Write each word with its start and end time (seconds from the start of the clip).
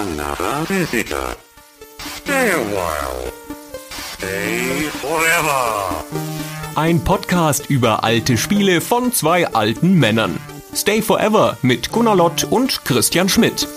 another 0.00 0.64
visitor. 0.66 1.36
Stay 1.98 2.50
a 2.50 2.62
while. 2.74 3.30
Stay 4.16 4.88
forever. 5.02 6.04
Ein 6.74 7.04
Podcast 7.04 7.68
über 7.68 8.02
alte 8.02 8.38
Spiele 8.38 8.80
von 8.80 9.12
zwei 9.12 9.46
alten 9.48 9.98
Männern. 9.98 10.38
Stay 10.74 11.02
Forever 11.02 11.58
mit 11.62 11.92
Gunnar 11.92 12.16
Lott 12.16 12.44
und 12.44 12.82
Christian 12.84 13.28
Schmidt. 13.28 13.68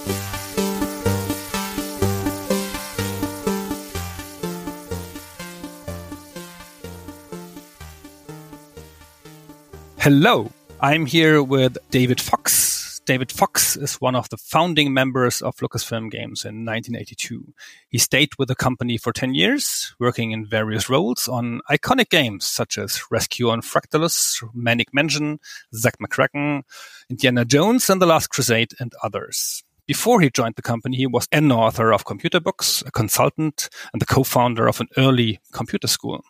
Hello, 9.98 10.50
I'm 10.80 11.06
here 11.06 11.42
with 11.42 11.80
David 11.92 12.22
Fox. 12.22 12.73
David 13.06 13.34
Fox 13.34 13.76
is 13.76 13.96
one 13.96 14.16
of 14.16 14.30
the 14.30 14.38
founding 14.38 14.94
members 14.94 15.42
of 15.42 15.58
Lucasfilm 15.58 16.10
Games 16.10 16.46
in 16.46 16.64
1982. 16.66 17.54
He 17.90 17.98
stayed 17.98 18.30
with 18.40 18.48
the 18.48 18.56
company 18.56 18.98
for 18.98 19.12
10 19.12 19.36
years, 19.36 19.94
working 20.00 20.32
in 20.32 20.46
various 20.46 20.90
roles 20.90 21.28
on 21.28 21.60
iconic 21.70 22.10
games 22.10 22.46
such 22.46 22.78
as 22.78 23.04
Rescue 23.12 23.50
on 23.50 23.62
Fractalus, 23.62 24.42
Maniac 24.54 24.94
Mansion, 24.94 25.40
Zak 25.76 25.98
McKracken, 25.98 26.64
Indiana 27.10 27.44
Jones 27.44 27.90
and 27.90 28.02
The 28.02 28.06
Last 28.06 28.28
Crusade, 28.28 28.72
and 28.80 28.94
others. 29.04 29.64
Before 29.86 30.22
he 30.22 30.30
joined 30.30 30.56
the 30.56 30.62
company, 30.62 30.96
he 30.96 31.08
was 31.08 31.28
an 31.34 31.52
author 31.52 31.92
of 31.92 32.06
computer 32.06 32.40
books, 32.40 32.84
a 32.88 32.92
consultant, 32.92 33.70
and 33.92 34.02
the 34.02 34.06
co-founder 34.06 34.66
of 34.66 34.80
an 34.80 34.88
early 34.96 35.42
computer 35.52 35.88
school. 35.88 36.24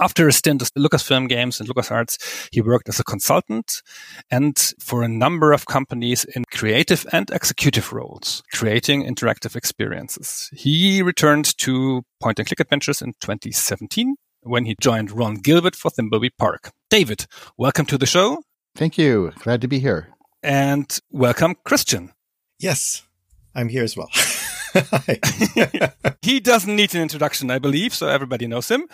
After 0.00 0.28
a 0.28 0.32
stint 0.32 0.62
at 0.62 0.70
Lucasfilm 0.76 1.28
Games 1.28 1.58
and 1.58 1.68
LucasArts, 1.68 2.48
he 2.52 2.60
worked 2.60 2.88
as 2.88 3.00
a 3.00 3.04
consultant 3.04 3.82
and 4.30 4.56
for 4.78 5.02
a 5.02 5.08
number 5.08 5.52
of 5.52 5.66
companies 5.66 6.24
in 6.24 6.44
creative 6.52 7.04
and 7.12 7.28
executive 7.30 7.92
roles, 7.92 8.44
creating 8.52 9.04
interactive 9.04 9.56
experiences. 9.56 10.50
He 10.52 11.02
returned 11.02 11.56
to 11.58 12.02
point 12.20 12.38
and 12.38 12.46
click 12.46 12.60
adventures 12.60 13.02
in 13.02 13.14
2017 13.20 14.14
when 14.42 14.66
he 14.66 14.76
joined 14.80 15.10
Ron 15.10 15.34
Gilbert 15.34 15.74
for 15.74 15.90
Thimbleweed 15.90 16.36
Park. 16.38 16.70
David, 16.90 17.26
welcome 17.56 17.86
to 17.86 17.98
the 17.98 18.06
show. 18.06 18.42
Thank 18.76 18.98
you. 18.98 19.32
Glad 19.40 19.60
to 19.62 19.68
be 19.68 19.80
here. 19.80 20.10
And 20.44 20.96
welcome, 21.10 21.56
Christian. 21.64 22.12
Yes, 22.60 23.02
I'm 23.52 23.68
here 23.68 23.82
as 23.82 23.96
well. 23.96 24.10
he 26.22 26.40
doesn't 26.40 26.74
need 26.74 26.94
an 26.94 27.02
introduction, 27.02 27.50
I 27.50 27.58
believe, 27.58 27.94
so 27.94 28.08
everybody 28.08 28.46
knows 28.46 28.68
him 28.68 28.88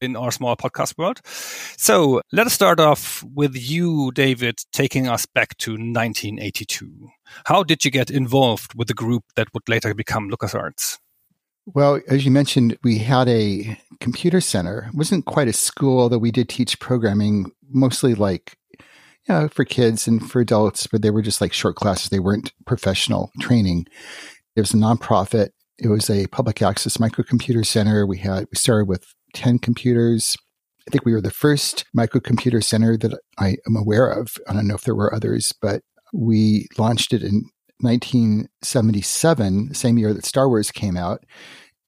in 0.00 0.16
our 0.16 0.30
small 0.30 0.56
podcast 0.56 0.96
world. 0.98 1.20
So 1.24 2.22
let 2.32 2.46
us 2.46 2.52
start 2.52 2.80
off 2.80 3.22
with 3.34 3.56
you, 3.56 4.12
David, 4.12 4.60
taking 4.72 5.08
us 5.08 5.26
back 5.26 5.56
to 5.58 5.72
1982. 5.72 7.10
How 7.46 7.62
did 7.62 7.84
you 7.84 7.90
get 7.90 8.10
involved 8.10 8.74
with 8.74 8.88
the 8.88 8.94
group 8.94 9.24
that 9.36 9.48
would 9.54 9.68
later 9.68 9.94
become 9.94 10.30
LucasArts? 10.30 10.98
Well, 11.66 12.00
as 12.08 12.24
you 12.24 12.30
mentioned, 12.30 12.78
we 12.82 12.98
had 12.98 13.28
a 13.28 13.78
computer 14.00 14.40
center. 14.40 14.88
It 14.88 14.96
wasn't 14.96 15.26
quite 15.26 15.48
a 15.48 15.52
school, 15.52 16.08
though 16.08 16.18
we 16.18 16.30
did 16.30 16.48
teach 16.48 16.80
programming, 16.80 17.52
mostly 17.68 18.14
like 18.14 18.56
you 19.28 19.34
know, 19.34 19.48
for 19.48 19.64
kids 19.64 20.08
and 20.08 20.28
for 20.28 20.40
adults, 20.40 20.86
but 20.86 21.02
they 21.02 21.10
were 21.10 21.22
just 21.22 21.40
like 21.40 21.52
short 21.52 21.76
classes. 21.76 22.08
They 22.08 22.18
weren't 22.18 22.52
professional 22.64 23.30
training. 23.40 23.86
It 24.60 24.68
was 24.68 24.74
a 24.74 24.76
nonprofit. 24.76 25.52
It 25.78 25.88
was 25.88 26.10
a 26.10 26.26
public 26.26 26.60
access 26.60 26.98
microcomputer 26.98 27.64
center. 27.64 28.06
We 28.06 28.18
had 28.18 28.44
we 28.52 28.56
started 28.56 28.88
with 28.88 29.14
ten 29.32 29.58
computers. 29.58 30.36
I 30.86 30.90
think 30.90 31.06
we 31.06 31.14
were 31.14 31.22
the 31.22 31.30
first 31.30 31.86
microcomputer 31.96 32.62
center 32.62 32.98
that 32.98 33.18
I 33.38 33.56
am 33.66 33.74
aware 33.74 34.10
of. 34.10 34.36
I 34.46 34.52
don't 34.52 34.68
know 34.68 34.74
if 34.74 34.82
there 34.82 34.94
were 34.94 35.14
others, 35.14 35.50
but 35.62 35.80
we 36.12 36.68
launched 36.76 37.14
it 37.14 37.22
in 37.22 37.44
1977, 37.78 39.72
same 39.72 39.96
year 39.96 40.12
that 40.12 40.26
Star 40.26 40.46
Wars 40.46 40.70
came 40.70 40.98
out. 40.98 41.24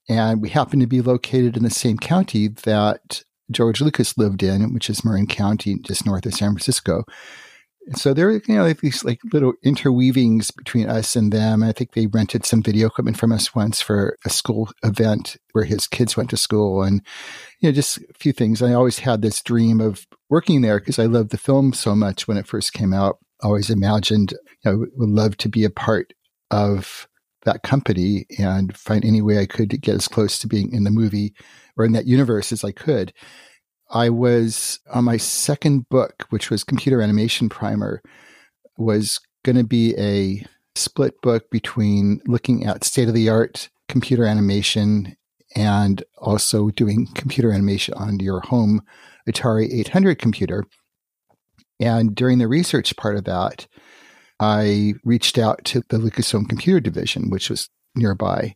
And 0.09 0.41
we 0.41 0.49
happened 0.49 0.81
to 0.81 0.87
be 0.87 1.03
located 1.03 1.59
in 1.59 1.63
the 1.63 1.69
same 1.69 1.99
county 1.99 2.49
that 2.49 3.23
George 3.51 3.83
Lucas 3.83 4.17
lived 4.17 4.43
in, 4.43 4.73
which 4.73 4.89
is 4.89 5.05
Marin 5.05 5.27
County, 5.27 5.77
just 5.83 6.07
north 6.07 6.25
of 6.25 6.33
San 6.33 6.53
Francisco 6.53 7.05
so 7.95 8.15
there, 8.15 8.31
you 8.31 8.43
know, 8.49 8.73
these 8.73 9.05
like 9.05 9.21
little 9.33 9.55
interweavings 9.65 10.55
between 10.55 10.89
us 10.89 11.17
and 11.17 11.33
them. 11.33 11.63
I 11.63 11.73
think 11.73 11.93
they 11.93 12.07
rented 12.07 12.47
some 12.47 12.63
video 12.63 12.87
equipment 12.87 13.19
from 13.19 13.33
us 13.33 13.55
once 13.55 13.81
for 13.81 14.17
a 14.25 14.31
school 14.31 14.71
event 14.85 15.37
where 15.53 15.65
his 15.65 15.87
kids 15.87 16.17
went 16.17 16.31
to 16.31 16.37
school, 16.37 16.83
and 16.83 17.03
you 17.61 17.69
know, 17.69 17.73
just 17.73 17.99
a 17.99 18.15
few 18.19 18.33
things. 18.33 18.63
I 18.63 18.73
always 18.73 19.01
had 19.01 19.23
this 19.23 19.43
dream 19.43 19.81
of 19.81 20.07
working 20.31 20.61
there 20.61 20.79
because 20.79 20.99
I 20.99 21.07
loved 21.07 21.31
the 21.31 21.39
film 21.39 21.73
so 21.73 21.95
much 21.95 22.29
when 22.29 22.37
it 22.37 22.47
first 22.47 22.73
came 22.73 22.95
out. 22.95 23.19
I 23.43 23.47
always 23.47 23.71
imagined, 23.71 24.33
you 24.65 24.71
know, 24.71 24.87
would 24.97 25.09
love 25.11 25.37
to 25.39 25.49
be 25.49 25.65
a 25.65 25.71
part 25.71 26.13
of 26.51 27.09
that 27.45 27.63
company 27.63 28.27
and 28.39 28.77
find 28.77 29.05
any 29.05 29.21
way 29.21 29.39
I 29.39 29.47
could 29.47 29.71
to 29.71 29.79
get 29.79 29.97
as 29.97 30.09
close 30.09 30.39
to 30.39 30.47
being 30.47 30.73
in 30.73 30.85
the 30.85 30.91
movie 30.91 31.35
or 31.77 31.85
in 31.85 31.93
that 31.93 32.07
universe 32.07 32.53
as 32.53 32.63
I 32.63 32.71
could. 32.71 33.13
I 33.93 34.09
was 34.09 34.81
on 34.93 35.05
my 35.05 35.19
second 35.19 35.89
book, 35.91 36.27
which 36.31 36.51
was 36.51 36.65
Computer 36.65 37.03
Animation 37.03 37.49
Primer, 37.49 38.03
was 38.79 39.21
going 39.45 39.57
to 39.57 39.65
be 39.65 39.95
a 39.99 40.47
split 40.75 41.21
book 41.21 41.51
between 41.51 42.21
looking 42.27 42.65
at 42.65 42.85
state 42.85 43.09
of 43.09 43.15
the 43.15 43.29
art 43.29 43.69
computer 43.89 44.25
animation 44.25 45.15
and 45.55 46.03
also 46.17 46.71
doing 46.71 47.07
computer 47.15 47.53
animation 47.53 47.93
on 47.95 48.19
your 48.19 48.41
home 48.41 48.81
Atari 49.29 49.71
800 49.71 50.19
computer. 50.19 50.65
And 51.79 52.15
during 52.15 52.39
the 52.39 52.49
research 52.49 52.97
part 52.97 53.17
of 53.17 53.25
that, 53.25 53.67
I 54.41 54.95
reached 55.05 55.37
out 55.37 55.65
to 55.67 55.83
the 55.89 55.99
Lucasfilm 55.99 56.49
Computer 56.49 56.81
Division, 56.81 57.29
which 57.29 57.51
was 57.51 57.69
nearby. 57.95 58.55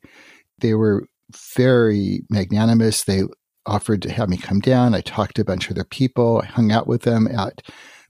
They 0.61 0.73
were 0.73 1.07
very 1.55 2.23
magnanimous. 2.31 3.05
They 3.05 3.25
offered 3.67 4.03
to 4.03 4.13
have 4.13 4.29
me 4.29 4.37
come 4.37 4.61
down. 4.61 4.95
I 4.95 5.01
talked 5.01 5.37
to 5.37 5.43
a 5.43 5.45
bunch 5.47 5.67
of 5.67 5.77
other 5.77 5.85
people. 5.85 6.43
I 6.43 6.47
hung 6.47 6.73
out 6.73 6.87
with 6.87 7.03
them 7.03 7.27
at 7.27 7.63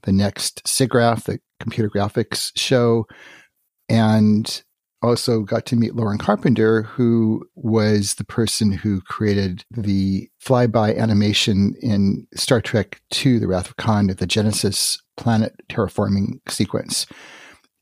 the 0.03 0.11
next 0.11 0.63
SIGGRAPH, 0.65 1.23
the 1.23 1.39
computer 1.59 1.89
graphics 1.89 2.51
show, 2.55 3.05
and 3.89 4.63
also 5.01 5.41
got 5.41 5.65
to 5.67 5.75
meet 5.75 5.95
Loren 5.95 6.17
Carpenter, 6.17 6.83
who 6.83 7.45
was 7.55 8.15
the 8.15 8.23
person 8.23 8.71
who 8.71 9.01
created 9.01 9.63
the 9.69 10.29
flyby 10.43 10.97
animation 10.97 11.75
in 11.81 12.27
Star 12.33 12.61
Trek 12.61 13.01
II, 13.15 13.39
The 13.39 13.47
Wrath 13.47 13.69
of 13.69 13.77
Khan, 13.77 14.07
the 14.07 14.25
Genesis 14.25 15.01
planet 15.15 15.55
terraforming 15.69 16.39
sequence. 16.49 17.05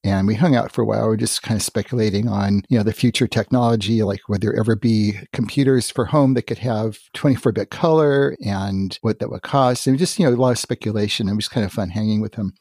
And 0.05 0.27
we 0.27 0.35
hung 0.35 0.55
out 0.55 0.71
for 0.71 0.83
a 0.83 0.85
while. 0.85 1.07
We 1.07 1.15
are 1.15 1.17
just 1.17 1.41
kind 1.41 1.57
of 1.57 1.63
speculating 1.63 2.29
on, 2.29 2.61
you 2.69 2.77
know, 2.77 2.83
the 2.83 2.93
future 2.93 3.25
technology, 3.25 4.03
like 4.03 4.29
would 4.29 4.39
there 4.39 4.55
ever 4.55 4.75
be 4.75 5.15
computers 5.33 5.89
for 5.89 6.05
home 6.05 6.35
that 6.35 6.43
could 6.43 6.59
have 6.59 6.99
24 7.15 7.51
bit 7.53 7.71
color 7.71 8.37
and 8.45 8.99
what 9.01 9.17
that 9.17 9.31
would 9.31 9.41
cost. 9.41 9.87
And 9.87 9.97
just, 9.97 10.19
you 10.19 10.25
know, 10.29 10.31
a 10.31 10.37
lot 10.37 10.51
of 10.51 10.59
speculation. 10.59 11.27
It 11.27 11.35
was 11.35 11.47
kind 11.47 11.65
of 11.65 11.73
fun 11.73 11.89
hanging 11.89 12.21
with 12.21 12.35
him, 12.35 12.53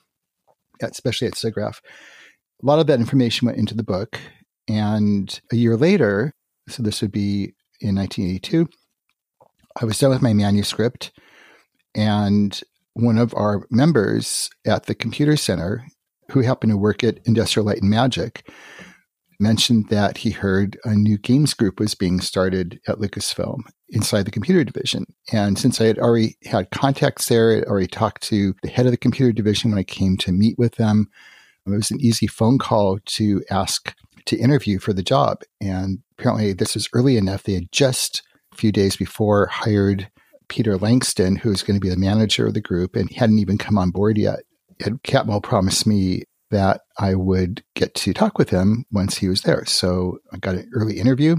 especially 0.82 1.28
at 1.28 1.34
SIGGRAPH. 1.34 1.80
A 2.62 2.66
lot 2.66 2.78
of 2.78 2.86
that 2.86 2.98
information 2.98 3.44
went 3.44 3.58
into 3.58 3.74
the 3.74 3.82
book. 3.82 4.18
And 4.66 5.38
a 5.52 5.56
year 5.56 5.76
later, 5.76 6.32
so 6.70 6.82
this 6.82 7.02
would 7.02 7.12
be 7.12 7.52
in 7.78 7.94
1982, 7.94 8.70
I 9.78 9.84
was 9.84 9.98
done 9.98 10.08
with 10.08 10.22
my 10.22 10.32
manuscript. 10.32 11.12
And 11.94 12.58
one 12.94 13.18
of 13.18 13.34
our 13.34 13.66
members 13.70 14.48
at 14.66 14.86
the 14.86 14.94
computer 14.94 15.36
center 15.36 15.84
who 16.30 16.40
happened 16.40 16.72
to 16.72 16.76
work 16.76 17.04
at 17.04 17.20
Industrial 17.24 17.66
Light 17.66 17.80
and 17.80 17.90
Magic, 17.90 18.48
mentioned 19.40 19.88
that 19.88 20.18
he 20.18 20.30
heard 20.30 20.78
a 20.84 20.94
new 20.94 21.18
games 21.18 21.54
group 21.54 21.80
was 21.80 21.94
being 21.94 22.20
started 22.20 22.80
at 22.86 22.98
Lucasfilm 22.98 23.62
inside 23.88 24.24
the 24.24 24.30
computer 24.30 24.64
division. 24.64 25.06
And 25.32 25.58
since 25.58 25.80
I 25.80 25.84
had 25.84 25.98
already 25.98 26.36
had 26.44 26.70
contacts 26.70 27.28
there, 27.28 27.58
I 27.58 27.62
already 27.62 27.86
talked 27.86 28.22
to 28.24 28.54
the 28.62 28.68
head 28.68 28.86
of 28.86 28.92
the 28.92 28.98
computer 28.98 29.32
division 29.32 29.70
when 29.70 29.78
I 29.78 29.84
came 29.84 30.16
to 30.18 30.32
meet 30.32 30.58
with 30.58 30.76
them. 30.76 31.08
It 31.66 31.70
was 31.70 31.90
an 31.90 32.00
easy 32.00 32.26
phone 32.26 32.58
call 32.58 32.98
to 33.04 33.42
ask 33.50 33.94
to 34.26 34.36
interview 34.36 34.78
for 34.78 34.92
the 34.92 35.02
job. 35.02 35.42
And 35.60 36.00
apparently, 36.18 36.52
this 36.52 36.74
was 36.74 36.88
early 36.92 37.16
enough. 37.16 37.42
They 37.42 37.54
had 37.54 37.72
just 37.72 38.22
a 38.52 38.56
few 38.56 38.72
days 38.72 38.96
before 38.96 39.46
hired 39.46 40.10
Peter 40.48 40.76
Langston, 40.76 41.36
who 41.36 41.48
was 41.48 41.62
going 41.62 41.76
to 41.78 41.80
be 41.80 41.88
the 41.88 41.96
manager 41.96 42.46
of 42.46 42.54
the 42.54 42.60
group, 42.60 42.96
and 42.96 43.10
hadn't 43.12 43.38
even 43.38 43.58
come 43.58 43.78
on 43.78 43.90
board 43.90 44.18
yet. 44.18 44.40
Ed 44.84 45.02
Catmull 45.02 45.42
promised 45.42 45.86
me 45.86 46.24
that 46.50 46.82
I 46.98 47.14
would 47.14 47.64
get 47.74 47.94
to 47.96 48.12
talk 48.12 48.38
with 48.38 48.50
him 48.50 48.84
once 48.92 49.16
he 49.16 49.28
was 49.28 49.42
there. 49.42 49.64
So 49.64 50.18
I 50.32 50.36
got 50.36 50.54
an 50.54 50.70
early 50.74 50.98
interview. 50.98 51.36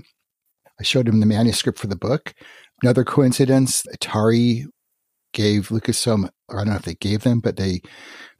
I 0.80 0.83
showed 0.83 1.07
him 1.07 1.19
the 1.19 1.25
manuscript 1.25 1.80
for 1.80 1.88
the 1.88 1.95
book. 1.95 2.33
Another 2.81 3.03
coincidence, 3.03 3.83
Atari 3.95 4.65
gave 5.31 5.69
Lucasfilm, 5.69 6.30
or 6.50 6.59
I 6.59 6.63
don't 6.63 6.71
know 6.71 6.77
if 6.77 6.83
they 6.83 6.95
gave 6.95 7.24
them, 7.24 7.39
but 7.39 7.56
they 7.56 7.81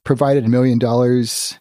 provided 0.03 0.45
a 0.45 0.49
million 0.49 0.79
dollars 0.79 1.57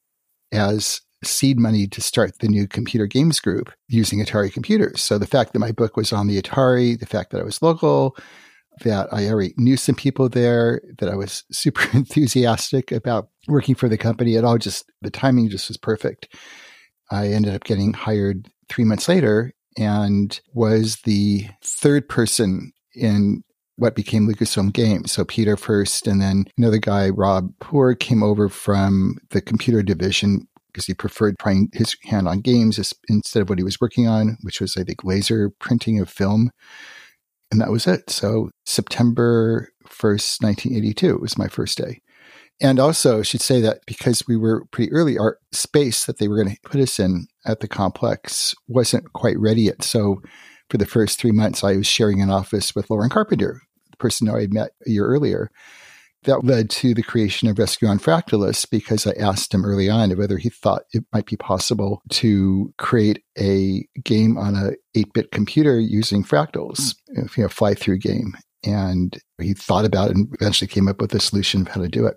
as 0.50 1.00
seed 1.22 1.58
money 1.58 1.86
to 1.86 2.00
start 2.00 2.38
the 2.38 2.48
new 2.48 2.66
computer 2.66 3.06
games 3.06 3.40
group 3.40 3.72
using 3.88 4.18
Atari 4.20 4.52
computers. 4.52 5.00
So 5.00 5.18
the 5.18 5.26
fact 5.26 5.52
that 5.52 5.58
my 5.58 5.72
book 5.72 5.96
was 5.96 6.12
on 6.12 6.26
the 6.26 6.40
Atari, 6.40 6.98
the 6.98 7.06
fact 7.06 7.30
that 7.30 7.40
I 7.40 7.44
was 7.44 7.62
local, 7.62 8.16
that 8.82 9.08
I 9.12 9.28
already 9.28 9.54
knew 9.56 9.76
some 9.76 9.94
people 9.94 10.28
there, 10.28 10.80
that 10.98 11.08
I 11.08 11.14
was 11.14 11.44
super 11.52 11.86
enthusiastic 11.96 12.92
about 12.92 13.28
working 13.48 13.74
for 13.74 13.88
the 13.88 13.98
company. 13.98 14.34
It 14.34 14.44
all 14.44 14.58
just, 14.58 14.90
the 15.02 15.10
timing 15.10 15.48
just 15.48 15.68
was 15.68 15.76
perfect. 15.76 16.34
I 17.10 17.28
ended 17.28 17.54
up 17.54 17.64
getting 17.64 17.92
hired 17.92 18.48
three 18.68 18.84
months 18.84 19.08
later 19.08 19.52
and 19.76 20.40
was 20.52 20.96
the 21.04 21.46
third 21.62 22.08
person 22.08 22.72
in 22.94 23.42
what 23.76 23.96
became 23.96 24.28
Lucasfilm 24.28 24.72
Games. 24.72 25.12
So 25.12 25.24
Peter 25.24 25.56
first, 25.56 26.06
and 26.06 26.20
then 26.20 26.44
another 26.56 26.78
guy, 26.78 27.10
Rob 27.10 27.52
Poor, 27.60 27.94
came 27.94 28.22
over 28.22 28.48
from 28.48 29.16
the 29.30 29.40
computer 29.40 29.82
division 29.82 30.46
because 30.72 30.86
he 30.86 30.94
preferred 30.94 31.38
trying 31.38 31.70
his 31.72 31.96
hand 32.04 32.28
on 32.28 32.40
games 32.40 32.94
instead 33.08 33.40
of 33.40 33.48
what 33.48 33.58
he 33.58 33.64
was 33.64 33.80
working 33.80 34.08
on, 34.08 34.36
which 34.42 34.60
was, 34.60 34.76
I 34.76 34.82
think, 34.82 35.04
laser 35.04 35.50
printing 35.60 36.00
of 36.00 36.08
film. 36.08 36.50
And 37.54 37.60
that 37.60 37.70
was 37.70 37.86
it. 37.86 38.10
So 38.10 38.50
September 38.66 39.68
1st, 39.86 40.42
1982 40.42 41.18
was 41.18 41.38
my 41.38 41.46
first 41.46 41.78
day. 41.78 42.02
And 42.60 42.80
also, 42.80 43.20
I 43.20 43.22
should 43.22 43.42
say 43.42 43.60
that 43.60 43.86
because 43.86 44.26
we 44.26 44.36
were 44.36 44.64
pretty 44.72 44.90
early, 44.90 45.16
our 45.16 45.38
space 45.52 46.04
that 46.06 46.18
they 46.18 46.26
were 46.26 46.42
going 46.42 46.56
to 46.56 46.68
put 46.68 46.80
us 46.80 46.98
in 46.98 47.28
at 47.46 47.60
the 47.60 47.68
complex 47.68 48.56
wasn't 48.66 49.12
quite 49.12 49.38
ready 49.38 49.62
yet. 49.62 49.84
So 49.84 50.20
for 50.68 50.78
the 50.78 50.84
first 50.84 51.20
three 51.20 51.30
months, 51.30 51.62
I 51.62 51.76
was 51.76 51.86
sharing 51.86 52.20
an 52.20 52.28
office 52.28 52.74
with 52.74 52.90
Loren 52.90 53.08
Carpenter, 53.08 53.62
the 53.88 53.96
person 53.98 54.28
I 54.28 54.40
had 54.40 54.52
met 54.52 54.70
a 54.84 54.90
year 54.90 55.06
earlier. 55.06 55.52
That 56.24 56.44
led 56.44 56.70
to 56.70 56.94
the 56.94 57.02
creation 57.02 57.48
of 57.48 57.58
Rescue 57.58 57.88
on 57.88 57.98
Fractalus 57.98 58.68
because 58.68 59.06
I 59.06 59.12
asked 59.12 59.52
him 59.52 59.64
early 59.64 59.90
on 59.90 60.16
whether 60.16 60.38
he 60.38 60.48
thought 60.48 60.84
it 60.92 61.04
might 61.12 61.26
be 61.26 61.36
possible 61.36 62.02
to 62.10 62.72
create 62.78 63.22
a 63.38 63.86
game 64.02 64.38
on 64.38 64.54
a 64.56 64.72
8-bit 64.98 65.30
computer 65.32 65.78
using 65.78 66.24
fractals, 66.24 66.94
hmm. 67.14 67.26
you 67.36 67.42
know, 67.42 67.48
fly-through 67.48 67.98
game. 67.98 68.34
And 68.64 69.18
he 69.38 69.52
thought 69.52 69.84
about 69.84 70.10
it 70.10 70.16
and 70.16 70.34
eventually 70.40 70.68
came 70.68 70.88
up 70.88 71.00
with 71.00 71.14
a 71.14 71.20
solution 71.20 71.62
of 71.62 71.68
how 71.68 71.82
to 71.82 71.88
do 71.88 72.06
it. 72.06 72.16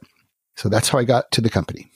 So 0.56 0.69
that's 0.69 0.89
how 0.89 1.00
I 1.00 1.03
got 1.03 1.30
to 1.33 1.42
the 1.42 1.50
company. 1.50 1.92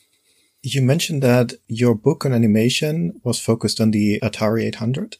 You 0.63 0.83
mentioned 0.83 1.23
that 1.23 1.53
your 1.67 1.95
book 1.95 2.23
on 2.23 2.33
animation 2.33 3.19
was 3.23 3.39
focused 3.39 3.81
on 3.81 3.89
the 3.89 4.19
Atari 4.19 4.65
800. 4.65 5.17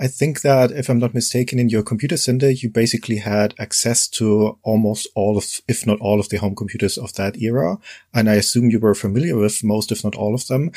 I 0.00 0.08
think 0.08 0.40
that 0.40 0.72
if 0.72 0.88
I'm 0.88 0.98
not 0.98 1.14
mistaken, 1.14 1.60
in 1.60 1.68
your 1.68 1.84
computer 1.84 2.16
center, 2.16 2.50
you 2.50 2.70
basically 2.70 3.18
had 3.18 3.54
access 3.60 4.08
to 4.08 4.58
almost 4.64 5.06
all 5.14 5.38
of, 5.38 5.60
if 5.68 5.86
not 5.86 6.00
all 6.00 6.18
of 6.18 6.28
the 6.28 6.38
home 6.38 6.56
computers 6.56 6.98
of 6.98 7.14
that 7.14 7.40
era. 7.40 7.78
And 8.12 8.28
I 8.28 8.34
assume 8.34 8.70
you 8.70 8.80
were 8.80 8.96
familiar 8.96 9.36
with 9.36 9.62
most, 9.62 9.92
if 9.92 10.02
not 10.02 10.16
all 10.16 10.34
of 10.34 10.48
them. 10.48 10.72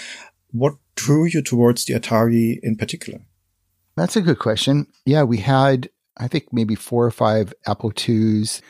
What 0.52 0.76
drew 0.94 1.26
you 1.26 1.42
towards 1.42 1.86
the 1.86 1.96
Atari 1.96 2.60
in 2.62 2.76
particular? 2.76 3.22
That's 3.96 4.16
a 4.16 4.22
good 4.22 4.38
question. 4.38 4.86
Yeah, 5.06 5.24
we 5.24 5.38
had, 5.38 5.90
I 6.18 6.28
think 6.28 6.54
maybe 6.54 6.76
four 6.76 7.04
or 7.04 7.12
five 7.12 7.52
Apple 7.66 7.92
IIs 7.98 8.62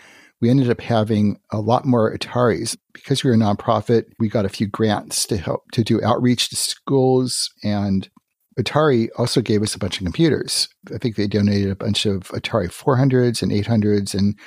we 0.43 0.49
ended 0.49 0.69
up 0.69 0.81
having 0.81 1.39
a 1.53 1.61
lot 1.61 1.85
more 1.85 2.13
Ataris. 2.13 2.75
Because 2.91 3.23
we 3.23 3.29
were 3.29 3.35
a 3.37 3.39
nonprofit, 3.39 4.07
we 4.19 4.27
got 4.27 4.43
a 4.43 4.49
few 4.49 4.67
grants 4.67 5.25
to 5.27 5.37
help 5.37 5.71
to 5.71 5.85
do 5.85 6.03
outreach 6.03 6.49
to 6.49 6.57
schools. 6.57 7.49
And 7.63 8.09
Atari 8.59 9.07
also 9.17 9.39
gave 9.39 9.63
us 9.63 9.73
a 9.73 9.79
bunch 9.79 9.99
of 9.99 10.03
computers. 10.03 10.67
I 10.93 10.97
think 10.97 11.15
they 11.15 11.27
donated 11.27 11.71
a 11.71 11.77
bunch 11.77 12.05
of 12.05 12.23
Atari 12.23 12.67
400s 12.67 13.41
and 13.41 13.53
800s. 13.53 14.13
And 14.13 14.37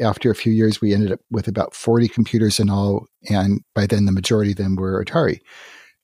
after 0.00 0.32
a 0.32 0.34
few 0.34 0.52
years, 0.52 0.80
we 0.80 0.92
ended 0.92 1.12
up 1.12 1.20
with 1.30 1.46
about 1.46 1.76
40 1.76 2.08
computers 2.08 2.58
in 2.58 2.68
all. 2.68 3.06
And 3.28 3.60
by 3.72 3.86
then, 3.86 4.06
the 4.06 4.12
majority 4.12 4.50
of 4.50 4.56
them 4.56 4.74
were 4.74 5.04
Atari. 5.04 5.38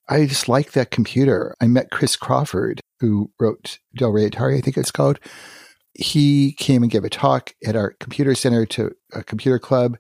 I 0.09 0.27
just 0.27 0.49
like 0.49 0.71
that 0.73 0.93
computer. 0.93 1.57
I 1.61 1.67
met 1.67 1.91
Chris 1.91 2.15
Crawford, 2.15 2.81
who 3.01 3.33
wrote 3.41 3.81
De 3.97 4.09
Re 4.09 4.31
Atari, 4.31 4.59
I 4.59 4.61
think 4.61 4.77
it's 4.77 4.93
called 4.93 5.19
he 5.99 6.53
came 6.53 6.83
and 6.83 6.91
gave 6.91 7.05
a 7.05 7.11
talk 7.11 7.55
at 7.65 7.77
our 7.77 7.93
computer 8.01 8.35
center 8.35 8.67
to 8.67 8.93
a 9.13 9.23
computer 9.23 9.59
club. 9.59 9.97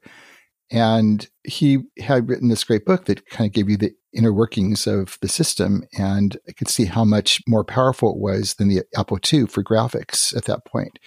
And 0.71 1.27
he 1.45 1.79
had 1.99 2.29
written 2.29 2.49
this 2.49 2.65
great 2.65 2.85
book 2.85 3.05
that 3.05 3.29
kind 3.31 3.47
of 3.47 3.53
gave 3.53 3.71
you 3.71 3.77
the 3.77 3.93
inner 4.13 4.33
workings 4.33 4.87
of 4.87 5.17
the 5.21 5.29
system. 5.29 5.85
And 5.97 6.37
I 6.49 6.53
could 6.53 6.69
see 6.69 6.87
how 6.87 7.05
much 7.05 7.41
more 7.47 7.65
powerful 7.65 8.11
it 8.11 8.19
was 8.19 8.55
than 8.55 8.69
the 8.69 8.83
Apple 8.97 9.19
II 9.33 9.47
for 9.47 9.63
graphics 9.63 10.37
at 10.37 10.47
that 10.47 10.65
point. 10.65 10.99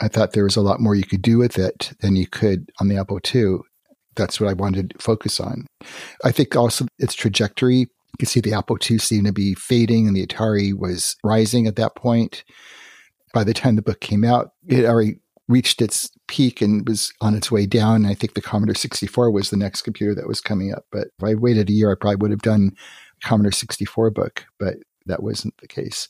I 0.00 0.08
thought 0.08 0.32
there 0.32 0.44
was 0.44 0.56
a 0.56 0.62
lot 0.62 0.80
more 0.80 0.94
you 0.94 1.04
could 1.04 1.22
do 1.22 1.38
with 1.38 1.58
it 1.58 1.92
than 2.00 2.16
you 2.16 2.26
could 2.26 2.70
on 2.80 2.88
the 2.88 2.98
Apple 2.98 3.18
II. 3.34 3.58
That's 4.14 4.40
what 4.40 4.50
I 4.50 4.52
wanted 4.52 4.90
to 4.90 4.98
focus 4.98 5.40
on. 5.40 5.66
I 6.24 6.32
think 6.32 6.54
also 6.54 6.86
its 6.98 7.14
trajectory. 7.14 7.78
You 7.78 8.18
could 8.18 8.28
see 8.28 8.40
the 8.40 8.54
Apple 8.54 8.78
II 8.88 8.98
seemed 8.98 9.26
to 9.26 9.32
be 9.32 9.54
fading 9.54 10.06
and 10.06 10.14
the 10.14 10.26
Atari 10.26 10.72
was 10.78 11.16
rising 11.24 11.66
at 11.66 11.76
that 11.76 11.96
point 11.96 12.44
by 13.32 13.44
the 13.44 13.54
time 13.54 13.76
the 13.76 13.82
book 13.82 14.00
came 14.00 14.24
out, 14.24 14.52
it 14.66 14.84
already 14.84 15.18
reached 15.48 15.80
its 15.80 16.10
peak 16.26 16.60
and 16.60 16.86
was 16.88 17.12
on 17.20 17.34
its 17.34 17.50
way 17.50 17.66
down. 17.66 18.06
I 18.06 18.14
think 18.14 18.34
the 18.34 18.42
Commodore 18.42 18.74
64 18.74 19.30
was 19.30 19.50
the 19.50 19.56
next 19.56 19.82
computer 19.82 20.14
that 20.14 20.26
was 20.26 20.40
coming 20.40 20.72
up. 20.72 20.84
But 20.90 21.08
if 21.18 21.24
I 21.24 21.34
waited 21.34 21.68
a 21.68 21.72
year, 21.72 21.92
I 21.92 21.94
probably 21.94 22.16
would 22.16 22.30
have 22.30 22.42
done 22.42 22.72
Commodore 23.22 23.52
64 23.52 24.10
book, 24.10 24.46
but 24.58 24.76
that 25.06 25.22
wasn't 25.22 25.56
the 25.58 25.68
case. 25.68 26.08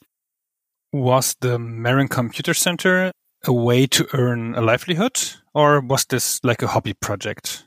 Was 0.92 1.36
the 1.40 1.58
Marin 1.58 2.08
Computer 2.08 2.54
Center 2.54 3.12
a 3.44 3.52
way 3.52 3.86
to 3.86 4.08
earn 4.14 4.54
a 4.54 4.60
livelihood, 4.60 5.20
or 5.54 5.80
was 5.80 6.06
this 6.06 6.40
like 6.42 6.62
a 6.62 6.66
hobby 6.68 6.94
project? 6.94 7.64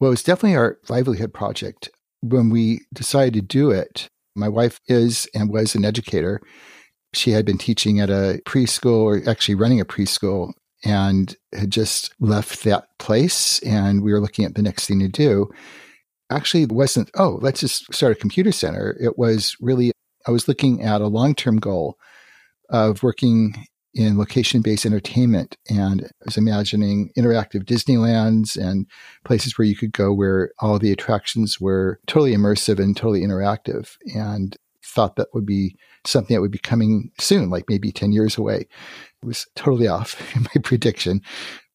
Well, 0.00 0.08
it 0.08 0.12
was 0.12 0.22
definitely 0.22 0.56
our 0.56 0.78
livelihood 0.88 1.34
project. 1.34 1.90
When 2.22 2.50
we 2.50 2.80
decided 2.92 3.34
to 3.34 3.42
do 3.42 3.70
it, 3.70 4.08
my 4.34 4.48
wife 4.48 4.80
is 4.88 5.28
and 5.34 5.50
was 5.50 5.74
an 5.74 5.84
educator 5.84 6.40
she 7.14 7.30
had 7.30 7.44
been 7.44 7.58
teaching 7.58 8.00
at 8.00 8.10
a 8.10 8.40
preschool 8.44 9.02
or 9.02 9.28
actually 9.28 9.54
running 9.54 9.80
a 9.80 9.84
preschool 9.84 10.52
and 10.84 11.36
had 11.52 11.70
just 11.70 12.12
left 12.20 12.64
that 12.64 12.86
place. 12.98 13.60
And 13.60 14.02
we 14.02 14.12
were 14.12 14.20
looking 14.20 14.44
at 14.44 14.54
the 14.54 14.62
next 14.62 14.86
thing 14.86 15.00
to 15.00 15.08
do. 15.08 15.50
Actually, 16.30 16.64
it 16.64 16.72
wasn't, 16.72 17.10
oh, 17.16 17.38
let's 17.42 17.60
just 17.60 17.92
start 17.92 18.12
a 18.12 18.20
computer 18.20 18.52
center. 18.52 18.96
It 19.00 19.18
was 19.18 19.56
really, 19.60 19.92
I 20.26 20.30
was 20.30 20.48
looking 20.48 20.82
at 20.82 21.00
a 21.00 21.06
long 21.06 21.34
term 21.34 21.58
goal 21.58 21.98
of 22.70 23.02
working 23.02 23.66
in 23.94 24.16
location 24.16 24.62
based 24.62 24.86
entertainment. 24.86 25.56
And 25.68 26.04
I 26.04 26.24
was 26.24 26.38
imagining 26.38 27.10
interactive 27.18 27.64
Disneylands 27.64 28.56
and 28.56 28.86
places 29.24 29.58
where 29.58 29.66
you 29.66 29.76
could 29.76 29.92
go 29.92 30.12
where 30.14 30.52
all 30.60 30.78
the 30.78 30.92
attractions 30.92 31.60
were 31.60 32.00
totally 32.06 32.34
immersive 32.34 32.78
and 32.78 32.96
totally 32.96 33.20
interactive. 33.20 33.96
And 34.14 34.56
thought 34.84 35.16
that 35.16 35.28
would 35.34 35.46
be 35.46 35.76
something 36.04 36.34
that 36.34 36.40
would 36.40 36.50
be 36.50 36.58
coming 36.58 37.10
soon, 37.18 37.50
like 37.50 37.64
maybe 37.68 37.92
10 37.92 38.12
years 38.12 38.36
away. 38.36 38.66
It 39.22 39.26
was 39.26 39.46
totally 39.54 39.88
off 39.88 40.20
in 40.36 40.42
my 40.42 40.60
prediction, 40.62 41.20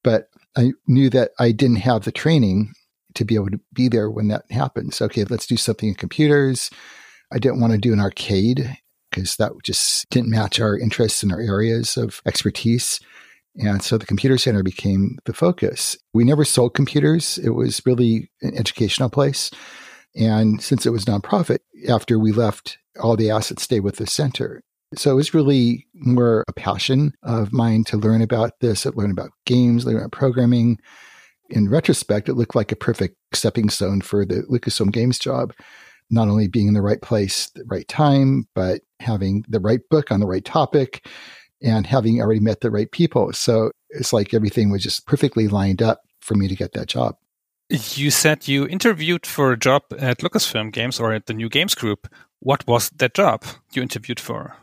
but 0.04 0.30
I 0.56 0.74
knew 0.88 1.10
that 1.12 1.32
I 1.40 1.52
didn't 1.52 1.78
have 1.78 2.04
the 2.04 2.12
training 2.12 2.74
to 3.16 3.26
be 3.26 3.36
able 3.36 3.50
to 3.50 3.60
be 3.74 3.88
there 3.88 4.10
when 4.10 4.28
that 4.30 4.44
happens. 4.52 5.02
Okay, 5.02 5.24
let's 5.24 5.48
do 5.48 5.58
something 5.58 5.90
in 5.90 5.96
computers. 5.96 6.70
I 7.32 7.40
didn't 7.40 7.60
want 7.60 7.74
to 7.74 7.80
do 7.80 7.94
an 7.94 8.00
arcade 8.00 8.78
because 9.10 9.36
that 9.38 9.52
just 9.64 10.10
didn't 10.10 10.30
match 10.30 10.60
our 10.60 10.78
interests 10.78 11.24
and 11.24 11.32
our 11.32 11.42
areas 11.42 11.98
of 11.98 12.22
expertise. 12.26 13.00
And 13.56 13.82
so 13.82 13.98
the 13.98 14.06
computer 14.06 14.38
center 14.38 14.62
became 14.62 15.18
the 15.26 15.34
focus. 15.34 15.98
We 16.14 16.24
never 16.24 16.46
sold 16.46 16.76
computers. 16.76 17.38
It 17.40 17.52
was 17.52 17.82
really 17.86 18.30
an 18.42 18.56
educational 18.56 19.10
place. 19.10 19.50
And 20.16 20.62
since 20.62 20.86
it 20.86 20.92
was 20.92 21.06
nonprofit, 21.06 21.60
after 21.90 22.20
we 22.20 22.32
left 22.32 22.78
all 23.00 23.16
the 23.16 23.32
assets 23.32 23.64
stay 23.64 23.80
with 23.80 23.98
the 23.98 24.08
center. 24.08 24.62
So 24.96 25.12
it 25.12 25.16
was 25.16 25.34
really 25.34 25.86
more 25.94 26.44
a 26.48 26.54
passion 26.54 27.14
of 27.24 27.52
mine 27.52 27.84
to 27.86 27.98
learn 27.98 28.22
about 28.22 28.60
this, 28.62 28.84
to 28.84 28.92
learn 28.92 29.12
about 29.12 29.32
games, 29.46 29.86
learn 29.86 29.98
about 29.98 30.12
programming. 30.12 30.80
In 31.50 31.70
retrospect, 31.70 32.30
it 32.30 32.36
looked 32.36 32.56
like 32.56 32.72
a 32.72 32.78
perfect 32.78 33.16
stepping 33.34 33.70
stone 33.70 34.02
for 34.02 34.26
the 34.26 34.44
Lucasfilm 34.50 34.92
Games 34.92 35.20
job. 35.20 35.54
Not 36.10 36.30
only 36.30 36.48
being 36.48 36.68
in 36.68 36.74
the 36.74 36.82
right 36.82 37.02
place, 37.02 37.50
the 37.50 37.66
right 37.66 37.88
time, 37.88 38.48
but 38.56 38.82
having 39.02 39.44
the 39.50 39.60
right 39.60 39.82
book 39.90 40.10
on 40.10 40.22
the 40.22 40.28
right 40.28 40.46
topic 40.46 41.06
and 41.62 41.86
having 41.86 42.22
already 42.22 42.40
met 42.40 42.62
the 42.62 42.72
right 42.72 42.90
people. 42.92 43.34
So 43.34 43.72
it's 43.90 44.14
like 44.14 44.34
everything 44.34 44.70
was 44.70 44.84
just 44.84 45.06
perfectly 45.06 45.48
lined 45.48 45.82
up 45.82 46.02
for 46.22 46.36
me 46.36 46.48
to 46.48 46.56
get 46.56 46.74
that 46.74 46.88
job. 46.88 47.16
You 47.70 48.12
said 48.12 48.48
you 48.48 48.66
interviewed 48.66 49.26
for 49.26 49.52
a 49.52 49.60
job 49.60 49.84
at 50.00 50.20
Lucasfilm 50.20 50.72
Games 50.72 51.00
or 51.00 51.12
at 51.12 51.26
the 51.26 51.34
New 51.34 51.50
Games 51.50 51.76
Group. 51.76 52.08
What 52.40 52.68
was 52.68 52.90
that 52.92 53.14
job 53.14 53.44
you 53.74 53.82
interviewed 53.82 54.20
for? 54.20 54.56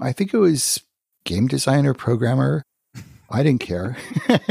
I 0.00 0.12
think 0.12 0.32
it 0.32 0.38
was 0.38 0.80
game 1.24 1.46
designer, 1.46 1.94
programmer. 1.94 2.62
I 3.30 3.42
didn't 3.42 3.60
care. 3.60 3.96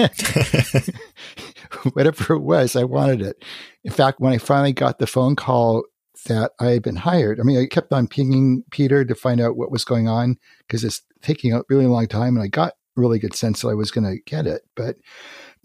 Whatever 1.94 2.34
it 2.34 2.42
was, 2.42 2.76
I 2.76 2.84
wanted 2.84 3.22
it. 3.22 3.44
In 3.84 3.92
fact, 3.92 4.20
when 4.20 4.34
I 4.34 4.38
finally 4.38 4.74
got 4.74 5.00
the 5.00 5.08
phone 5.08 5.36
call 5.36 5.84
that 6.26 6.52
I 6.60 6.72
had 6.72 6.84
been 6.84 6.98
hired, 6.98 7.40
I 7.40 7.44
mean, 7.44 7.58
I 7.58 7.68
kept 7.68 7.94
on 7.94 8.08
pinging 8.08 8.64
Peter 8.72 9.06
to 9.06 9.16
find 9.16 9.40
out 9.40 9.56
what 9.56 9.72
was 9.72 9.86
going 9.86 10.08
on 10.08 10.38
because 10.68 10.84
it's 10.84 11.02
taking 11.22 11.54
a 11.54 11.64
really 11.70 11.86
long 11.88 12.08
time. 12.08 12.36
And 12.36 12.44
I 12.44 12.48
got 12.48 12.74
a 12.98 13.02
really 13.02 13.20
good 13.20 13.36
sense 13.36 13.62
that 13.62 13.70
I 13.70 13.76
was 13.76 13.92
going 13.92 14.06
to 14.06 14.22
get 14.26 14.46
it. 14.46 14.64
But 14.76 14.98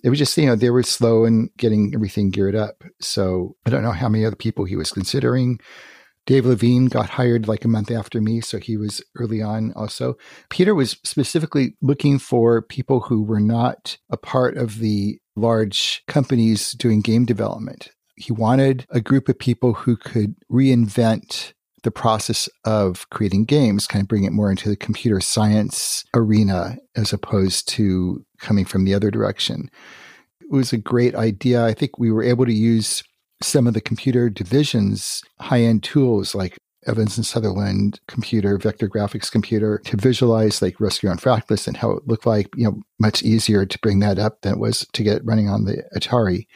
it 0.03 0.11
was 0.11 0.19
just, 0.19 0.37
you 0.37 0.47
know, 0.47 0.57
they 0.57 0.71
were 0.71 0.83
slow 0.83 1.25
in 1.25 1.51
getting 1.57 1.93
everything 1.95 2.31
geared 2.31 2.55
up. 2.55 2.85
So 3.01 3.57
I 3.67 3.71
don't 3.71 3.83
know 3.83 3.93
how 3.93 4.09
many 4.09 4.25
other 4.25 4.37
people 4.37 4.65
he 4.65 4.77
was 4.77 4.91
considering. 4.91 5.59
Dave 6.31 6.47
Levine 6.47 6.87
got 6.87 7.11
hired 7.11 7.49
like 7.49 7.65
a 7.65 7.69
month 7.69 7.91
after 7.91 8.21
me, 8.21 8.41
so 8.41 8.59
he 8.59 8.77
was 8.77 9.03
early 9.19 9.43
on 9.43 9.73
also. 9.75 10.17
Peter 10.49 10.77
was 10.77 10.93
specifically 11.03 11.75
looking 11.83 12.21
for 12.21 12.63
people 12.63 13.01
who 13.01 13.21
were 13.21 13.41
not 13.41 13.99
a 14.11 14.17
part 14.17 14.57
of 14.57 14.79
the 14.79 15.19
large 15.35 16.05
companies 16.07 16.71
doing 16.71 17.01
game 17.01 17.25
development. 17.25 17.91
He 18.15 18.33
wanted 18.33 18.87
a 18.91 19.01
group 19.01 19.29
of 19.29 19.41
people 19.41 19.73
who 19.73 19.97
could 19.97 20.37
reinvent 20.49 21.53
the 21.83 21.91
process 21.91 22.49
of 22.65 23.11
creating 23.11 23.47
games, 23.47 23.89
kind 23.89 24.03
of 24.03 24.07
bring 24.07 24.23
it 24.23 24.33
more 24.33 24.53
into 24.53 24.69
the 24.69 24.77
computer 24.77 25.21
science 25.21 26.05
arena 26.15 26.77
as 26.95 27.13
opposed 27.13 27.67
to 27.71 28.25
coming 28.39 28.65
from 28.65 28.85
the 28.85 28.95
other 28.95 29.11
direction. 29.11 29.69
It 30.41 30.53
was 30.53 30.73
a 30.73 30.79
great 30.79 31.17
idea. 31.17 31.65
I 31.65 31.75
think 31.75 31.99
we 31.99 32.13
were 32.13 32.23
able 32.23 32.47
to 32.47 32.55
use 32.55 33.03
some 33.42 33.66
of 33.66 33.75
the 33.75 33.80
computer 33.80 34.28
division's 34.28 35.23
high 35.40 35.62
end 35.62 35.82
tools 35.82 36.35
like 36.35 36.59
Evans 36.87 37.16
and 37.16 37.26
Sutherland 37.26 38.00
computer, 38.06 38.56
vector 38.56 38.88
graphics 38.88 39.30
computer 39.30 39.80
to 39.85 39.97
visualize 39.97 40.62
like 40.62 40.80
Rescue 40.80 41.11
on 41.11 41.18
Fractalus 41.18 41.66
and 41.66 41.76
how 41.76 41.90
it 41.90 42.06
looked 42.06 42.26
like, 42.26 42.49
you 42.56 42.64
know, 42.64 42.80
much 42.99 43.23
easier 43.23 43.66
to 43.66 43.78
bring 43.80 43.99
that 44.00 44.18
up 44.18 44.40
than 44.40 44.54
it 44.54 44.59
was 44.59 44.87
to 44.92 45.02
get 45.02 45.25
running 45.25 45.49
on 45.49 45.64
the 45.64 45.82
Atari. 45.94 46.47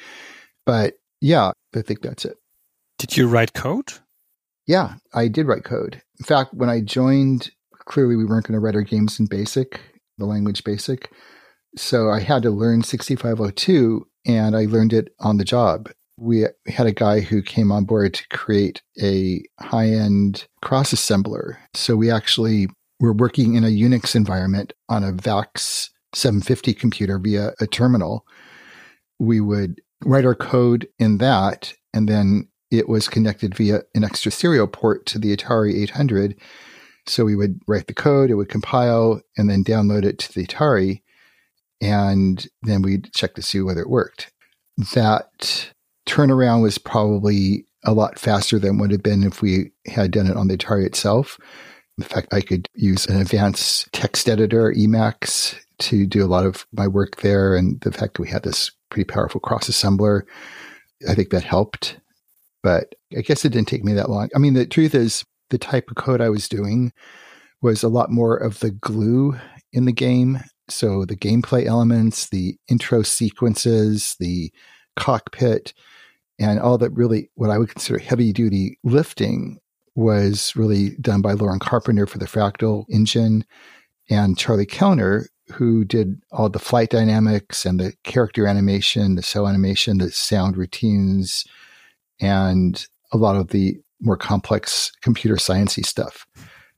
But 0.64 0.94
yeah, 1.20 1.52
I 1.74 1.82
think 1.82 2.00
that's 2.00 2.24
it. 2.24 2.36
Did 2.98 3.16
you 3.16 3.28
write 3.28 3.52
code? 3.52 3.92
Yeah, 4.66 4.94
I 5.12 5.28
did 5.28 5.46
write 5.46 5.64
code. 5.64 6.00
In 6.18 6.24
fact, 6.24 6.54
when 6.54 6.70
I 6.70 6.80
joined, 6.80 7.50
clearly 7.84 8.16
we 8.16 8.24
weren't 8.24 8.46
going 8.46 8.54
to 8.54 8.60
write 8.60 8.76
our 8.76 8.82
games 8.82 9.20
in 9.20 9.26
BASIC, 9.26 9.78
the 10.16 10.24
language 10.24 10.64
BASIC. 10.64 11.10
So 11.76 12.08
I 12.08 12.20
had 12.20 12.42
to 12.44 12.50
learn 12.50 12.82
6502 12.82 14.06
and 14.26 14.56
I 14.56 14.64
learned 14.64 14.94
it 14.94 15.12
on 15.20 15.36
the 15.36 15.44
job. 15.44 15.90
We 16.16 16.46
had 16.66 16.86
a 16.86 16.92
guy 16.92 17.20
who 17.20 17.42
came 17.42 17.72
on 17.72 17.84
board 17.84 18.14
to 18.14 18.28
create 18.28 18.82
a 19.02 19.42
high 19.60 19.88
end 19.88 20.46
cross 20.62 20.92
assembler. 20.94 21.56
So 21.74 21.96
we 21.96 22.10
actually 22.10 22.68
were 23.00 23.12
working 23.12 23.54
in 23.54 23.64
a 23.64 23.68
Unix 23.68 24.14
environment 24.14 24.72
on 24.88 25.02
a 25.02 25.12
VAX 25.12 25.90
750 26.14 26.74
computer 26.74 27.18
via 27.18 27.52
a 27.60 27.66
terminal. 27.66 28.24
We 29.18 29.40
would 29.40 29.80
write 30.04 30.24
our 30.24 30.34
code 30.34 30.86
in 30.98 31.18
that 31.18 31.74
and 31.92 32.08
then 32.08 32.48
it 32.70 32.88
was 32.88 33.08
connected 33.08 33.54
via 33.54 33.82
an 33.94 34.04
extra 34.04 34.32
serial 34.32 34.66
port 34.66 35.06
to 35.06 35.18
the 35.18 35.34
Atari 35.36 35.82
800. 35.82 36.36
So 37.06 37.24
we 37.24 37.36
would 37.36 37.60
write 37.68 37.86
the 37.86 37.94
code, 37.94 38.30
it 38.30 38.34
would 38.34 38.48
compile, 38.48 39.20
and 39.36 39.48
then 39.48 39.62
download 39.62 40.04
it 40.04 40.18
to 40.20 40.32
the 40.32 40.46
Atari. 40.46 41.02
And 41.80 42.46
then 42.62 42.82
we'd 42.82 43.12
check 43.12 43.34
to 43.34 43.42
see 43.42 43.60
whether 43.60 43.82
it 43.82 43.90
worked. 43.90 44.32
That 44.94 45.72
turnaround 46.06 46.62
was 46.62 46.78
probably 46.78 47.66
a 47.84 47.92
lot 47.92 48.18
faster 48.18 48.58
than 48.58 48.78
would 48.78 48.90
have 48.90 49.02
been 49.02 49.22
if 49.22 49.42
we 49.42 49.70
had 49.86 50.10
done 50.10 50.26
it 50.26 50.36
on 50.36 50.48
the 50.48 50.56
Atari 50.56 50.86
itself. 50.86 51.38
In 51.98 52.04
fact, 52.04 52.32
I 52.32 52.40
could 52.40 52.68
use 52.74 53.06
an 53.06 53.20
advanced 53.20 53.92
text 53.92 54.28
editor, 54.28 54.72
Emacs, 54.72 55.56
to 55.80 56.06
do 56.06 56.24
a 56.24 56.26
lot 56.26 56.46
of 56.46 56.66
my 56.72 56.86
work 56.88 57.16
there. 57.16 57.56
And 57.56 57.80
the 57.80 57.92
fact 57.92 58.14
that 58.14 58.22
we 58.22 58.28
had 58.28 58.42
this 58.42 58.70
pretty 58.90 59.04
powerful 59.04 59.40
cross 59.40 59.68
assembler, 59.68 60.22
I 61.08 61.14
think 61.14 61.30
that 61.30 61.44
helped 61.44 61.98
but 62.64 62.94
I 63.16 63.20
guess 63.20 63.44
it 63.44 63.50
didn't 63.50 63.68
take 63.68 63.84
me 63.84 63.92
that 63.92 64.10
long. 64.10 64.30
I 64.34 64.38
mean, 64.38 64.54
the 64.54 64.66
truth 64.66 64.94
is, 64.94 65.24
the 65.50 65.58
type 65.58 65.90
of 65.90 65.96
code 65.96 66.22
I 66.22 66.30
was 66.30 66.48
doing 66.48 66.92
was 67.60 67.82
a 67.82 67.88
lot 67.88 68.10
more 68.10 68.34
of 68.34 68.58
the 68.60 68.70
glue 68.70 69.38
in 69.72 69.84
the 69.84 69.92
game. 69.92 70.40
So 70.68 71.04
the 71.04 71.14
gameplay 71.14 71.66
elements, 71.66 72.30
the 72.30 72.56
intro 72.68 73.02
sequences, 73.02 74.16
the 74.18 74.50
cockpit, 74.96 75.74
and 76.38 76.58
all 76.58 76.78
that 76.78 76.90
really 76.90 77.30
what 77.34 77.50
I 77.50 77.58
would 77.58 77.70
consider 77.70 77.98
heavy 77.98 78.32
duty 78.32 78.78
lifting 78.82 79.58
was 79.94 80.54
really 80.56 80.90
done 81.00 81.22
by 81.22 81.32
Loren 81.32 81.60
Carpenter 81.60 82.06
for 82.06 82.18
the 82.18 82.26
Fractal 82.26 82.84
engine 82.90 83.44
and 84.10 84.36
Charlie 84.36 84.66
Kellner, 84.66 85.26
who 85.52 85.84
did 85.84 86.20
all 86.32 86.48
the 86.48 86.58
flight 86.58 86.90
dynamics 86.90 87.64
and 87.64 87.78
the 87.78 87.94
character 88.02 88.46
animation, 88.46 89.14
the 89.14 89.22
cell 89.22 89.46
animation, 89.46 89.98
the 89.98 90.10
sound 90.10 90.56
routines, 90.56 91.44
and 92.20 92.86
a 93.12 93.16
lot 93.16 93.36
of 93.36 93.48
the 93.48 93.76
more 94.00 94.16
complex 94.16 94.90
computer 95.00 95.36
sciency 95.36 95.84
stuff. 95.84 96.26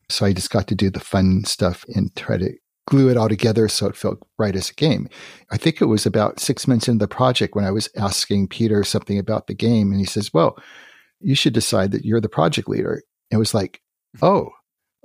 So 0.09 0.27
I 0.27 0.33
just 0.33 0.51
got 0.51 0.69
to 0.69 0.75
do 0.75 0.91
the 0.91 1.01
fun 1.01 1.45
stuff 1.45 1.85
and 1.95 2.15
try 2.15 2.37
to 2.37 2.53
glue 2.87 3.09
it 3.11 3.17
all 3.17 3.29
together 3.29 3.69
so 3.69 3.87
it 3.87 3.97
felt 3.97 4.27
right 4.39 4.57
as 4.57 4.71
a 4.71 4.75
game. 4.75 5.09
I 5.51 5.57
think 5.57 5.81
it 5.81 5.87
was 5.87 6.07
about 6.07 6.41
six 6.41 6.67
months 6.67 6.89
into 6.89 7.03
the 7.03 7.09
project 7.09 7.55
when 7.55 7.65
I 7.65 7.71
was 7.71 7.89
asking 7.97 8.49
Peter 8.49 8.85
something 8.85 9.19
about 9.19 9.47
the 9.47 9.55
game, 9.55 9.91
and 9.91 10.01
he 10.01 10.07
says, 10.07 10.33
"Well, 10.33 10.59
you 11.21 11.35
should 11.35 11.53
decide 11.53 11.93
that 11.93 12.05
you're 12.05 12.21
the 12.21 12.29
project 12.29 12.69
leader." 12.69 13.03
It 13.31 13.37
was 13.37 13.55
like, 13.55 13.81
mm-hmm. 14.17 14.27
"Oh, 14.27 14.51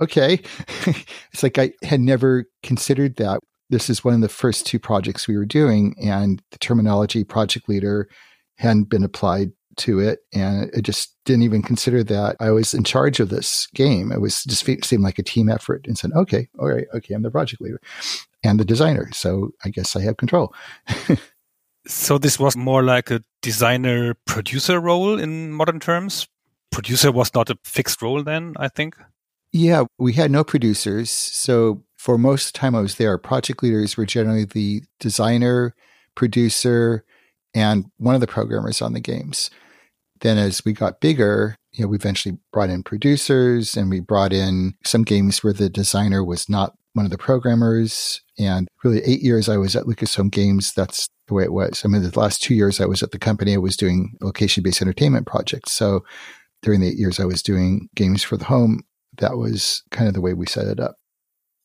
okay." 0.02 0.42
it's 1.32 1.44
like 1.44 1.58
I 1.58 1.74
had 1.84 2.02
never 2.02 2.46
considered 2.64 3.18
that. 3.18 3.40
This 3.70 3.90
is 3.90 4.04
one 4.04 4.14
of 4.14 4.22
the 4.22 4.30
first 4.30 4.66
two 4.66 4.80
projects 4.80 5.28
we 5.28 5.38
were 5.38 5.46
doing, 5.46 5.96
and 6.02 6.42
the 6.52 6.60
terminology 6.60 7.24
project 7.24 7.68
leader 7.70 8.10
hadn't 8.58 8.90
been 8.90 9.04
applied 9.04 9.52
to 9.78 10.00
it 10.00 10.20
and 10.34 10.72
I 10.76 10.82
just 10.82 11.16
didn't 11.26 11.44
even 11.44 11.62
consider 11.62 12.04
that 12.04 12.36
I 12.40 12.52
was 12.52 12.74
in 12.74 12.84
charge 12.84 13.20
of 13.20 13.30
this 13.30 13.68
game. 13.74 14.12
It 14.12 14.22
was 14.22 14.44
just 14.44 14.66
seemed 14.86 15.04
like 15.04 15.20
a 15.20 15.24
team 15.24 15.50
effort 15.50 15.86
and 15.88 15.98
said, 15.98 16.12
okay, 16.16 16.50
all 16.60 16.70
right, 16.70 16.88
okay, 16.94 17.14
I'm 17.14 17.22
the 17.22 17.32
project 17.32 17.62
leader 17.62 17.80
and 18.44 18.60
the 18.60 18.66
designer. 18.66 19.10
So 19.14 19.52
I 19.64 19.70
guess 19.70 19.96
I 19.96 20.02
have 20.02 20.18
control. 20.18 20.54
so 21.88 22.18
this 22.18 22.40
was 22.40 22.56
more 22.56 22.84
like 22.84 23.12
a 23.12 23.24
designer 23.42 24.16
producer 24.26 24.80
role 24.80 25.20
in 25.20 25.52
modern 25.52 25.80
terms. 25.80 26.28
Producer 26.72 27.12
was 27.12 27.34
not 27.34 27.50
a 27.50 27.58
fixed 27.64 28.02
role 28.02 28.24
then, 28.24 28.54
I 28.58 28.68
think. 28.68 28.96
Yeah, 29.52 29.84
we 29.98 30.14
had 30.14 30.32
no 30.32 30.44
producers. 30.44 31.12
So 31.12 31.84
for 31.98 32.18
most 32.18 32.48
of 32.48 32.54
the 32.54 32.60
time 32.60 32.76
I 32.76 32.82
was 32.82 32.96
there, 32.96 33.18
project 33.18 33.62
leaders 33.62 33.98
were 33.98 34.06
generally 34.06 34.46
the 34.46 34.84
designer, 35.00 35.76
producer, 36.16 37.04
and 37.54 37.86
one 37.98 38.16
of 38.16 38.22
the 38.22 38.28
programmers 38.28 38.82
on 38.82 38.94
the 38.94 39.00
games. 39.00 39.50
Then 40.22 40.38
as 40.38 40.64
we 40.64 40.74
got 40.74 41.02
bigger, 41.02 41.56
you 41.74 41.84
know, 41.84 41.90
we 41.90 41.96
eventually 41.96 42.38
brought 42.52 42.70
in 42.70 42.84
producers 42.84 43.76
and 43.76 43.90
we 43.90 44.00
brought 44.00 44.34
in 44.34 44.76
some 44.86 45.04
games 45.04 45.44
where 45.44 45.54
the 45.54 45.70
designer 45.70 46.24
was 46.24 46.50
not 46.50 46.76
one 46.94 47.06
of 47.06 47.12
the 47.12 47.18
programmers. 47.18 48.22
And 48.38 48.68
really 48.84 49.02
eight 49.04 49.22
years 49.22 49.50
I 49.50 49.58
was 49.58 49.76
at 49.76 49.86
Lucasfilm 49.86 50.32
Games. 50.32 50.74
That's 50.74 51.08
the 51.28 51.34
way 51.34 51.44
it 51.44 51.54
was. 51.54 51.84
I 51.84 51.88
mean, 51.88 52.04
the 52.04 52.20
last 52.20 52.42
two 52.42 52.54
years 52.54 52.80
I 52.82 52.86
was 52.86 53.02
at 53.02 53.12
the 53.12 53.20
company, 53.20 53.54
I 53.54 53.58
was 53.58 53.78
doing 53.78 54.14
location 54.22 54.64
based 54.64 54.82
entertainment 54.82 55.28
projects. 55.28 55.72
So 55.72 56.04
during 56.62 56.82
the 56.82 56.88
eight 56.88 56.98
years 56.98 57.20
I 57.20 57.26
was 57.26 57.42
doing 57.42 57.90
games 57.96 58.22
for 58.22 58.38
the 58.38 58.46
home, 58.46 58.82
that 59.18 59.38
was 59.38 59.84
kind 59.92 60.08
of 60.08 60.14
the 60.14 60.22
way 60.22 60.34
we 60.34 60.46
set 60.46 60.68
it 60.68 60.80
up. 60.80 60.96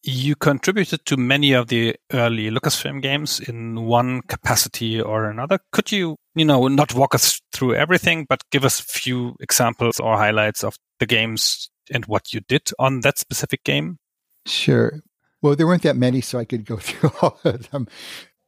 You 0.09 0.37
contributed 0.37 1.05
to 1.07 1.17
many 1.17 1.53
of 1.53 1.67
the 1.67 1.97
early 2.13 2.49
Lucasfilm 2.49 3.03
games 3.03 3.41
in 3.41 3.87
one 3.87 4.23
capacity 4.23 5.01
or 5.01 5.29
another. 5.29 5.59
Could 5.73 5.91
you, 5.91 6.15
you 6.37 6.45
know, 6.45 6.69
not 6.69 6.95
walk 6.95 7.13
us 7.13 7.41
through 7.53 7.75
everything, 7.75 8.25
but 8.29 8.45
give 8.53 8.65
us 8.65 8.79
a 8.79 8.85
few 8.85 9.35
examples 9.41 9.99
or 9.99 10.17
highlights 10.17 10.63
of 10.63 10.77
the 11.01 11.07
games 11.07 11.69
and 11.91 12.07
what 12.07 12.33
you 12.33 12.41
did 12.47 12.71
on 12.79 13.01
that 13.01 13.19
specific 13.19 13.65
game? 13.65 13.99
Sure. 14.47 15.01
Well, 15.43 15.57
there 15.57 15.67
weren't 15.67 15.83
that 15.83 15.97
many, 15.97 16.21
so 16.21 16.39
I 16.39 16.45
could 16.45 16.65
go 16.65 16.77
through 16.81 17.11
all 17.21 17.41
of 17.43 17.69
them. 17.71 17.89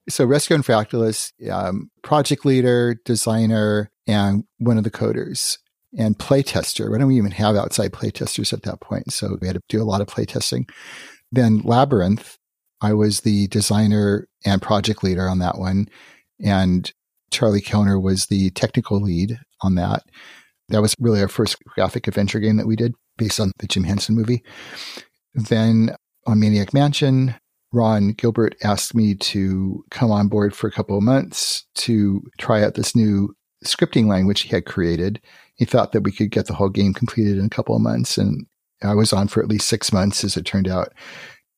So, 0.08 0.24
Rescue 0.24 0.54
on 0.54 0.62
Fractalus, 0.62 1.32
um, 1.50 1.90
project 2.02 2.46
leader, 2.46 3.00
designer, 3.04 3.90
and 4.06 4.44
one 4.58 4.78
of 4.78 4.84
the 4.84 4.92
coders 4.92 5.58
and 5.98 6.16
playtester. 6.16 6.88
We 6.88 6.98
don't 6.98 7.08
we 7.08 7.16
even 7.16 7.32
have 7.32 7.56
outside 7.56 7.90
playtesters 7.90 8.52
at 8.52 8.62
that 8.62 8.80
point. 8.80 9.12
So, 9.12 9.38
we 9.40 9.48
had 9.48 9.56
to 9.56 9.62
do 9.68 9.82
a 9.82 9.84
lot 9.84 10.00
of 10.00 10.06
playtesting. 10.06 10.70
Then 11.30 11.60
Labyrinth, 11.64 12.36
I 12.80 12.92
was 12.92 13.20
the 13.20 13.48
designer 13.48 14.26
and 14.44 14.62
project 14.62 15.02
leader 15.02 15.28
on 15.28 15.38
that 15.40 15.58
one. 15.58 15.88
And 16.44 16.90
Charlie 17.30 17.60
Kellner 17.60 17.98
was 17.98 18.26
the 18.26 18.50
technical 18.50 19.00
lead 19.00 19.38
on 19.62 19.74
that. 19.74 20.04
That 20.68 20.82
was 20.82 20.94
really 21.00 21.20
our 21.20 21.28
first 21.28 21.56
graphic 21.64 22.06
adventure 22.06 22.40
game 22.40 22.56
that 22.56 22.66
we 22.66 22.76
did 22.76 22.94
based 23.16 23.40
on 23.40 23.52
the 23.58 23.66
Jim 23.66 23.84
Henson 23.84 24.14
movie. 24.14 24.42
Then 25.34 25.90
on 26.26 26.40
Maniac 26.40 26.72
Mansion, 26.72 27.34
Ron 27.72 28.12
Gilbert 28.12 28.54
asked 28.62 28.94
me 28.94 29.14
to 29.14 29.84
come 29.90 30.10
on 30.10 30.28
board 30.28 30.54
for 30.54 30.66
a 30.66 30.72
couple 30.72 30.96
of 30.96 31.02
months 31.04 31.66
to 31.76 32.22
try 32.38 32.62
out 32.62 32.74
this 32.74 32.96
new 32.96 33.34
scripting 33.64 34.06
language 34.06 34.42
he 34.42 34.48
had 34.48 34.66
created. 34.66 35.20
He 35.56 35.64
thought 35.64 35.92
that 35.92 36.02
we 36.02 36.12
could 36.12 36.30
get 36.30 36.46
the 36.46 36.54
whole 36.54 36.68
game 36.68 36.94
completed 36.94 37.38
in 37.38 37.46
a 37.46 37.50
couple 37.50 37.74
of 37.74 37.82
months, 37.82 38.16
and 38.16 38.46
I 38.82 38.94
was 38.94 39.12
on 39.12 39.28
for 39.28 39.42
at 39.42 39.48
least 39.48 39.68
six 39.68 39.92
months, 39.92 40.24
as 40.24 40.36
it 40.36 40.44
turned 40.44 40.68
out. 40.68 40.92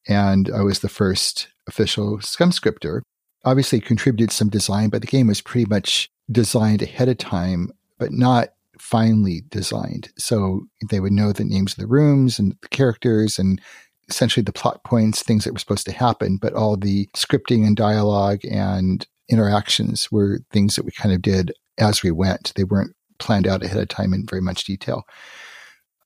And 0.09 0.51
I 0.51 0.63
was 0.63 0.81
the 0.81 0.89
first 0.89 1.49
official 1.69 2.19
SCUMM 2.19 2.53
scripter. 2.53 3.03
Obviously, 3.45 3.81
contributed 3.81 4.33
some 4.33 4.49
design, 4.49 4.91
but 4.91 5.01
the 5.01 5.07
game 5.07 5.27
was 5.27 5.41
pretty 5.41 5.67
much 5.67 6.09
designed 6.31 6.83
ahead 6.83 7.09
of 7.09 7.19
time, 7.19 7.71
but 7.99 8.13
not 8.13 8.51
finely 8.79 9.43
designed. 9.51 10.11
So 10.17 10.63
they 10.91 11.01
would 11.01 11.13
know 11.13 11.33
the 11.33 11.45
names 11.45 11.73
of 11.73 11.79
the 11.79 11.87
rooms 11.87 12.39
and 12.39 12.57
the 12.63 12.69
characters 12.69 13.39
and 13.39 13.61
essentially 14.09 14.43
the 14.43 14.53
plot 14.53 14.83
points, 14.85 15.23
things 15.23 15.45
that 15.45 15.53
were 15.53 15.59
supposed 15.59 15.87
to 15.87 15.93
happen, 15.93 16.39
but 16.41 16.55
all 16.55 16.77
the 16.77 17.09
scripting 17.17 17.67
and 17.67 17.77
dialogue 17.77 18.41
and 18.51 19.07
interactions 19.31 20.11
were 20.11 20.41
things 20.51 20.77
that 20.77 20.85
we 20.85 20.91
kind 20.93 21.15
of 21.15 21.23
did 21.23 21.53
as 21.79 22.03
we 22.03 22.11
went. 22.11 22.53
They 22.57 22.65
weren't 22.65 22.97
planned 23.19 23.47
out 23.47 23.63
ahead 23.63 23.79
of 23.79 23.89
time 23.89 24.13
in 24.13 24.27
very 24.27 24.43
much 24.43 24.65
detail 24.65 25.05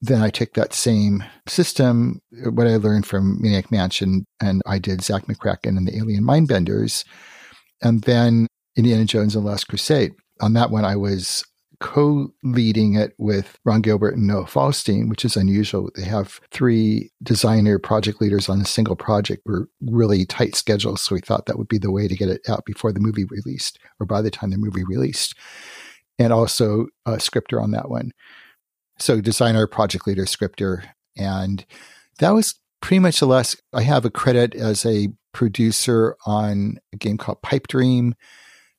then 0.06 0.22
I 0.22 0.30
took 0.30 0.54
that 0.54 0.74
same 0.74 1.24
system, 1.46 2.20
what 2.52 2.66
I 2.66 2.76
learned 2.76 3.06
from 3.06 3.40
Maniac 3.40 3.70
Mansion, 3.70 4.24
and 4.40 4.62
I 4.66 4.78
did 4.78 5.02
Zak 5.02 5.26
McKracken 5.26 5.76
and 5.76 5.86
the 5.86 5.96
Alien 5.96 6.24
Mindbenders, 6.24 7.04
and 7.82 8.02
then 8.02 8.46
Indiana 8.76 9.04
Jones 9.04 9.34
and 9.34 9.44
the 9.44 9.50
Last 9.50 9.68
Crusade. 9.68 10.12
On 10.40 10.52
that 10.54 10.70
one, 10.70 10.84
I 10.84 10.96
was 10.96 11.44
co-leading 11.80 12.94
it 12.94 13.14
with 13.18 13.58
Ron 13.64 13.82
Gilbert 13.82 14.16
and 14.16 14.26
Noah 14.26 14.46
Falstein, 14.46 15.08
which 15.08 15.24
is 15.24 15.36
unusual. 15.36 15.90
They 15.94 16.04
have 16.04 16.40
three 16.50 17.10
designer 17.22 17.78
project 17.78 18.20
leaders 18.20 18.48
on 18.48 18.60
a 18.60 18.64
single 18.64 18.96
project. 18.96 19.42
We're 19.44 19.66
really 19.82 20.24
tight 20.24 20.54
schedules, 20.54 21.02
so 21.02 21.14
we 21.14 21.20
thought 21.20 21.46
that 21.46 21.58
would 21.58 21.68
be 21.68 21.78
the 21.78 21.90
way 21.90 22.08
to 22.08 22.16
get 22.16 22.28
it 22.28 22.42
out 22.48 22.64
before 22.64 22.92
the 22.92 23.00
movie 23.00 23.24
released, 23.24 23.78
or 24.00 24.06
by 24.06 24.22
the 24.22 24.30
time 24.30 24.50
the 24.50 24.56
movie 24.56 24.84
released, 24.84 25.34
and 26.18 26.32
also 26.32 26.86
a 27.06 27.20
scripter 27.20 27.60
on 27.60 27.70
that 27.72 27.90
one. 27.90 28.12
So 28.98 29.20
designer, 29.20 29.66
project 29.66 30.06
leader, 30.06 30.26
scripter, 30.26 30.84
and 31.16 31.64
that 32.18 32.30
was 32.30 32.54
pretty 32.80 33.00
much 33.00 33.20
the 33.20 33.26
last. 33.26 33.60
I 33.72 33.82
have 33.82 34.04
a 34.04 34.10
credit 34.10 34.54
as 34.54 34.86
a 34.86 35.08
producer 35.32 36.16
on 36.26 36.78
a 36.92 36.96
game 36.96 37.18
called 37.18 37.42
Pipe 37.42 37.66
Dream, 37.66 38.14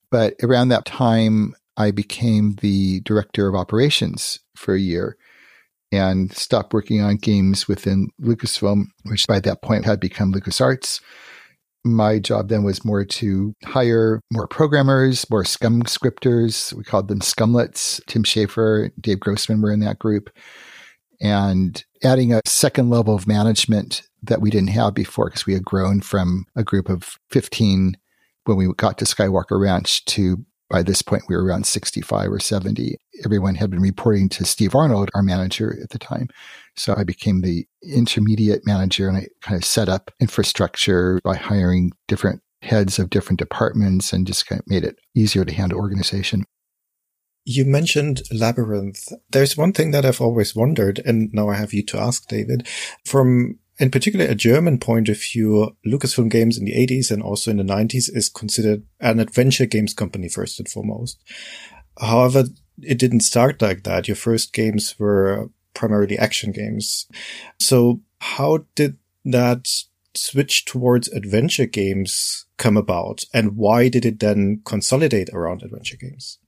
but 0.09 0.35
around 0.41 0.69
that 0.69 0.85
time, 0.85 1.53
I 1.77 1.91
became 1.91 2.55
the 2.61 3.01
director 3.01 3.47
of 3.47 3.55
operations 3.55 4.39
for 4.55 4.73
a 4.73 4.79
year 4.79 5.17
and 5.91 6.31
stopped 6.33 6.73
working 6.73 7.01
on 7.01 7.17
games 7.17 7.67
within 7.67 8.09
Lucasfilm, 8.21 8.85
which 9.03 9.27
by 9.27 9.39
that 9.41 9.61
point 9.61 9.85
had 9.85 9.99
become 9.99 10.33
LucasArts. 10.33 11.01
My 11.85 12.17
job 12.17 12.49
then 12.49 12.63
was 12.63 12.83
more 12.83 13.05
to 13.05 13.53
hire 13.63 14.19
more 14.33 14.47
programmers, 14.47 15.29
more 15.29 15.43
SCUMM 15.43 15.83
scripters. 15.83 16.73
We 16.73 16.83
called 16.83 17.07
them 17.07 17.19
scumlets. 17.19 18.03
Tim 18.07 18.23
Schafer, 18.23 18.89
Dave 18.99 19.19
Grossman 19.19 19.61
were 19.61 19.71
in 19.71 19.81
that 19.81 19.99
group. 19.99 20.31
And 21.21 21.85
adding 22.03 22.33
a 22.33 22.41
second 22.47 22.89
level 22.89 23.13
of 23.13 23.27
management 23.27 24.01
that 24.23 24.41
we 24.41 24.49
didn't 24.49 24.71
have 24.71 24.95
before 24.95 25.29
because 25.29 25.45
we 25.45 25.53
had 25.53 25.63
grown 25.63 26.01
from 26.01 26.47
a 26.55 26.63
group 26.63 26.89
of 26.89 27.19
15 27.29 27.95
when 28.45 28.57
we 28.57 28.67
got 28.75 28.97
to 28.97 29.05
Skywalker 29.05 29.61
Ranch 29.61 30.03
to 30.05 30.43
by 30.69 30.81
this 30.81 31.01
point 31.01 31.23
we 31.27 31.35
were 31.35 31.43
around 31.43 31.65
65 31.65 32.31
or 32.31 32.39
70 32.39 32.97
everyone 33.23 33.55
had 33.55 33.69
been 33.69 33.81
reporting 33.81 34.29
to 34.29 34.45
steve 34.45 34.75
arnold 34.75 35.09
our 35.13 35.21
manager 35.21 35.77
at 35.81 35.89
the 35.89 35.99
time 35.99 36.27
so 36.75 36.93
i 36.97 37.03
became 37.03 37.41
the 37.41 37.65
intermediate 37.83 38.65
manager 38.65 39.07
and 39.07 39.17
i 39.17 39.27
kind 39.41 39.57
of 39.57 39.65
set 39.65 39.89
up 39.89 40.11
infrastructure 40.19 41.19
by 41.23 41.35
hiring 41.35 41.91
different 42.07 42.41
heads 42.61 42.97
of 42.97 43.09
different 43.09 43.39
departments 43.39 44.11
and 44.11 44.25
just 44.25 44.47
kind 44.47 44.59
of 44.59 44.67
made 44.67 44.83
it 44.83 44.97
easier 45.15 45.45
to 45.45 45.53
handle 45.53 45.79
organization 45.79 46.43
you 47.45 47.63
mentioned 47.63 48.23
Labyrinth. 48.33 49.13
There's 49.29 49.55
one 49.55 49.71
thing 49.71 49.91
that 49.91 50.03
I've 50.03 50.19
always 50.19 50.55
wondered, 50.55 50.99
and 51.05 51.29
now 51.31 51.49
I 51.49 51.55
have 51.55 51.73
you 51.73 51.83
to 51.83 51.99
ask, 51.99 52.27
David. 52.27 52.67
From 53.05 53.59
in 53.77 53.91
particular 53.91 54.25
a 54.25 54.35
German 54.35 54.79
point 54.79 55.09
of 55.09 55.21
view, 55.21 55.75
Lucasfilm 55.85 56.29
Games 56.29 56.57
in 56.57 56.65
the 56.65 56.73
80s 56.73 57.11
and 57.11 57.21
also 57.21 57.51
in 57.51 57.57
the 57.57 57.63
90s 57.63 58.09
is 58.15 58.29
considered 58.29 58.83
an 58.99 59.19
adventure 59.19 59.65
games 59.65 59.93
company 59.93 60.29
first 60.29 60.59
and 60.59 60.69
foremost. 60.69 61.19
However, 61.99 62.45
it 62.81 62.97
didn't 62.97 63.21
start 63.21 63.61
like 63.61 63.83
that. 63.83 64.07
Your 64.07 64.15
first 64.15 64.53
games 64.53 64.97
were 64.97 65.49
primarily 65.73 66.17
action 66.17 66.51
games. 66.51 67.07
So 67.59 68.01
how 68.19 68.65
did 68.75 68.97
that 69.25 69.67
switch 70.13 70.65
towards 70.65 71.09
adventure 71.09 71.65
games 71.65 72.45
come 72.57 72.77
about 72.77 73.25
and 73.33 73.57
why 73.57 73.89
did 73.89 74.05
it 74.05 74.19
then 74.19 74.61
consolidate 74.65 75.29
around 75.33 75.63
adventure 75.63 75.97
games? 75.97 76.39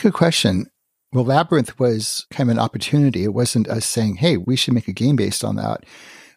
Good 0.00 0.12
question. 0.12 0.66
Well, 1.12 1.24
Labyrinth 1.24 1.78
was 1.78 2.26
kind 2.32 2.50
of 2.50 2.56
an 2.56 2.60
opportunity. 2.60 3.22
It 3.22 3.34
wasn't 3.34 3.68
us 3.68 3.86
saying, 3.86 4.16
hey, 4.16 4.36
we 4.36 4.56
should 4.56 4.74
make 4.74 4.88
a 4.88 4.92
game 4.92 5.14
based 5.14 5.44
on 5.44 5.54
that 5.56 5.84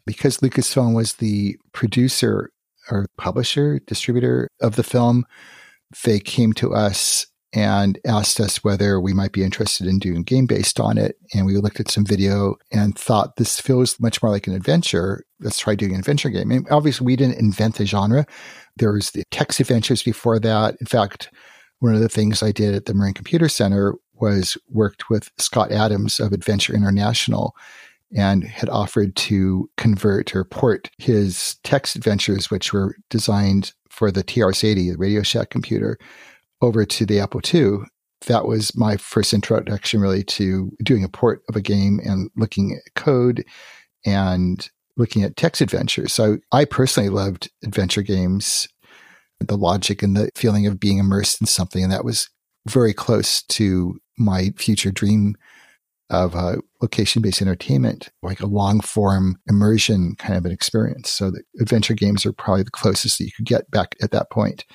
because 0.07 0.37
Lucasfilm 0.37 0.95
was 0.95 1.15
the 1.15 1.57
producer 1.73 2.51
or 2.89 3.05
publisher, 3.17 3.79
distributor 3.85 4.47
of 4.61 4.75
the 4.75 4.83
film, 4.83 5.25
they 6.03 6.19
came 6.19 6.53
to 6.53 6.73
us 6.73 7.27
and 7.53 7.97
asked 8.05 8.39
us 8.39 8.63
whether 8.63 8.99
we 8.99 9.13
might 9.13 9.31
be 9.31 9.43
interested 9.43 9.87
in 9.87 9.99
doing 9.99 10.17
a 10.17 10.23
game 10.23 10.45
based 10.45 10.79
on 10.79 10.97
it. 10.97 11.15
And 11.33 11.45
we 11.45 11.57
looked 11.57 11.79
at 11.79 11.89
some 11.89 12.05
video 12.05 12.55
and 12.71 12.97
thought 12.97 13.37
this 13.37 13.59
feels 13.59 13.99
much 13.99 14.21
more 14.21 14.31
like 14.31 14.47
an 14.47 14.53
adventure. 14.53 15.23
Let's 15.39 15.59
try 15.59 15.75
doing 15.75 15.93
an 15.93 15.99
adventure 15.99 16.29
game. 16.29 16.51
And 16.51 16.67
obviously, 16.69 17.05
we 17.05 17.15
didn't 17.15 17.39
invent 17.39 17.75
the 17.75 17.85
genre. 17.85 18.25
There 18.77 18.91
was 18.91 19.11
the 19.11 19.23
text 19.31 19.59
adventures 19.59 20.03
before 20.03 20.39
that. 20.39 20.75
In 20.79 20.87
fact, 20.87 21.29
one 21.79 21.93
of 21.93 22.01
the 22.01 22.09
things 22.09 22.43
I 22.43 22.51
did 22.51 22.75
at 22.75 22.85
the 22.85 22.93
Marin 22.93 23.13
Computer 23.13 23.47
Center 23.47 23.95
was 24.13 24.57
worked 24.69 25.09
with 25.09 25.31
Scott 25.37 25.71
Adams 25.71 26.19
of 26.19 26.33
Adventure 26.33 26.75
International 26.75 27.55
and 28.15 28.43
had 28.43 28.69
offered 28.69 29.15
to 29.15 29.69
convert 29.77 30.35
or 30.35 30.43
port 30.43 30.89
his 30.97 31.57
text 31.63 31.95
adventures, 31.95 32.49
which 32.49 32.71
were 32.71 32.95
designed 33.09 33.73
for 33.89 34.11
the 34.11 34.23
TRS-80, 34.23 34.91
the 34.91 34.97
Radio 34.97 35.23
Shack 35.23 35.49
computer, 35.49 35.97
over 36.61 36.85
to 36.85 37.05
the 37.05 37.19
Apple 37.19 37.41
II. 37.53 37.79
That 38.27 38.45
was 38.45 38.75
my 38.75 38.97
first 38.97 39.33
introduction 39.33 39.99
really 39.99 40.23
to 40.23 40.71
doing 40.83 41.03
a 41.03 41.09
port 41.09 41.43
of 41.49 41.55
a 41.55 41.61
game 41.61 41.99
and 42.03 42.29
looking 42.35 42.73
at 42.73 42.93
code 42.95 43.43
and 44.05 44.69
looking 44.95 45.23
at 45.23 45.35
text 45.35 45.61
adventures. 45.61 46.13
So 46.13 46.39
I 46.51 46.65
personally 46.65 47.09
loved 47.09 47.51
adventure 47.63 48.01
games, 48.01 48.67
the 49.39 49.57
logic 49.57 50.01
and 50.01 50.17
the 50.17 50.31
feeling 50.35 50.65
of 50.65 50.79
being 50.79 50.97
immersed 50.97 51.39
in 51.41 51.47
something. 51.47 51.83
And 51.83 51.91
that 51.91 52.05
was 52.05 52.29
very 52.67 52.93
close 52.93 53.43
to 53.43 53.99
my 54.17 54.51
future 54.57 54.91
dream 54.91 55.35
of 56.09 56.35
location 56.81 57.21
based 57.21 57.41
entertainment, 57.41 58.09
like 58.21 58.39
a 58.39 58.47
long 58.47 58.79
form 58.79 59.37
immersion 59.47 60.15
kind 60.17 60.35
of 60.37 60.45
an 60.45 60.51
experience. 60.51 61.09
So 61.09 61.31
the 61.31 61.43
adventure 61.59 61.93
games 61.93 62.25
are 62.25 62.33
probably 62.33 62.63
the 62.63 62.71
closest 62.71 63.17
that 63.17 63.25
you 63.25 63.31
could 63.35 63.45
get 63.45 63.69
back 63.71 63.95
at 64.01 64.11
that 64.11 64.29
point, 64.31 64.65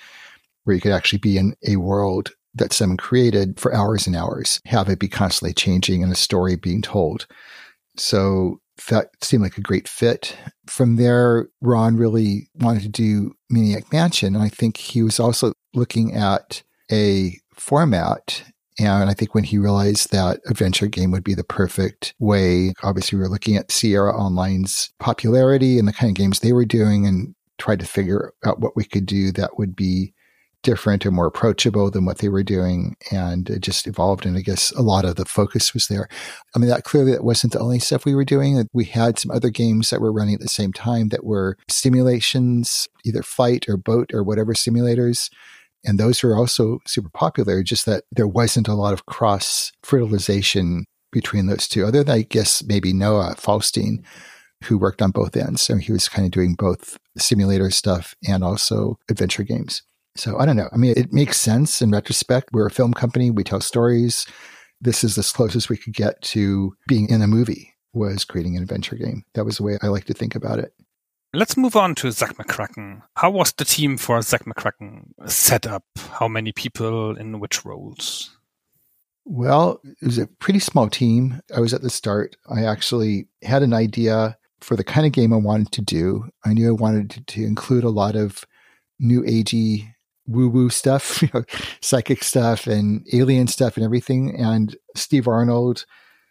where 0.65 0.75
you 0.75 0.81
could 0.81 0.93
actually 0.93 1.21
be 1.21 1.39
in 1.39 1.55
a 1.67 1.77
world 1.77 2.33
that 2.55 2.73
someone 2.73 2.99
created 2.99 3.59
for 3.59 3.75
hours 3.75 4.07
and 4.07 4.15
hours, 4.15 4.61
have 4.67 4.89
it 4.89 4.99
be 4.99 5.09
constantly 5.09 5.55
changing 5.55 6.03
and 6.03 6.13
a 6.13 6.17
story 6.17 6.55
being 6.55 6.83
told. 6.83 7.27
So 7.97 8.61
that 8.89 9.09
seemed 9.23 9.43
like 9.43 9.57
a 9.57 9.63
great 9.63 9.89
fit. 9.89 10.37
From 10.67 10.97
there, 10.97 11.49
Ron 11.61 11.97
really 11.97 12.49
wanted 12.55 12.83
to 12.83 12.89
do 12.89 13.33
Maniac 13.49 13.91
Mansion. 13.93 14.35
And 14.35 14.45
I 14.45 14.49
think 14.49 14.77
he 14.77 15.03
was 15.03 15.19
also 15.19 15.53
looking 15.75 16.15
at 16.15 16.63
a 16.91 17.39
format 17.55 18.45
and 18.79 19.11
I 19.11 19.15
think 19.15 19.35
when 19.35 19.45
he 19.45 19.59
realized 19.59 20.13
that 20.13 20.41
adventure 20.49 20.87
game 20.87 21.11
would 21.11 21.25
be 21.25 21.35
the 21.35 21.45
perfect 21.45 22.15
way, 22.19 22.73
obviously 22.83 23.17
we 23.17 23.23
were 23.23 23.29
looking 23.29 23.57
at 23.57 23.71
Sierra 23.71 24.17
Online's 24.17 24.93
popularity 24.99 25.79
and 25.79 25.87
the 25.87 25.93
kind 25.93 26.11
of 26.11 26.17
games 26.17 26.41
they 26.41 26.53
were 26.53 26.65
doing 26.65 27.07
and 27.07 27.35
tried 27.59 27.81
to 27.81 27.87
figure 27.87 28.33
out 28.45 28.61
what 28.61 28.75
we 28.75 28.85
could 28.85 29.07
do 29.07 29.31
that 29.33 29.59
would 29.59 29.77
be 29.77 30.15
different 30.63 31.05
and 31.05 31.15
more 31.15 31.27
approachable 31.27 31.91
than 31.91 32.05
what 32.05 32.19
they 32.19 32.29
were 32.29 32.43
doing. 32.43 32.97
And 33.11 33.51
it 33.51 33.61
just 33.61 33.87
evolved. 33.87 34.25
And 34.25 34.37
I 34.37 34.41
guess 34.41 34.71
a 34.73 34.83
lot 34.83 35.05
of 35.05 35.17
the 35.17 35.25
focus 35.25 35.75
was 35.75 35.89
there. 35.89 36.09
I 36.55 36.59
mean, 36.59 36.71
that 36.71 36.85
clearly 36.85 37.13
that 37.13 37.25
wasn't 37.25 37.53
the 37.53 37.59
only 37.59 37.81
stuff 37.81 38.05
we 38.05 38.15
were 38.15 38.25
doing. 38.25 38.69
We 38.73 38.85
had 38.85 39.19
some 39.19 39.31
other 39.33 39.51
games 39.51 39.91
that 39.91 40.01
were 40.01 40.13
running 40.13 40.35
at 40.35 40.41
the 40.41 40.49
same 40.49 40.73
time 40.73 41.09
that 41.09 41.25
were 41.25 41.59
simulations, 41.69 42.89
either 43.05 43.23
flight 43.23 43.69
or 43.69 43.77
boat 43.77 44.13
or 44.15 44.23
whatever 44.23 44.55
simulators 44.55 45.31
and 45.85 45.99
those 45.99 46.23
are 46.23 46.37
also 46.37 46.81
super 46.87 47.11
popular, 47.11 47.63
just 47.63 47.87
that 47.87 48.05
there 48.13 48.29
wasn't 48.29 48.69
a 48.69 48.75
lot 48.75 48.93
of 48.93 49.07
cross 49.07 49.73
fertilization 49.83 50.85
between 51.13 51.47
those 51.47 51.69
two, 51.69 51.85
other 51.85 52.03
than 52.05 52.15
I 52.15 52.23
guess 52.23 52.63
maybe 52.65 52.93
Noah 52.93 53.35
Falstein, 53.37 54.03
who 54.65 54.79
worked 54.79 55.03
on 55.03 55.11
both 55.11 55.37
ends. 55.37 55.63
So 55.63 55.77
he 55.77 55.93
was 55.93 56.09
kind 56.09 56.25
of 56.25 56.33
doing 56.33 56.55
both 56.55 56.99
simulator 57.19 57.71
stuff 57.71 58.15
and 58.27 58.43
also 58.43 58.99
adventure 59.11 59.43
games. 59.43 59.83
So 60.17 60.39
I 60.39 60.47
don't 60.47 60.57
know. 60.57 60.69
I 60.73 60.77
mean, 60.77 60.95
it 60.97 61.13
makes 61.13 61.39
sense 61.39 61.83
in 61.83 61.91
retrospect. 61.91 62.51
We're 62.53 62.67
a 62.67 62.71
film 62.71 62.95
company, 62.95 63.31
we 63.31 63.45
tell 63.45 63.61
stories. 63.61 64.27
This 64.81 65.05
is 65.05 65.17
as 65.17 65.33
close 65.33 65.55
as 65.55 65.69
we 65.69 65.77
could 65.77 65.95
get 65.95 66.21
to 66.23 66.75
being 66.89 67.09
in 67.09 67.23
a 67.23 67.27
movie 67.27 67.73
was 67.93 68.25
creating 68.25 68.57
an 68.57 68.63
adventure 68.63 68.97
game. 68.97 69.23
That 69.35 69.45
was 69.45 69.59
the 69.59 69.63
way 69.63 69.79
I 69.83 69.89
like 69.89 70.05
to 70.07 70.15
think 70.15 70.35
about 70.35 70.59
it. 70.59 70.73
Let's 71.35 71.57
move 71.57 71.77
on 71.77 71.95
to 71.95 72.11
Zak 72.11 72.37
McKracken. 72.37 73.01
How 73.17 73.31
was 73.31 73.53
the 73.53 73.65
team 73.65 73.97
for 73.97 74.21
Zak 74.21 74.45
McKracken 74.45 75.05
set 75.27 75.67
up? 75.67 75.85
How 75.97 76.29
many 76.29 76.53
people 76.53 77.17
in 77.17 77.41
which 77.41 77.65
roles? 77.65 78.37
Well, 79.25 79.81
it 79.85 80.05
was 80.05 80.19
a 80.19 80.27
pretty 80.27 80.59
small 80.59 80.91
team. 80.91 81.41
I 81.57 81.61
was 81.61 81.73
at 81.73 81.81
the 81.81 81.89
start. 81.89 82.37
I 82.51 82.65
actually 82.65 83.29
had 83.43 83.63
an 83.63 83.73
idea 83.73 84.37
for 84.61 84.77
the 84.77 84.85
kind 84.85 85.07
of 85.07 85.13
game 85.13 85.33
I 85.33 85.37
wanted 85.37 85.73
to 85.73 85.81
do. 85.81 86.29
I 86.45 86.53
knew 86.53 86.69
I 86.69 86.73
wanted 86.73 87.27
to, 87.27 87.45
include 87.45 87.85
a 87.85 87.89
lot 87.89 88.15
of 88.15 88.45
new 89.01 89.23
agey 89.23 89.95
woo 90.27 90.51
woo 90.51 90.69
stuff, 90.69 91.23
you 91.23 91.31
know, 91.33 91.45
psychic 91.81 92.25
stuff 92.25 92.67
and 92.67 93.07
alien 93.15 93.47
stuff 93.47 93.77
and 93.77 93.85
everything. 93.85 94.37
And 94.39 94.77
Steve 94.97 95.27
Arnold, 95.27 95.87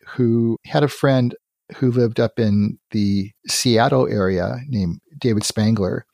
who 0.05 0.57
had 0.65 0.83
a 0.83 0.87
friend 0.87 1.35
who 1.75 1.91
lived 1.91 2.19
up 2.19 2.39
in 2.39 2.77
the 2.91 3.31
Seattle 3.47 4.07
area 4.07 4.57
named 4.67 4.99
David 5.17 5.43
Spangler, 5.43 6.05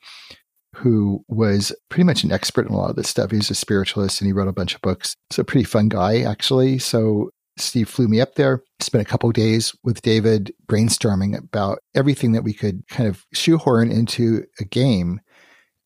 who 0.74 1.24
was 1.28 1.72
pretty 1.88 2.04
much 2.04 2.22
an 2.22 2.32
expert 2.32 2.66
in 2.66 2.72
a 2.72 2.76
lot 2.76 2.90
of 2.90 2.96
this 2.96 3.08
stuff. 3.08 3.30
He's 3.30 3.50
a 3.50 3.54
spiritualist 3.54 4.20
and 4.20 4.26
he 4.26 4.32
wrote 4.32 4.48
a 4.48 4.52
bunch 4.52 4.74
of 4.74 4.80
books. 4.80 5.16
A 5.36 5.44
pretty 5.44 5.64
fun 5.64 5.88
guy, 5.88 6.20
actually. 6.22 6.78
So 6.78 7.30
Steve 7.56 7.88
flew 7.88 8.08
me 8.08 8.20
up 8.20 8.36
there, 8.36 8.62
spent 8.80 9.02
a 9.02 9.10
couple 9.10 9.30
days 9.32 9.74
with 9.82 10.02
David 10.02 10.52
brainstorming 10.66 11.36
about 11.36 11.80
everything 11.94 12.32
that 12.32 12.44
we 12.44 12.52
could 12.52 12.86
kind 12.88 13.08
of 13.08 13.26
shoehorn 13.32 13.90
into 13.90 14.44
a 14.60 14.64
game. 14.64 15.20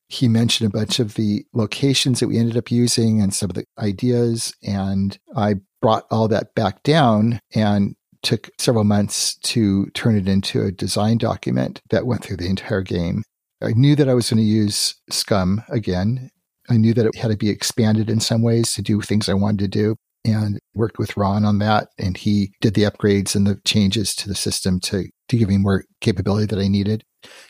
He 0.08 0.28
mentioned 0.28 0.68
a 0.68 0.78
bunch 0.78 0.98
of 0.98 1.14
the 1.14 1.46
locations 1.54 2.20
that 2.20 2.28
we 2.28 2.36
ended 2.38 2.58
up 2.58 2.70
using 2.70 3.22
and 3.22 3.32
some 3.32 3.48
of 3.48 3.54
the 3.54 3.64
ideas. 3.78 4.54
And 4.62 5.18
I 5.34 5.56
brought 5.80 6.04
all 6.10 6.28
that 6.28 6.54
back 6.54 6.82
down 6.82 7.40
and 7.54 7.96
took 8.22 8.50
several 8.58 8.84
months 8.84 9.36
to 9.36 9.86
turn 9.94 10.16
it 10.16 10.28
into 10.28 10.62
a 10.62 10.72
design 10.72 11.18
document 11.18 11.80
that 11.90 12.06
went 12.06 12.22
through 12.22 12.36
the 12.36 12.48
entire 12.48 12.82
game. 12.82 13.24
I 13.62 13.72
knew 13.72 13.94
that 13.96 14.08
I 14.08 14.14
was 14.14 14.30
going 14.30 14.38
to 14.38 14.42
use 14.42 14.94
SCUMM 15.10 15.68
again. 15.68 16.30
I 16.70 16.76
knew 16.76 16.94
that 16.94 17.06
it 17.06 17.16
had 17.16 17.30
to 17.30 17.36
be 17.36 17.50
expanded 17.50 18.10
in 18.10 18.20
some 18.20 18.42
ways 18.42 18.72
to 18.74 18.82
do 18.82 19.00
things 19.00 19.28
I 19.28 19.34
wanted 19.34 19.58
to 19.60 19.68
do 19.68 19.96
and 20.24 20.58
worked 20.74 20.98
with 20.98 21.16
Ron 21.16 21.44
on 21.44 21.58
that. 21.58 21.88
And 21.98 22.16
he 22.16 22.52
did 22.60 22.74
the 22.74 22.84
upgrades 22.84 23.34
and 23.34 23.46
the 23.46 23.60
changes 23.64 24.14
to 24.16 24.28
the 24.28 24.34
system 24.34 24.80
to, 24.80 25.04
to 25.28 25.36
give 25.36 25.48
me 25.48 25.58
more 25.58 25.84
capability 26.00 26.46
that 26.46 26.62
I 26.62 26.68
needed. 26.68 27.04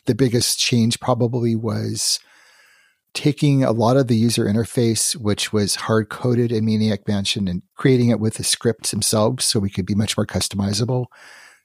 The 0.06 0.14
biggest 0.14 0.58
change 0.58 1.00
probably 1.00 1.54
was 1.54 2.18
taking 3.14 3.62
a 3.62 3.72
lot 3.72 3.96
of 3.96 4.08
the 4.08 4.16
user 4.16 4.46
interface, 4.46 5.14
which 5.14 5.52
was 5.52 5.74
hard 5.74 6.08
coded 6.08 6.50
in 6.50 6.64
Maniac 6.64 7.06
Mansion, 7.06 7.48
and 7.48 7.62
creating 7.76 8.08
it 8.08 8.20
with 8.20 8.34
the 8.34 8.44
scripts 8.44 8.90
themselves 8.90 9.44
so 9.44 9.60
we 9.60 9.70
could 9.70 9.86
be 9.86 9.94
much 9.94 10.16
more 10.16 10.26
customizable. 10.26 11.06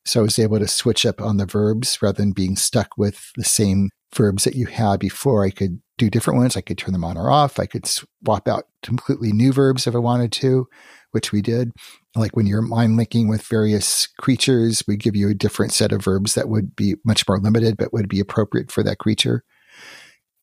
So 0.06 0.22
I 0.22 0.24
was 0.24 0.40
able 0.40 0.60
to 0.60 0.68
switch 0.68 1.06
up 1.06 1.22
on 1.22 1.38
the 1.38 1.46
verbs 1.46 2.02
rather 2.02 2.18
than 2.18 2.32
being 2.32 2.56
stuck 2.56 2.98
with 2.98 3.32
the 3.36 3.44
same 3.44 3.90
verbs 4.16 4.46
that 4.46 4.56
you 4.56 4.66
had 4.68 5.00
before. 5.00 5.44
I 5.44 5.50
could 5.50 5.82
do 5.98 6.10
different 6.10 6.40
ones. 6.40 6.56
I 6.56 6.62
could 6.62 6.78
turn 6.78 6.94
them 6.94 7.04
on 7.04 7.18
or 7.18 7.30
off. 7.30 7.60
I 7.60 7.66
could 7.66 7.86
swap 7.86 8.48
out 8.48 8.66
completely 8.84 9.32
new 9.32 9.52
verbs 9.52 9.88
if 9.88 9.96
I 9.96 10.00
wanted 10.00 10.32
to, 10.34 10.68
which 11.12 11.32
we 11.32 11.42
did. 11.42 11.72
Like 12.16 12.36
when 12.36 12.46
you're 12.46 12.62
mind 12.62 12.98
linking 12.98 13.28
with 13.28 13.42
various 13.42 14.08
creatures, 14.08 14.84
we 14.88 14.96
give 14.96 15.16
you 15.16 15.30
a 15.30 15.34
different 15.34 15.74
set 15.74 15.92
of 15.92 16.04
verbs 16.04 16.36
that 16.36 16.50
would 16.50 16.76
be 16.76 16.96
much 17.04 17.28
more 17.28 17.40
limited, 17.40 17.78
but 17.78 17.92
would 17.92 18.08
be 18.08 18.20
appropriate 18.20 18.72
for 18.72 18.84
that 18.84 19.00
creature. 19.00 19.44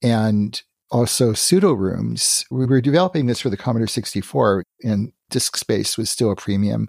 And 0.03 0.63
also 0.95 1.33
pseudo 1.33 1.73
rooms. 1.73 2.45
We 2.53 2.67
were 2.67 2.81
developing 2.81 3.27
this 3.27 3.41
for 3.41 3.51
the 3.51 3.57
Commodore 3.57 3.89
64 3.89 4.63
and 4.85 5.13
disk 5.29 5.57
space 5.57 5.99
was 5.99 6.09
still 6.09 6.31
a 6.31 6.37
premium. 6.37 6.89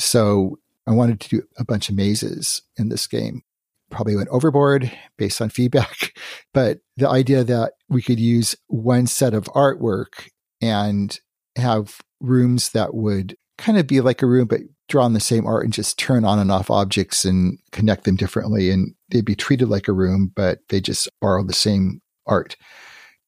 So 0.00 0.58
I 0.88 0.90
wanted 0.90 1.20
to 1.20 1.28
do 1.28 1.42
a 1.56 1.64
bunch 1.64 1.88
of 1.88 1.94
mazes 1.94 2.62
in 2.76 2.88
this 2.88 3.06
game. 3.06 3.42
Probably 3.88 4.16
went 4.16 4.30
overboard 4.30 4.90
based 5.16 5.40
on 5.40 5.48
feedback, 5.50 6.18
but 6.52 6.80
the 6.96 7.08
idea 7.08 7.44
that 7.44 7.74
we 7.88 8.02
could 8.02 8.18
use 8.18 8.56
one 8.66 9.06
set 9.06 9.32
of 9.32 9.44
artwork 9.44 10.28
and 10.60 11.16
have 11.54 12.00
rooms 12.20 12.70
that 12.70 12.94
would 12.94 13.36
kind 13.58 13.78
of 13.78 13.86
be 13.86 14.00
like 14.00 14.22
a 14.22 14.26
room, 14.26 14.48
but 14.48 14.60
draw 14.88 15.04
on 15.04 15.12
the 15.12 15.20
same 15.20 15.46
art 15.46 15.64
and 15.64 15.72
just 15.72 16.00
turn 16.00 16.24
on 16.24 16.40
and 16.40 16.50
off 16.50 16.68
objects 16.68 17.24
and 17.24 17.60
connect 17.70 18.02
them 18.02 18.16
differently. 18.16 18.70
And 18.70 18.92
they'd 19.10 19.24
be 19.24 19.36
treated 19.36 19.68
like 19.68 19.86
a 19.86 19.92
room, 19.92 20.32
but 20.34 20.58
they 20.68 20.80
just 20.80 21.08
borrow 21.20 21.44
the 21.44 21.52
same 21.52 22.00
art. 22.26 22.56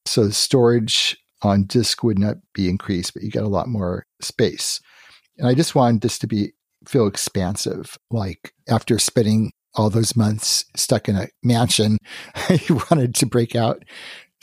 So 0.07 0.25
the 0.25 0.33
storage 0.33 1.17
on 1.43 1.65
disk 1.65 2.03
would 2.03 2.19
not 2.19 2.37
be 2.55 2.69
increased, 2.69 3.15
but 3.15 3.23
you 3.23 3.31
get 3.31 3.43
a 3.43 3.49
lot 3.49 3.69
more 3.69 4.05
space. 4.21 4.81
And 5.39 5.47
I 5.47 5.55
just 5.55 5.75
wanted 5.75 6.01
this 6.01 6.19
to 6.21 6.27
be 6.27 6.53
feel 6.87 7.07
expansive. 7.07 7.99
Like 8.11 8.53
after 8.69 8.99
spending 8.99 9.53
all 9.75 9.91
those 9.91 10.17
months 10.17 10.65
stuck 10.77 11.09
in 11.09 11.17
a 11.17 11.29
mansion, 11.43 11.99
I 12.35 12.61
wanted 12.71 13.15
to 13.17 13.27
break 13.27 13.55
out. 13.55 13.83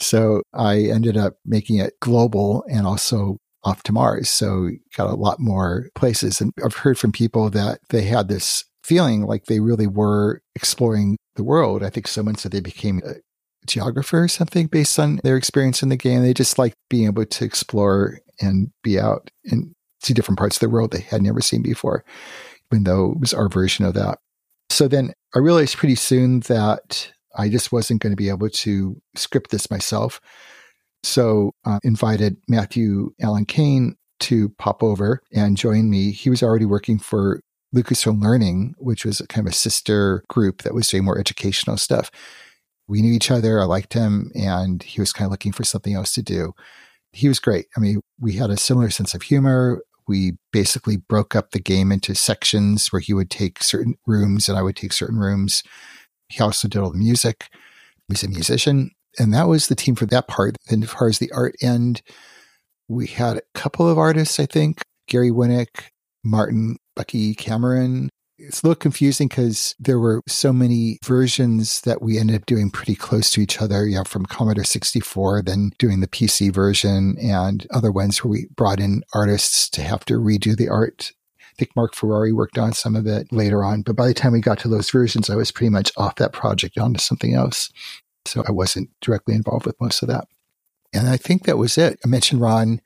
So 0.00 0.42
I 0.52 0.80
ended 0.82 1.16
up 1.16 1.34
making 1.44 1.78
it 1.78 1.94
global 2.00 2.64
and 2.68 2.86
also 2.86 3.38
off 3.62 3.82
to 3.84 3.92
Mars. 3.92 4.28
So 4.28 4.70
got 4.96 5.10
a 5.10 5.14
lot 5.14 5.40
more 5.40 5.88
places. 5.94 6.40
And 6.40 6.52
I've 6.64 6.76
heard 6.76 6.98
from 6.98 7.12
people 7.12 7.48
that 7.50 7.80
they 7.88 8.02
had 8.02 8.28
this 8.28 8.64
feeling 8.82 9.22
like 9.22 9.46
they 9.46 9.60
really 9.60 9.86
were 9.86 10.42
exploring 10.54 11.16
the 11.36 11.44
world. 11.44 11.82
I 11.82 11.90
think 11.90 12.06
someone 12.06 12.34
said 12.34 12.52
they 12.52 12.60
became 12.60 13.00
a 13.04 13.14
geographer 13.66 14.24
or 14.24 14.28
something 14.28 14.66
based 14.66 14.98
on 14.98 15.20
their 15.24 15.36
experience 15.36 15.82
in 15.82 15.88
the 15.88 15.96
game. 15.96 16.22
They 16.22 16.34
just 16.34 16.58
like 16.58 16.74
being 16.88 17.06
able 17.06 17.24
to 17.24 17.44
explore 17.44 18.18
and 18.40 18.70
be 18.82 18.98
out 18.98 19.30
and 19.44 19.74
see 20.00 20.14
different 20.14 20.38
parts 20.38 20.56
of 20.56 20.60
the 20.60 20.68
world 20.68 20.92
they 20.92 21.00
had 21.00 21.22
never 21.22 21.40
seen 21.40 21.62
before, 21.62 22.04
even 22.70 22.84
though 22.84 23.12
it 23.12 23.20
was 23.20 23.34
our 23.34 23.48
version 23.48 23.84
of 23.84 23.94
that. 23.94 24.18
So 24.70 24.88
then 24.88 25.12
I 25.34 25.38
realized 25.38 25.76
pretty 25.76 25.94
soon 25.94 26.40
that 26.40 27.12
I 27.36 27.48
just 27.48 27.72
wasn't 27.72 28.02
going 28.02 28.12
to 28.12 28.16
be 28.16 28.28
able 28.28 28.50
to 28.50 29.00
script 29.14 29.50
this 29.50 29.70
myself. 29.70 30.20
So 31.02 31.52
I 31.64 31.76
uh, 31.76 31.80
invited 31.82 32.36
Matthew 32.48 33.12
Alan 33.20 33.44
Kane 33.44 33.96
to 34.20 34.48
pop 34.50 34.82
over 34.82 35.20
and 35.32 35.56
join 35.56 35.90
me. 35.90 36.12
He 36.12 36.30
was 36.30 36.42
already 36.42 36.64
working 36.64 36.98
for 36.98 37.40
Lucasfilm 37.74 38.22
Learning, 38.22 38.74
which 38.78 39.04
was 39.04 39.20
a 39.20 39.26
kind 39.26 39.46
of 39.46 39.52
a 39.52 39.56
sister 39.56 40.24
group 40.28 40.62
that 40.62 40.74
was 40.74 40.88
doing 40.88 41.04
more 41.04 41.18
educational 41.18 41.76
stuff 41.76 42.10
we 42.86 43.02
knew 43.02 43.12
each 43.12 43.30
other. 43.30 43.60
I 43.60 43.64
liked 43.64 43.94
him, 43.94 44.30
and 44.34 44.82
he 44.82 45.00
was 45.00 45.12
kind 45.12 45.26
of 45.26 45.30
looking 45.30 45.52
for 45.52 45.64
something 45.64 45.94
else 45.94 46.12
to 46.14 46.22
do. 46.22 46.52
He 47.12 47.28
was 47.28 47.38
great. 47.38 47.66
I 47.76 47.80
mean, 47.80 48.00
we 48.20 48.34
had 48.34 48.50
a 48.50 48.56
similar 48.56 48.90
sense 48.90 49.14
of 49.14 49.22
humor. 49.22 49.82
We 50.06 50.32
basically 50.52 50.96
broke 50.96 51.34
up 51.34 51.52
the 51.52 51.60
game 51.60 51.92
into 51.92 52.14
sections 52.14 52.88
where 52.88 53.00
he 53.00 53.14
would 53.14 53.30
take 53.30 53.62
certain 53.62 53.94
rooms 54.06 54.48
and 54.48 54.58
I 54.58 54.62
would 54.62 54.76
take 54.76 54.92
certain 54.92 55.18
rooms. 55.18 55.62
He 56.28 56.42
also 56.42 56.68
did 56.68 56.80
all 56.80 56.90
the 56.90 56.98
music. 56.98 57.48
He's 58.08 58.24
a 58.24 58.28
musician. 58.28 58.90
And 59.18 59.32
that 59.32 59.48
was 59.48 59.68
the 59.68 59.74
team 59.74 59.94
for 59.94 60.06
that 60.06 60.28
part. 60.28 60.56
And 60.68 60.82
as 60.82 60.90
far 60.90 61.08
as 61.08 61.18
the 61.18 61.32
art 61.32 61.54
end, 61.62 62.02
we 62.88 63.06
had 63.06 63.38
a 63.38 63.42
couple 63.54 63.88
of 63.88 63.96
artists, 63.96 64.38
I 64.38 64.46
think 64.46 64.82
Gary 65.08 65.30
Winnick, 65.30 65.84
Martin 66.22 66.76
Bucky 66.96 67.34
Cameron, 67.34 68.10
it's 68.38 68.62
a 68.62 68.66
little 68.66 68.78
confusing 68.78 69.28
because 69.28 69.74
there 69.78 69.98
were 69.98 70.22
so 70.26 70.52
many 70.52 70.98
versions 71.04 71.80
that 71.82 72.02
we 72.02 72.18
ended 72.18 72.36
up 72.36 72.46
doing 72.46 72.70
pretty 72.70 72.94
close 72.94 73.30
to 73.30 73.40
each 73.40 73.60
other, 73.60 73.86
you 73.86 73.96
know, 73.96 74.04
from 74.04 74.26
Commodore 74.26 74.64
64, 74.64 75.42
then 75.42 75.72
doing 75.78 76.00
the 76.00 76.08
PC 76.08 76.52
version 76.52 77.16
and 77.20 77.66
other 77.70 77.92
ones 77.92 78.22
where 78.22 78.30
we 78.30 78.46
brought 78.56 78.80
in 78.80 79.02
artists 79.14 79.68
to 79.70 79.82
have 79.82 80.04
to 80.06 80.14
redo 80.14 80.56
the 80.56 80.68
art. 80.68 81.12
I 81.40 81.54
think 81.56 81.76
Mark 81.76 81.94
Ferrari 81.94 82.32
worked 82.32 82.58
on 82.58 82.72
some 82.72 82.96
of 82.96 83.06
it 83.06 83.32
later 83.32 83.62
on, 83.62 83.82
but 83.82 83.94
by 83.94 84.08
the 84.08 84.14
time 84.14 84.32
we 84.32 84.40
got 84.40 84.58
to 84.60 84.68
those 84.68 84.90
versions, 84.90 85.30
I 85.30 85.36
was 85.36 85.52
pretty 85.52 85.70
much 85.70 85.92
off 85.96 86.16
that 86.16 86.32
project 86.32 86.78
onto 86.78 86.98
something 86.98 87.34
else. 87.34 87.70
So 88.26 88.42
I 88.48 88.50
wasn't 88.50 88.90
directly 89.00 89.34
involved 89.34 89.66
with 89.66 89.80
most 89.80 90.02
of 90.02 90.08
that. 90.08 90.26
And 90.92 91.08
I 91.08 91.16
think 91.16 91.44
that 91.44 91.58
was 91.58 91.78
it. 91.78 92.00
I 92.04 92.08
mentioned 92.08 92.40
Ron. 92.40 92.80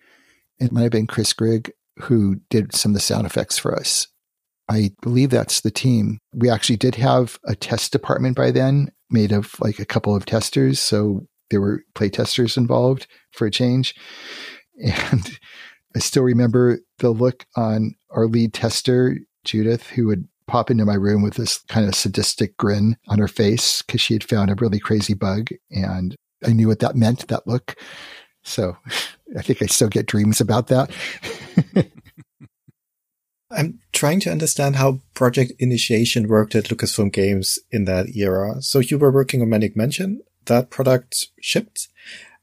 It 0.59 0.73
might 0.73 0.83
have 0.83 0.93
been 0.93 1.07
Chris 1.07 1.33
Grigg 1.33 1.73
who 2.01 2.37
did 2.51 2.75
some 2.75 2.93
of 2.93 2.95
the 2.95 3.01
sound 3.01 3.27
effects 3.27 3.59
for 3.59 3.75
us. 3.75 4.09
I 4.69 4.91
believe 5.03 5.31
that's 5.31 5.61
the 5.61 5.71
team. 5.71 6.19
We 6.35 6.51
actually 6.51 6.77
did 6.77 6.95
have 6.97 7.39
a 7.45 7.55
test 7.55 7.93
department 7.93 8.37
by 8.37 8.51
then 8.51 8.93
made 9.11 9.33
of 9.33 9.59
like 9.61 9.79
a 9.79 9.87
couple 9.87 10.15
of 10.15 10.27
testers. 10.27 10.79
So 10.79 11.27
there 11.51 11.61
were 11.61 11.83
play 11.95 12.11
testers 12.11 12.57
involved 12.57 13.07
for 13.33 13.47
a 13.47 13.51
change. 13.51 13.95
And 14.81 15.39
I 15.97 15.99
still 15.99 16.23
remember 16.23 16.81
the 16.99 17.11
look 17.11 17.47
on 17.57 17.95
our 18.11 18.27
lead 18.27 18.53
tester, 18.53 19.19
Judith, 19.45 19.89
who 19.89 20.07
would 20.07 20.29
pop 20.47 20.71
into 20.71 20.85
my 20.85 20.95
room 20.95 21.23
with 21.23 21.35
this 21.35 21.59
kind 21.69 21.87
of 21.89 21.95
sadistic 21.95 22.57
grin 22.57 22.97
on 23.09 23.19
her 23.19 23.29
face 23.29 23.83
because 23.83 24.01
she 24.01 24.15
had 24.15 24.25
found 24.25 24.51
a 24.51 24.55
really 24.55 24.79
crazy 24.79 25.15
bug. 25.15 25.49
And 25.71 26.15
I 26.47 26.53
knew 26.53 26.69
what 26.69 26.81
that 26.81 26.97
meant, 26.97 27.29
that 27.29 27.47
look. 27.47 27.77
So 28.45 28.77
I 29.37 29.43
think 29.43 29.63
I 29.63 29.67
still 29.67 29.89
get 29.89 30.07
dreams 30.07 30.41
about 30.41 30.69
that. 30.69 30.91
I'm 33.51 33.81
trying 33.93 34.21
to 34.21 34.31
understand 34.31 34.77
how 34.77 35.01
project 35.15 35.53
initiation 35.59 36.29
worked 36.29 36.55
at 36.55 36.65
Lucasfilm 36.65 37.13
Games 37.13 37.59
in 37.71 37.85
that 37.87 38.15
era. 38.15 38.61
So 38.61 38.79
you 38.81 38.99
were 38.99 39.11
working 39.11 39.41
on 39.41 39.49
Maniac 39.49 39.75
Mansion, 39.75 40.21
that 40.47 40.71
product 40.71 41.29
shipped, 41.41 41.89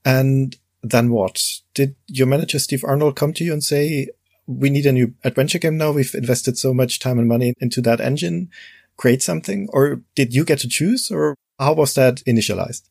and 0.03 0.57
then 0.81 1.11
what? 1.11 1.41
Did 1.73 1.95
your 2.07 2.27
manager 2.27 2.59
Steve 2.59 2.83
Arnold 2.83 3.15
come 3.15 3.33
to 3.33 3.43
you 3.43 3.53
and 3.53 3.63
say, 3.63 4.09
"We 4.47 4.69
need 4.69 4.85
a 4.85 4.91
new 4.91 5.13
adventure 5.23 5.59
game 5.59 5.77
now. 5.77 5.91
We've 5.91 6.13
invested 6.13 6.57
so 6.57 6.73
much 6.73 6.99
time 6.99 7.19
and 7.19 7.27
money 7.27 7.53
into 7.59 7.81
that 7.81 8.01
engine. 8.01 8.49
Create 8.97 9.21
something." 9.21 9.67
Or 9.71 10.01
did 10.15 10.33
you 10.33 10.43
get 10.45 10.59
to 10.59 10.67
choose, 10.67 11.11
or 11.11 11.35
how 11.59 11.73
was 11.73 11.93
that 11.95 12.23
initialized? 12.27 12.83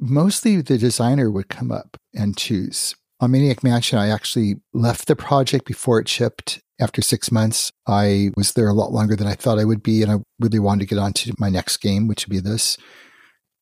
Mostly, 0.00 0.60
the 0.60 0.78
designer 0.78 1.30
would 1.30 1.48
come 1.48 1.70
up 1.70 1.96
and 2.12 2.36
choose. 2.36 2.94
On 3.20 3.30
Maniac 3.30 3.62
Mansion, 3.62 3.98
I 3.98 4.08
actually 4.08 4.56
left 4.72 5.06
the 5.06 5.16
project 5.16 5.66
before 5.66 6.00
it 6.00 6.08
shipped 6.08 6.60
after 6.80 7.02
six 7.02 7.30
months, 7.30 7.72
I 7.86 8.30
was 8.36 8.52
there 8.52 8.68
a 8.68 8.74
lot 8.74 8.92
longer 8.92 9.16
than 9.16 9.26
I 9.26 9.34
thought 9.34 9.58
I 9.58 9.64
would 9.64 9.82
be, 9.82 10.02
and 10.02 10.10
I 10.10 10.16
really 10.40 10.58
wanted 10.58 10.80
to 10.80 10.94
get 10.94 10.98
on 10.98 11.12
to 11.14 11.34
my 11.38 11.48
next 11.48 11.78
game, 11.78 12.08
which 12.08 12.26
would 12.26 12.32
be 12.32 12.40
this. 12.40 12.76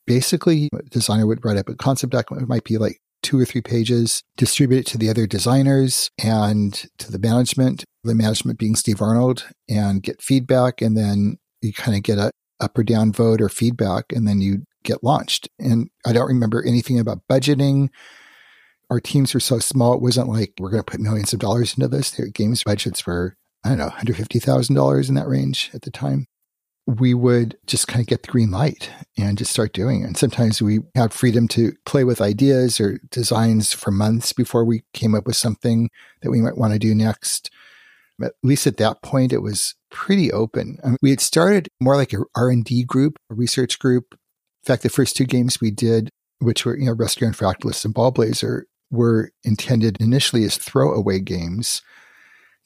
Basically, 0.07 0.69
designer 0.91 1.27
would 1.27 1.45
write 1.45 1.59
up 1.59 1.69
a 1.69 1.75
concept 1.75 2.13
document. 2.13 2.45
It 2.45 2.49
might 2.49 2.65
be 2.65 2.79
like 2.79 2.99
two 3.23 3.39
or 3.39 3.45
three 3.45 3.61
pages, 3.61 4.23
distribute 4.37 4.81
it 4.81 4.87
to 4.87 4.99
the 4.99 5.09
other 5.09 5.27
designers 5.27 6.11
and 6.23 6.75
to 6.99 7.13
the 7.13 7.19
management, 7.19 7.85
the 8.03 8.15
management 8.15 8.59
being 8.59 8.75
Steve 8.75 9.01
Arnold, 9.01 9.47
and 9.69 10.03
get 10.03 10.21
feedback. 10.21 10.83
And 10.83 10.97
then 10.97 11.39
you 11.61 11.73
kind 11.73 11.97
of 11.97 12.03
get 12.03 12.19
a 12.19 12.31
up 12.61 12.79
or 12.79 12.85
down 12.85 13.13
vote 13.13 13.41
or 13.41 13.49
feedback, 13.49 14.07
and 14.13 14.27
then 14.27 14.41
you 14.41 14.65
get 14.85 15.05
launched. 15.05 15.49
And 15.59 15.89
I 16.07 16.13
don't 16.13 16.29
remember 16.29 16.65
anything 16.65 16.99
about 16.99 17.23
budgeting 17.31 17.89
our 18.93 19.01
teams 19.01 19.33
were 19.33 19.41
so 19.41 19.59
small, 19.59 19.95
it 19.95 20.03
wasn't 20.03 20.29
like 20.29 20.53
we're 20.59 20.69
going 20.69 20.83
to 20.83 20.91
put 20.91 21.01
millions 21.01 21.33
of 21.33 21.39
dollars 21.39 21.75
into 21.75 21.89
this. 21.89 22.11
Their 22.11 22.27
games 22.27 22.63
budgets 22.63 23.07
were, 23.07 23.39
I 23.65 23.71
don't 23.71 23.79
know, 23.79 23.89
$150,000 23.89 25.09
in 25.09 25.15
that 25.15 25.27
range 25.27 25.71
at 25.73 25.81
the 25.81 25.91
time. 25.91 26.27
We 26.87 27.15
would 27.15 27.57
just 27.67 27.89
kind 27.89 28.03
of 28.03 28.07
get 28.07 28.23
the 28.23 28.31
green 28.31 28.51
light 28.51 28.91
and 29.17 29.39
just 29.39 29.51
start 29.51 29.73
doing 29.73 30.03
it. 30.03 30.07
And 30.09 30.17
sometimes 30.19 30.61
we 30.61 30.81
had 30.95 31.15
freedom 31.15 31.49
to 31.49 31.73
play 31.87 32.05
with 32.05 32.21
ideas 32.21 32.81
or 32.81 33.01
designs 33.11 33.73
for 33.73 33.91
months 33.91 34.35
before 34.35 34.63
we 34.63 34.83
came 34.93 35.15
up 35.15 35.27
with 35.27 35.37
something 35.37 35.89
that 36.21 36.31
we 36.31 36.43
might 36.43 36.59
want 36.59 36.75
to 36.75 36.79
do 36.79 36.95
next. 36.95 37.51
At 38.23 38.35
least 38.43 38.67
at 38.67 38.77
that 38.77 39.01
point, 39.01 39.33
it 39.33 39.41
was 39.41 39.75
pretty 39.91 40.31
open. 40.31 40.77
I 40.85 40.89
mean, 40.89 40.99
we 41.01 41.11
had 41.11 41.21
started 41.21 41.69
more 41.81 41.97
like 41.97 42.13
a 42.13 42.25
R&D 42.37 42.85
group, 42.85 43.17
a 43.31 43.35
research 43.35 43.79
group. 43.79 44.09
In 44.13 44.67
fact, 44.67 44.83
the 44.83 44.91
first 44.91 45.17
two 45.17 45.25
games 45.25 45.63
we 45.63 45.71
did, 45.71 46.11
which 46.41 46.67
were, 46.67 46.77
you 46.77 46.85
know, 46.85 46.93
Rescue 46.93 47.27
and 47.27 47.35
Fractalus 47.35 47.87
and 47.87 47.95
Ballblazer, 47.95 48.65
were 48.93 49.33
intended 49.43 49.97
initially 50.01 50.45
as 50.45 50.57
throwaway 50.57 51.19
games, 51.19 51.83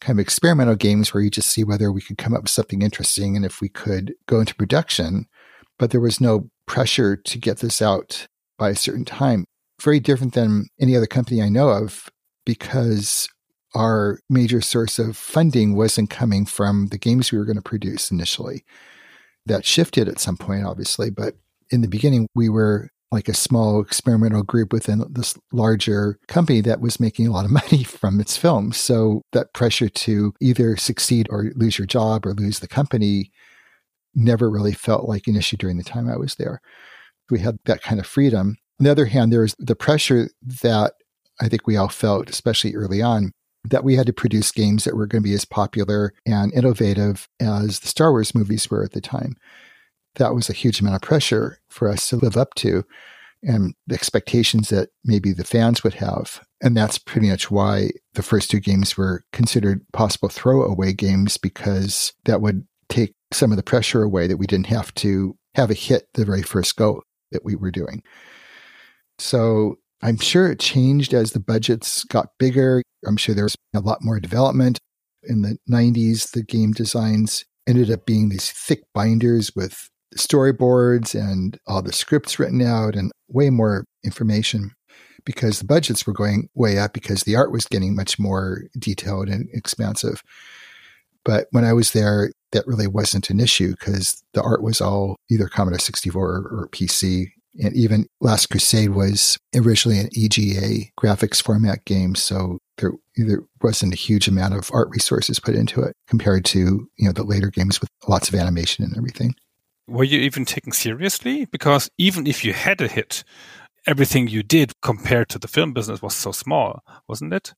kind 0.00 0.18
of 0.18 0.22
experimental 0.22 0.74
games 0.74 1.14
where 1.14 1.22
you 1.22 1.30
just 1.30 1.48
see 1.48 1.64
whether 1.64 1.90
we 1.90 2.02
could 2.02 2.18
come 2.18 2.34
up 2.34 2.42
with 2.42 2.50
something 2.50 2.82
interesting 2.82 3.36
and 3.36 3.46
if 3.46 3.60
we 3.60 3.68
could 3.68 4.12
go 4.26 4.40
into 4.40 4.54
production. 4.54 5.26
But 5.78 5.90
there 5.90 6.00
was 6.00 6.20
no 6.20 6.50
pressure 6.66 7.16
to 7.16 7.38
get 7.38 7.58
this 7.58 7.80
out 7.80 8.26
by 8.58 8.70
a 8.70 8.76
certain 8.76 9.04
time. 9.04 9.46
Very 9.80 10.00
different 10.00 10.34
than 10.34 10.66
any 10.80 10.96
other 10.96 11.06
company 11.06 11.40
I 11.40 11.48
know 11.48 11.70
of 11.70 12.10
because 12.44 13.28
our 13.74 14.18
major 14.28 14.60
source 14.60 14.98
of 14.98 15.16
funding 15.16 15.76
wasn't 15.76 16.10
coming 16.10 16.46
from 16.46 16.88
the 16.88 16.98
games 16.98 17.30
we 17.30 17.38
were 17.38 17.44
going 17.44 17.56
to 17.56 17.62
produce 17.62 18.10
initially. 18.10 18.64
That 19.44 19.64
shifted 19.64 20.08
at 20.08 20.18
some 20.18 20.36
point, 20.36 20.64
obviously, 20.64 21.10
but 21.10 21.34
in 21.70 21.82
the 21.82 21.88
beginning, 21.88 22.26
we 22.34 22.48
were 22.48 22.90
like 23.12 23.28
a 23.28 23.34
small 23.34 23.80
experimental 23.80 24.42
group 24.42 24.72
within 24.72 25.04
this 25.10 25.36
larger 25.52 26.18
company 26.28 26.60
that 26.60 26.80
was 26.80 27.00
making 27.00 27.26
a 27.26 27.32
lot 27.32 27.44
of 27.44 27.50
money 27.70 27.84
from 27.84 28.20
its 28.20 28.36
films. 28.36 28.76
So 28.76 29.22
that 29.32 29.54
pressure 29.54 29.88
to 29.88 30.34
either 30.40 30.76
succeed 30.76 31.26
or 31.30 31.52
lose 31.54 31.78
your 31.78 31.86
job 31.86 32.26
or 32.26 32.34
lose 32.34 32.58
the 32.58 32.68
company 32.68 33.30
never 34.14 34.50
really 34.50 34.72
felt 34.72 35.08
like 35.08 35.26
an 35.26 35.36
issue 35.36 35.56
during 35.56 35.76
the 35.76 35.84
time 35.84 36.08
I 36.08 36.16
was 36.16 36.36
there. 36.36 36.60
We 37.30 37.40
had 37.40 37.58
that 37.66 37.82
kind 37.82 38.00
of 38.00 38.06
freedom. 38.06 38.56
On 38.80 38.84
the 38.84 38.90
other 38.90 39.06
hand, 39.06 39.32
there 39.32 39.42
was 39.42 39.54
the 39.58 39.76
pressure 39.76 40.30
that 40.42 40.94
I 41.40 41.48
think 41.48 41.66
we 41.66 41.76
all 41.76 41.88
felt, 41.88 42.30
especially 42.30 42.74
early 42.74 43.02
on, 43.02 43.32
that 43.64 43.84
we 43.84 43.96
had 43.96 44.06
to 44.06 44.12
produce 44.12 44.52
games 44.52 44.84
that 44.84 44.96
were 44.96 45.06
going 45.06 45.22
to 45.22 45.28
be 45.28 45.34
as 45.34 45.44
popular 45.44 46.14
and 46.24 46.52
innovative 46.54 47.28
as 47.40 47.80
the 47.80 47.88
Star 47.88 48.10
Wars 48.12 48.34
movies 48.34 48.70
were 48.70 48.84
at 48.84 48.92
the 48.92 49.00
time. 49.00 49.36
That 50.16 50.34
was 50.34 50.48
a 50.48 50.54
huge 50.54 50.80
amount 50.80 50.96
of 50.96 51.02
pressure 51.02 51.58
for 51.68 51.88
us 51.88 52.08
to 52.08 52.16
live 52.16 52.36
up 52.36 52.54
to 52.56 52.84
and 53.42 53.74
the 53.86 53.94
expectations 53.94 54.70
that 54.70 54.88
maybe 55.04 55.32
the 55.32 55.44
fans 55.44 55.84
would 55.84 55.94
have. 55.94 56.44
And 56.62 56.76
that's 56.76 56.98
pretty 56.98 57.30
much 57.30 57.50
why 57.50 57.90
the 58.14 58.22
first 58.22 58.50
two 58.50 58.60
games 58.60 58.96
were 58.96 59.22
considered 59.32 59.84
possible 59.92 60.28
throwaway 60.28 60.92
games 60.92 61.36
because 61.36 62.12
that 62.24 62.40
would 62.40 62.66
take 62.88 63.14
some 63.32 63.50
of 63.50 63.56
the 63.56 63.62
pressure 63.62 64.02
away 64.02 64.26
that 64.26 64.38
we 64.38 64.46
didn't 64.46 64.66
have 64.66 64.92
to 64.94 65.36
have 65.54 65.70
a 65.70 65.74
hit 65.74 66.08
the 66.14 66.24
very 66.24 66.42
first 66.42 66.76
go 66.76 67.02
that 67.30 67.44
we 67.44 67.54
were 67.54 67.70
doing. 67.70 68.02
So 69.18 69.76
I'm 70.02 70.18
sure 70.18 70.50
it 70.50 70.58
changed 70.58 71.14
as 71.14 71.32
the 71.32 71.40
budgets 71.40 72.04
got 72.04 72.30
bigger. 72.38 72.82
I'm 73.06 73.16
sure 73.16 73.34
there 73.34 73.44
was 73.44 73.56
a 73.74 73.80
lot 73.80 74.02
more 74.02 74.20
development. 74.20 74.78
In 75.22 75.42
the 75.42 75.58
90s, 75.68 76.32
the 76.32 76.42
game 76.42 76.72
designs 76.72 77.44
ended 77.66 77.90
up 77.90 78.06
being 78.06 78.28
these 78.28 78.50
thick 78.50 78.82
binders 78.94 79.54
with 79.56 79.88
storyboards 80.16 81.14
and 81.14 81.58
all 81.66 81.82
the 81.82 81.92
scripts 81.92 82.38
written 82.38 82.62
out 82.62 82.94
and 82.94 83.12
way 83.28 83.50
more 83.50 83.84
information 84.04 84.72
because 85.24 85.58
the 85.58 85.64
budgets 85.64 86.06
were 86.06 86.12
going 86.12 86.48
way 86.54 86.78
up 86.78 86.92
because 86.92 87.24
the 87.24 87.36
art 87.36 87.50
was 87.50 87.66
getting 87.66 87.94
much 87.94 88.18
more 88.18 88.62
detailed 88.78 89.28
and 89.28 89.48
expansive. 89.52 90.22
But 91.24 91.48
when 91.50 91.64
I 91.64 91.72
was 91.72 91.90
there, 91.90 92.30
that 92.52 92.66
really 92.66 92.86
wasn't 92.86 93.30
an 93.30 93.40
issue 93.40 93.70
because 93.70 94.22
the 94.32 94.42
art 94.42 94.62
was 94.62 94.80
all 94.80 95.16
either 95.28 95.48
Commodore 95.48 95.80
64 95.80 96.22
or 96.22 96.68
PC 96.70 97.32
and 97.58 97.74
even 97.74 98.06
Last 98.20 98.46
Crusade 98.46 98.90
was 98.90 99.38
originally 99.54 99.98
an 99.98 100.10
EGA 100.12 100.90
graphics 101.00 101.42
format 101.42 101.84
game. 101.84 102.14
So 102.14 102.58
there, 102.78 102.92
there 103.16 103.42
wasn't 103.62 103.94
a 103.94 103.98
huge 103.98 104.28
amount 104.28 104.54
of 104.54 104.70
art 104.72 104.88
resources 104.90 105.40
put 105.40 105.54
into 105.54 105.82
it 105.82 105.94
compared 106.06 106.44
to, 106.46 106.88
you 106.96 107.06
know, 107.06 107.12
the 107.12 107.24
later 107.24 107.50
games 107.50 107.80
with 107.80 107.88
lots 108.06 108.28
of 108.28 108.34
animation 108.34 108.84
and 108.84 108.96
everything. 108.96 109.34
Were 109.88 110.04
you 110.04 110.18
even 110.20 110.44
taken 110.44 110.72
seriously? 110.72 111.46
Because 111.46 111.90
even 111.98 112.26
if 112.26 112.44
you 112.44 112.52
had 112.52 112.80
a 112.80 112.88
hit, 112.88 113.22
everything 113.86 114.28
you 114.28 114.42
did 114.42 114.72
compared 114.82 115.28
to 115.30 115.38
the 115.38 115.48
film 115.48 115.72
business 115.72 116.02
was 116.02 116.14
so 116.14 116.32
small, 116.32 116.82
wasn't 117.08 117.32
it? 117.32 117.54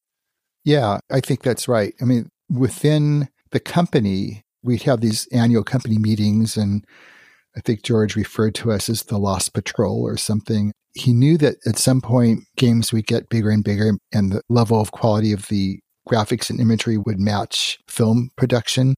Yeah, 0.65 0.99
I 1.11 1.21
think 1.21 1.43
that's 1.43 1.69
right. 1.69 1.95
I 2.01 2.05
mean, 2.05 2.29
within 2.51 3.29
the 3.51 3.61
company, 3.61 4.43
we'd 4.63 4.83
have 4.83 5.01
these 5.01 5.27
annual 5.33 5.65
company 5.65 5.99
meetings 5.99 6.57
and 6.57 6.85
I 7.57 7.61
think 7.61 7.83
George 7.83 8.15
referred 8.15 8.55
to 8.57 8.73
us 8.73 8.89
as 8.89 9.05
the 9.05 9.19
Lost 9.19 9.55
Patrol 9.55 10.03
or 10.03 10.17
something. 10.17 10.73
He 10.95 11.13
knew 11.13 11.39
that 11.39 11.57
at 11.67 11.79
some 11.79 12.01
point 12.01 12.45
games 12.57 12.93
would 12.93 13.07
get 13.07 13.31
bigger 13.31 13.51
and 13.51 13.65
bigger 13.65 13.93
and 14.13 14.33
the 14.33 14.43
level 14.49 14.81
of 14.81 14.93
quality 14.93 15.33
of 15.33 15.49
the 15.49 15.81
graphics 16.09 16.51
and 16.51 16.61
imagery 16.61 16.99
would 16.99 17.19
match 17.19 17.79
film 17.89 18.31
production. 18.37 18.95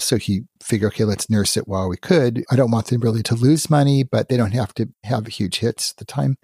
So 0.00 0.16
he 0.16 0.42
figured, 0.62 0.92
okay, 0.92 1.04
let's 1.04 1.28
nurse 1.28 1.56
it 1.56 1.66
while 1.66 1.88
we 1.88 1.96
could. 1.96 2.44
I 2.50 2.56
don't 2.56 2.70
want 2.70 2.86
them 2.86 3.00
really 3.00 3.22
to 3.24 3.34
lose 3.34 3.68
money, 3.68 4.04
but 4.04 4.28
they 4.28 4.36
don't 4.36 4.52
have 4.52 4.72
to 4.74 4.88
have 5.04 5.26
huge 5.26 5.58
hits 5.58 5.92
at 5.92 5.96
the 5.96 6.04
time. 6.04 6.36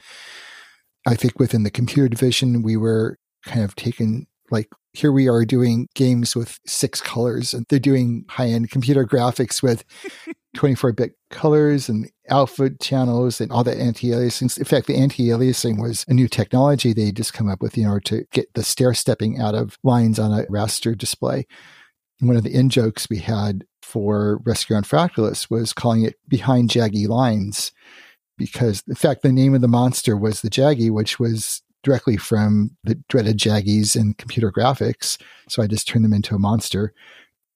I 1.07 1.15
think 1.15 1.39
within 1.39 1.63
the 1.63 1.71
computer 1.71 2.09
division, 2.09 2.63
we 2.63 2.77
were 2.77 3.19
kind 3.45 3.63
of 3.63 3.77
taken 3.77 4.27
like 4.51 4.69
here 4.93 5.11
we 5.11 5.29
are 5.29 5.45
doing 5.45 5.89
games 5.95 6.37
with 6.37 6.59
six 6.67 7.01
colors 7.01 7.53
and 7.53 7.67
they're 7.69 7.79
doing 7.79 8.25
high 8.29 8.49
end 8.49 8.71
computer 8.71 9.05
graphics 9.13 9.63
with 9.63 9.85
24 10.55 10.93
bit 10.93 11.13
colors 11.31 11.89
and 11.89 12.11
alpha 12.29 12.71
channels 12.81 13.41
and 13.41 13.51
all 13.51 13.65
that 13.65 13.79
anti 13.79 14.09
aliasing. 14.09 14.57
In 14.57 14.65
fact, 14.65 14.87
the 14.87 14.97
anti 14.97 15.29
aliasing 15.29 15.81
was 15.81 16.05
a 16.09 16.15
new 16.15 16.29
technology 16.29 16.93
they 16.93 17.11
just 17.11 17.33
come 17.33 17.49
up 17.49 17.61
with 17.61 17.77
in 17.77 17.87
order 17.87 18.01
to 18.01 18.25
get 18.33 18.53
the 18.55 18.63
stair 18.63 18.95
stepping 18.95 19.41
out 19.41 19.55
of 19.55 19.77
lines 19.83 20.19
on 20.19 20.33
a 20.33 20.45
raster 20.47 20.97
display. 20.97 21.47
One 22.21 22.37
of 22.37 22.43
the 22.43 22.55
in 22.55 22.69
jokes 22.69 23.09
we 23.09 23.19
had 23.19 23.65
for 23.83 24.41
Rescue 24.45 24.77
on 24.77 24.85
Fractalus 24.85 25.51
was 25.51 25.73
calling 25.73 26.05
it 26.05 26.17
behind 26.29 26.71
jaggy 26.71 27.09
lines 27.09 27.73
because 28.37 28.83
in 28.89 28.95
fact 28.95 29.23
the 29.23 29.33
name 29.33 29.55
of 29.55 29.61
the 29.61 29.69
monster 29.69 30.17
was 30.17 30.41
the 30.41 30.51
jaggy 30.51 30.91
which 30.91 31.19
was 31.19 31.63
directly 31.83 32.17
from 32.17 32.71
the 32.83 32.95
dreaded 33.09 33.37
jaggies 33.37 33.95
in 33.95 34.15
computer 34.15 34.51
graphics 34.51 35.21
so 35.49 35.63
i 35.63 35.67
just 35.67 35.87
turned 35.87 36.05
them 36.05 36.15
into 36.15 36.35
a 36.35 36.39
monster 36.39 36.93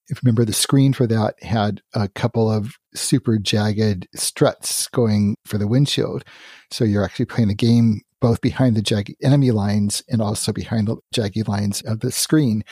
if 0.09 0.17
you 0.17 0.21
remember 0.23 0.43
the 0.43 0.53
screen 0.53 0.91
for 0.91 1.05
that 1.07 1.41
had 1.43 1.81
a 1.93 2.07
couple 2.07 2.51
of 2.51 2.75
super 2.95 3.37
jagged 3.37 4.07
struts 4.15 4.87
going 4.87 5.35
for 5.45 5.57
the 5.57 5.67
windshield. 5.67 6.23
So 6.71 6.83
you're 6.83 7.03
actually 7.03 7.25
playing 7.25 7.49
the 7.49 7.55
game 7.55 8.01
both 8.19 8.41
behind 8.41 8.75
the 8.75 8.81
jaggy 8.81 9.15
enemy 9.21 9.51
lines 9.51 10.03
and 10.09 10.21
also 10.21 10.51
behind 10.51 10.87
the 10.87 10.97
jaggy 11.13 11.47
lines 11.47 11.81
of 11.83 11.99
the 11.99 12.11
screen. 12.11 12.63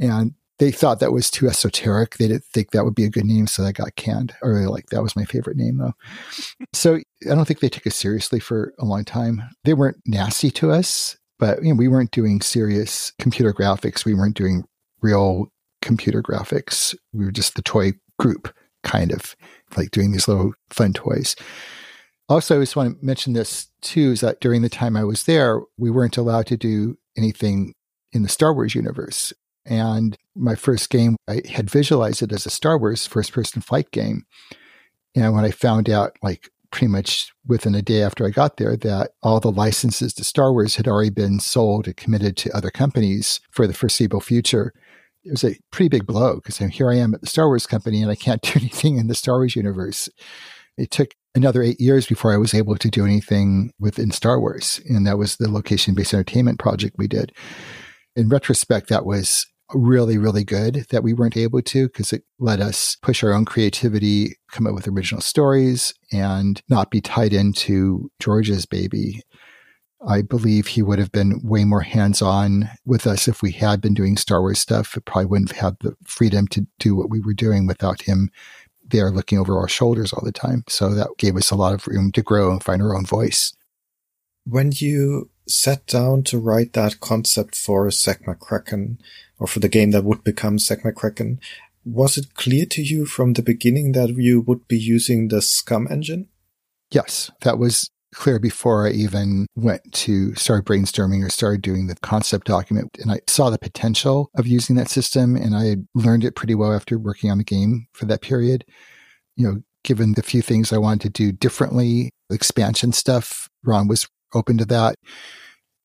And 0.00 0.34
they 0.58 0.70
thought 0.70 1.00
that 1.00 1.12
was 1.12 1.30
too 1.30 1.48
esoteric. 1.48 2.16
They 2.16 2.28
didn't 2.28 2.44
think 2.44 2.70
that 2.70 2.84
would 2.84 2.94
be 2.94 3.04
a 3.04 3.10
good 3.10 3.24
name, 3.24 3.46
so 3.46 3.62
that 3.62 3.72
got 3.74 3.96
canned. 3.96 4.34
I 4.42 4.46
really 4.46 4.66
like 4.66 4.86
that 4.86 5.02
was 5.02 5.16
my 5.16 5.24
favorite 5.24 5.56
name 5.56 5.78
though. 5.78 5.94
so 6.72 6.96
I 6.96 7.34
don't 7.34 7.44
think 7.44 7.60
they 7.60 7.68
took 7.68 7.86
us 7.86 7.96
seriously 7.96 8.40
for 8.40 8.72
a 8.78 8.84
long 8.84 9.04
time. 9.04 9.42
They 9.64 9.74
weren't 9.74 10.00
nasty 10.06 10.50
to 10.52 10.70
us, 10.70 11.16
but 11.38 11.62
you 11.62 11.70
know, 11.70 11.76
we 11.76 11.88
weren't 11.88 12.12
doing 12.12 12.40
serious 12.40 13.12
computer 13.18 13.52
graphics. 13.52 14.04
We 14.04 14.14
weren't 14.14 14.36
doing 14.36 14.64
real 15.02 15.48
computer 15.82 16.22
graphics. 16.22 16.94
We 17.12 17.24
were 17.24 17.32
just 17.32 17.56
the 17.56 17.62
toy 17.62 17.92
group, 18.18 18.54
kind 18.82 19.12
of 19.12 19.36
like 19.76 19.90
doing 19.90 20.12
these 20.12 20.28
little 20.28 20.52
fun 20.70 20.92
toys. 20.92 21.34
Also, 22.28 22.56
I 22.56 22.62
just 22.62 22.76
want 22.76 22.98
to 22.98 23.04
mention 23.04 23.32
this 23.34 23.68
too 23.82 24.12
is 24.12 24.20
that 24.20 24.40
during 24.40 24.62
the 24.62 24.68
time 24.68 24.96
I 24.96 25.04
was 25.04 25.24
there, 25.24 25.60
we 25.76 25.90
weren't 25.90 26.16
allowed 26.16 26.46
to 26.46 26.56
do 26.56 26.96
anything 27.16 27.74
in 28.12 28.22
the 28.22 28.28
Star 28.28 28.54
Wars 28.54 28.74
universe. 28.74 29.32
And 29.66 30.16
my 30.34 30.54
first 30.54 30.90
game, 30.90 31.16
I 31.28 31.42
had 31.48 31.70
visualized 31.70 32.22
it 32.22 32.32
as 32.32 32.46
a 32.46 32.50
Star 32.50 32.78
Wars 32.78 33.06
first 33.06 33.32
person 33.32 33.62
flight 33.62 33.90
game. 33.90 34.26
And 35.14 35.32
when 35.34 35.44
I 35.44 35.50
found 35.50 35.88
out, 35.88 36.16
like 36.22 36.50
pretty 36.70 36.88
much 36.88 37.32
within 37.46 37.74
a 37.74 37.82
day 37.82 38.02
after 38.02 38.26
I 38.26 38.30
got 38.30 38.56
there, 38.56 38.76
that 38.76 39.12
all 39.22 39.38
the 39.40 39.52
licenses 39.52 40.12
to 40.14 40.24
Star 40.24 40.52
Wars 40.52 40.76
had 40.76 40.88
already 40.88 41.10
been 41.10 41.38
sold 41.38 41.86
and 41.86 41.96
committed 41.96 42.36
to 42.38 42.56
other 42.56 42.70
companies 42.70 43.40
for 43.50 43.66
the 43.66 43.74
foreseeable 43.74 44.20
future, 44.20 44.72
it 45.24 45.30
was 45.30 45.44
a 45.44 45.56
pretty 45.70 45.88
big 45.88 46.06
blow 46.06 46.36
because 46.36 46.58
here 46.58 46.90
I 46.90 46.96
am 46.96 47.14
at 47.14 47.20
the 47.20 47.26
Star 47.26 47.46
Wars 47.46 47.66
company 47.66 48.02
and 48.02 48.10
I 48.10 48.16
can't 48.16 48.42
do 48.42 48.52
anything 48.56 48.98
in 48.98 49.06
the 49.06 49.14
Star 49.14 49.36
Wars 49.36 49.56
universe. 49.56 50.08
It 50.76 50.90
took 50.90 51.14
another 51.34 51.62
eight 51.62 51.80
years 51.80 52.06
before 52.06 52.32
I 52.32 52.36
was 52.36 52.54
able 52.54 52.76
to 52.76 52.90
do 52.90 53.04
anything 53.04 53.72
within 53.78 54.10
Star 54.10 54.40
Wars. 54.40 54.80
And 54.88 55.06
that 55.06 55.18
was 55.18 55.36
the 55.36 55.50
location 55.50 55.94
based 55.94 56.14
entertainment 56.14 56.58
project 56.58 56.96
we 56.98 57.08
did. 57.08 57.32
In 58.16 58.28
retrospect, 58.28 58.88
that 58.88 59.06
was 59.06 59.46
really, 59.74 60.18
really 60.18 60.44
good 60.44 60.86
that 60.90 61.02
we 61.02 61.12
weren't 61.12 61.36
able 61.36 61.60
to 61.62 61.88
because 61.88 62.12
it 62.12 62.22
let 62.38 62.60
us 62.60 62.96
push 63.02 63.22
our 63.22 63.32
own 63.32 63.44
creativity, 63.44 64.36
come 64.50 64.66
up 64.66 64.74
with 64.74 64.88
original 64.88 65.20
stories, 65.20 65.92
and 66.12 66.62
not 66.68 66.90
be 66.90 67.00
tied 67.00 67.32
into 67.32 68.10
George's 68.20 68.66
baby. 68.66 69.20
I 70.06 70.22
believe 70.22 70.66
he 70.66 70.82
would 70.82 70.98
have 70.98 71.12
been 71.12 71.40
way 71.42 71.64
more 71.64 71.80
hands 71.80 72.20
on 72.20 72.68
with 72.84 73.06
us 73.06 73.26
if 73.26 73.42
we 73.42 73.52
had 73.52 73.80
been 73.80 73.94
doing 73.94 74.16
Star 74.16 74.40
Wars 74.40 74.58
stuff. 74.58 74.96
It 74.96 75.06
probably 75.06 75.26
wouldn't 75.26 75.52
have 75.52 75.60
had 75.60 75.76
the 75.80 75.96
freedom 76.04 76.46
to 76.48 76.66
do 76.78 76.94
what 76.94 77.10
we 77.10 77.20
were 77.20 77.34
doing 77.34 77.66
without 77.66 78.02
him 78.02 78.30
there 78.86 79.10
looking 79.10 79.38
over 79.38 79.58
our 79.58 79.68
shoulders 79.68 80.12
all 80.12 80.24
the 80.24 80.32
time. 80.32 80.64
So 80.68 80.94
that 80.94 81.08
gave 81.18 81.36
us 81.36 81.50
a 81.50 81.56
lot 81.56 81.72
of 81.72 81.86
room 81.86 82.12
to 82.12 82.22
grow 82.22 82.52
and 82.52 82.62
find 82.62 82.82
our 82.82 82.94
own 82.94 83.06
voice. 83.06 83.54
When 84.44 84.72
you 84.74 85.30
sat 85.46 85.86
down 85.86 86.22
to 86.24 86.38
write 86.38 86.72
that 86.72 87.00
concept 87.00 87.54
for 87.54 87.90
Zak 87.90 88.24
McKracken 88.24 88.98
or 89.38 89.46
for 89.46 89.60
the 89.60 89.68
game 89.68 89.90
that 89.90 90.04
would 90.04 90.24
become 90.24 90.58
Zak 90.58 90.82
McKracken, 90.82 91.38
was 91.84 92.16
it 92.16 92.34
clear 92.34 92.64
to 92.66 92.82
you 92.82 93.04
from 93.04 93.34
the 93.34 93.42
beginning 93.42 93.92
that 93.92 94.10
you 94.10 94.40
would 94.40 94.66
be 94.68 94.78
using 94.78 95.28
the 95.28 95.40
SCUMM 95.40 95.90
engine? 95.90 96.28
Yes, 96.90 97.30
that 97.42 97.58
was 97.58 97.90
clear 98.14 98.38
before 98.38 98.86
I 98.86 98.92
even 98.92 99.46
went 99.56 99.92
to 99.92 100.34
start 100.36 100.64
brainstorming 100.64 101.24
or 101.24 101.28
started 101.28 101.62
doing 101.62 101.88
the 101.88 101.96
concept 101.96 102.46
document. 102.46 102.96
And 103.02 103.10
I 103.10 103.20
saw 103.26 103.50
the 103.50 103.58
potential 103.58 104.30
of 104.36 104.46
using 104.46 104.76
that 104.76 104.88
system 104.88 105.36
and 105.36 105.54
I 105.54 105.76
learned 105.94 106.24
it 106.24 106.36
pretty 106.36 106.54
well 106.54 106.72
after 106.72 106.98
working 106.98 107.30
on 107.30 107.38
the 107.38 107.44
game 107.44 107.88
for 107.92 108.06
that 108.06 108.22
period. 108.22 108.64
You 109.36 109.46
know, 109.46 109.62
given 109.82 110.12
the 110.12 110.22
few 110.22 110.42
things 110.42 110.72
I 110.72 110.78
wanted 110.78 111.02
to 111.02 111.24
do 111.24 111.32
differently, 111.32 112.10
expansion 112.30 112.92
stuff, 112.92 113.48
Ron 113.64 113.88
was 113.88 114.08
open 114.34 114.58
to 114.58 114.64
that. 114.66 114.96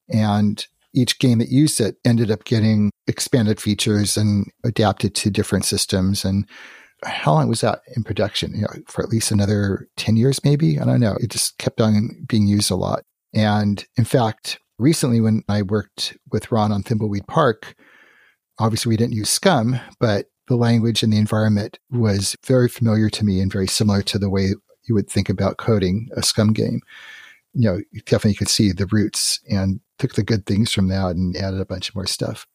And 0.10 0.66
each 0.94 1.20
game 1.20 1.38
that 1.40 1.50
used 1.50 1.80
it 1.80 1.98
ended 2.04 2.32
up 2.32 2.44
getting 2.46 2.92
expanded 3.08 3.62
features 3.62 4.18
and 4.18 4.52
adapted 4.64 5.16
to 5.16 5.30
different 5.30 5.66
systems. 5.66 6.26
And 6.26 6.48
how 7.04 7.34
long 7.34 7.48
was 7.48 7.62
that 7.62 7.82
in 7.96 8.04
production? 8.04 8.54
You 8.56 8.62
know, 8.62 8.84
for 8.88 9.04
at 9.04 9.10
least 9.10 9.32
another 9.32 9.88
10 9.98 10.18
years, 10.18 10.44
maybe? 10.44 10.80
I 10.80 10.86
don't 10.86 11.00
know. 11.00 11.18
It 11.20 11.30
just 11.30 11.58
kept 11.58 11.80
on 11.80 12.26
being 12.28 12.48
used 12.48 12.72
a 12.72 12.76
lot. 12.76 13.04
And 13.34 13.86
in 13.98 14.06
fact, 14.06 14.60
recently 14.80 15.22
when 15.22 15.44
I 15.48 15.62
worked 15.62 16.18
with 16.32 16.52
Ron 16.52 16.72
on 16.72 16.84
Thimbleweed 16.84 17.28
Park, 17.28 17.76
obviously 18.58 18.90
we 18.90 18.98
didn't 18.98 19.14
use 19.14 19.30
SCUMM, 19.30 19.82
but 20.00 20.28
the 20.48 20.56
language 20.56 21.04
and 21.04 21.14
the 21.14 21.18
environment 21.18 21.78
was 21.92 22.36
very 22.46 22.68
familiar 22.68 23.10
to 23.10 23.24
me 23.24 23.40
and 23.40 23.52
very 23.52 23.68
similar 23.68 24.02
to 24.02 24.18
the 24.18 24.30
way 24.30 24.56
you 24.84 24.96
would 24.96 25.10
think 25.10 25.30
about 25.30 25.58
coding 25.58 26.10
a 26.18 26.22
SCUMM 26.22 26.54
game. 26.54 26.82
You 27.54 27.70
know, 27.70 27.80
you 27.92 28.02
definitely 28.02 28.36
could 28.36 28.50
see 28.50 28.72
the 28.72 28.88
roots 28.88 29.40
and 29.50 29.80
took 29.98 30.14
the 30.14 30.24
good 30.24 30.46
things 30.46 30.72
from 30.72 30.88
that 30.90 31.16
and 31.16 31.36
added 31.36 31.60
a 31.60 31.66
bunch 31.66 31.90
of 31.90 31.96
more 31.96 32.08
stuff. 32.08 32.46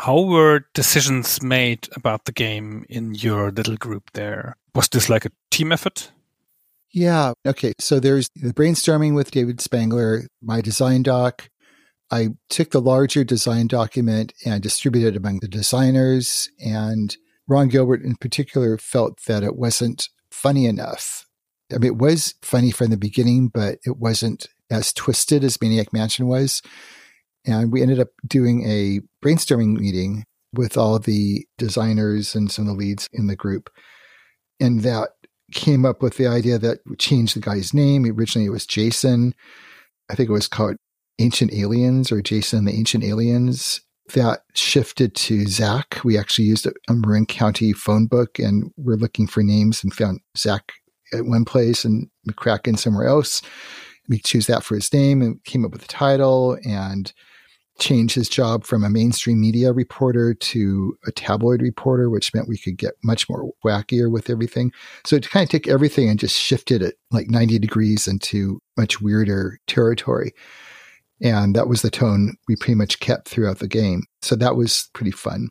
How 0.00 0.22
were 0.22 0.66
decisions 0.74 1.42
made 1.42 1.88
about 1.94 2.24
the 2.24 2.32
game 2.32 2.84
in 2.88 3.14
your 3.14 3.50
little 3.50 3.76
group 3.76 4.10
there? 4.12 4.56
Was 4.74 4.88
this 4.88 5.08
like 5.08 5.24
a 5.24 5.30
team 5.50 5.70
effort? 5.72 6.10
Yeah. 6.92 7.32
Okay. 7.46 7.72
So 7.78 8.00
there's 8.00 8.28
the 8.36 8.52
brainstorming 8.52 9.14
with 9.14 9.30
David 9.30 9.60
Spangler, 9.60 10.28
my 10.42 10.60
design 10.60 11.02
doc. 11.02 11.48
I 12.10 12.30
took 12.48 12.70
the 12.70 12.80
larger 12.80 13.24
design 13.24 13.66
document 13.66 14.32
and 14.44 14.62
distributed 14.62 15.14
it 15.14 15.16
among 15.16 15.40
the 15.40 15.48
designers. 15.48 16.50
And 16.64 17.16
Ron 17.48 17.68
Gilbert, 17.68 18.02
in 18.02 18.16
particular, 18.16 18.78
felt 18.78 19.24
that 19.26 19.42
it 19.42 19.56
wasn't 19.56 20.08
funny 20.30 20.66
enough. 20.66 21.26
I 21.74 21.78
mean, 21.78 21.92
it 21.92 21.96
was 21.96 22.34
funny 22.42 22.70
from 22.70 22.90
the 22.90 22.96
beginning, 22.96 23.48
but 23.48 23.78
it 23.84 23.98
wasn't 23.98 24.46
as 24.70 24.92
twisted 24.92 25.44
as 25.44 25.60
Maniac 25.60 25.92
Mansion 25.92 26.26
was. 26.26 26.62
And 27.46 27.72
we 27.72 27.82
ended 27.82 28.00
up 28.00 28.08
doing 28.26 28.68
a 28.68 29.00
brainstorming 29.24 29.78
meeting 29.78 30.24
with 30.52 30.76
all 30.76 30.98
the 30.98 31.46
designers 31.58 32.34
and 32.34 32.50
some 32.50 32.68
of 32.68 32.74
the 32.74 32.78
leads 32.78 33.08
in 33.12 33.26
the 33.26 33.36
group. 33.36 33.70
And 34.60 34.80
that 34.80 35.10
came 35.52 35.84
up 35.84 36.02
with 36.02 36.16
the 36.16 36.26
idea 36.26 36.58
that 36.58 36.78
changed 36.98 37.36
the 37.36 37.40
guy's 37.40 37.74
name. 37.74 38.06
Originally, 38.06 38.46
it 38.46 38.50
was 38.50 38.66
Jason. 38.66 39.34
I 40.10 40.14
think 40.14 40.28
it 40.28 40.32
was 40.32 40.48
called 40.48 40.76
Ancient 41.18 41.52
Aliens 41.52 42.10
or 42.10 42.22
Jason 42.22 42.64
the 42.64 42.72
Ancient 42.72 43.04
Aliens. 43.04 43.80
That 44.14 44.42
shifted 44.54 45.14
to 45.16 45.46
Zak. 45.46 45.98
We 46.04 46.18
actually 46.18 46.46
used 46.46 46.66
a 46.66 46.92
Marin 46.92 47.26
County 47.26 47.72
phone 47.72 48.06
book 48.06 48.38
and 48.38 48.70
we're 48.76 48.96
looking 48.96 49.26
for 49.26 49.42
names 49.42 49.82
and 49.82 49.94
found 49.94 50.20
Zak 50.36 50.72
at 51.14 51.26
one 51.26 51.44
place 51.44 51.84
and 51.84 52.08
McKracken 52.28 52.78
somewhere 52.78 53.06
else. 53.06 53.42
We 54.08 54.18
choose 54.18 54.46
that 54.46 54.64
for 54.64 54.74
his 54.74 54.92
name 54.92 55.22
and 55.22 55.42
came 55.44 55.64
up 55.64 55.72
with 55.72 55.82
the 55.82 55.88
title 55.88 56.58
and 56.64 57.12
changed 57.78 58.14
his 58.14 58.28
job 58.28 58.64
from 58.64 58.84
a 58.84 58.90
mainstream 58.90 59.40
media 59.40 59.72
reporter 59.72 60.34
to 60.34 60.96
a 61.06 61.12
tabloid 61.12 61.60
reporter, 61.60 62.08
which 62.08 62.32
meant 62.32 62.48
we 62.48 62.58
could 62.58 62.76
get 62.76 62.94
much 63.02 63.28
more 63.28 63.50
wackier 63.64 64.10
with 64.10 64.30
everything. 64.30 64.72
So 65.04 65.18
to 65.18 65.28
kind 65.28 65.44
of 65.44 65.50
take 65.50 65.66
everything 65.66 66.08
and 66.08 66.18
just 66.18 66.36
shifted 66.36 66.82
it 66.82 66.96
like 67.10 67.28
90 67.28 67.58
degrees 67.58 68.06
into 68.06 68.60
much 68.76 69.00
weirder 69.00 69.58
territory. 69.66 70.32
And 71.20 71.56
that 71.56 71.68
was 71.68 71.82
the 71.82 71.90
tone 71.90 72.36
we 72.48 72.56
pretty 72.56 72.74
much 72.74 73.00
kept 73.00 73.28
throughout 73.28 73.58
the 73.58 73.68
game. 73.68 74.04
So 74.22 74.36
that 74.36 74.56
was 74.56 74.88
pretty 74.92 75.12
fun. 75.12 75.48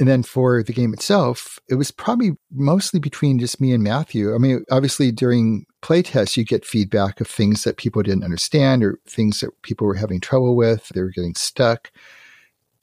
And 0.00 0.08
then 0.08 0.22
for 0.22 0.62
the 0.62 0.72
game 0.72 0.92
itself, 0.92 1.58
it 1.68 1.74
was 1.74 1.90
probably 1.90 2.32
mostly 2.52 3.00
between 3.00 3.40
just 3.40 3.60
me 3.60 3.72
and 3.72 3.82
Matthew. 3.82 4.32
I 4.32 4.38
mean, 4.38 4.64
obviously 4.70 5.10
during 5.10 5.66
playtests, 5.82 6.36
you 6.36 6.44
get 6.44 6.64
feedback 6.64 7.20
of 7.20 7.26
things 7.26 7.64
that 7.64 7.78
people 7.78 8.02
didn't 8.02 8.22
understand 8.22 8.84
or 8.84 9.00
things 9.08 9.40
that 9.40 9.50
people 9.62 9.86
were 9.86 9.94
having 9.94 10.20
trouble 10.20 10.54
with. 10.54 10.88
They 10.90 11.02
were 11.02 11.10
getting 11.10 11.34
stuck. 11.34 11.90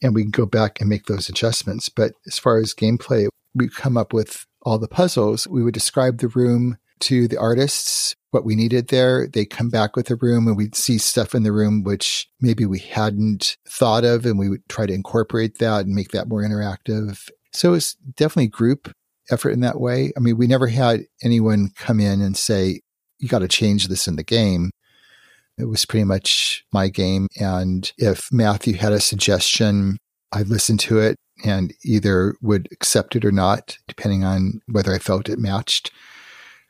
And 0.02 0.14
we 0.14 0.24
can 0.24 0.32
go 0.32 0.46
back 0.46 0.82
and 0.82 0.90
make 0.90 1.06
those 1.06 1.30
adjustments. 1.30 1.88
But 1.88 2.12
as 2.28 2.38
far 2.38 2.58
as 2.58 2.74
gameplay, 2.74 3.30
we 3.54 3.70
come 3.70 3.96
up 3.96 4.12
with 4.12 4.46
all 4.64 4.78
the 4.78 4.90
puzzles. 4.90 5.48
We 5.48 5.64
would 5.64 5.74
describe 5.74 6.18
the 6.18 6.28
room 6.28 6.78
to 7.02 7.30
the 7.30 7.38
artists 7.38 8.16
what 8.36 8.44
we 8.44 8.54
needed 8.54 8.90
there. 8.90 9.30
They 9.30 9.46
come 9.46 9.70
back 9.70 9.96
with 9.96 10.08
the 10.08 10.18
room 10.18 10.46
and 10.46 10.58
we'd 10.58 10.76
see 10.76 10.98
stuff 10.98 11.34
in 11.34 11.44
the 11.44 11.54
room 11.54 11.84
which 11.84 12.28
maybe 12.42 12.66
we 12.66 12.80
hadn't 12.80 13.56
thought 13.66 14.04
of 14.04 14.26
and 14.26 14.38
we 14.38 14.50
would 14.50 14.68
try 14.68 14.86
to 14.86 14.94
incorporate 14.94 15.60
that 15.60 15.86
and 15.86 15.96
make 15.96 16.10
that 16.12 16.28
more 16.28 16.44
interactive. 16.44 17.30
So 17.54 17.74
it's 17.74 17.96
definitely 18.18 18.48
group 18.48 18.92
effort 19.32 19.52
in 19.52 19.62
that 19.62 19.80
way. 19.80 20.12
I 20.18 20.20
mean, 20.20 20.38
we 20.38 20.48
never 20.48 20.68
had 20.68 21.06
anyone 21.24 21.70
come 21.78 22.02
in 22.02 22.20
and 22.22 22.36
say, 22.36 22.82
you 23.20 23.30
got 23.30 23.40
to 23.40 23.48
change 23.48 23.88
this 23.88 24.06
in 24.06 24.18
the 24.18 24.24
game. 24.24 24.72
It 25.58 25.70
was 25.70 25.86
pretty 25.86 26.04
much 26.04 26.66
my 26.74 26.90
game. 26.90 27.30
And 27.40 27.90
if 27.98 28.28
Matthew 28.34 28.74
had 28.74 28.92
a 28.92 29.00
suggestion, 29.00 29.98
I'd 30.34 30.50
listen 30.50 30.76
to 30.80 31.00
it 31.00 31.16
and 31.46 31.74
either 31.86 32.36
would 32.42 32.68
accept 32.74 33.16
it 33.16 33.24
or 33.24 33.32
not, 33.32 33.78
depending 33.88 34.26
on 34.26 34.60
whether 34.68 34.94
I 34.94 35.00
felt 35.00 35.30
it 35.30 35.40
matched 35.40 35.90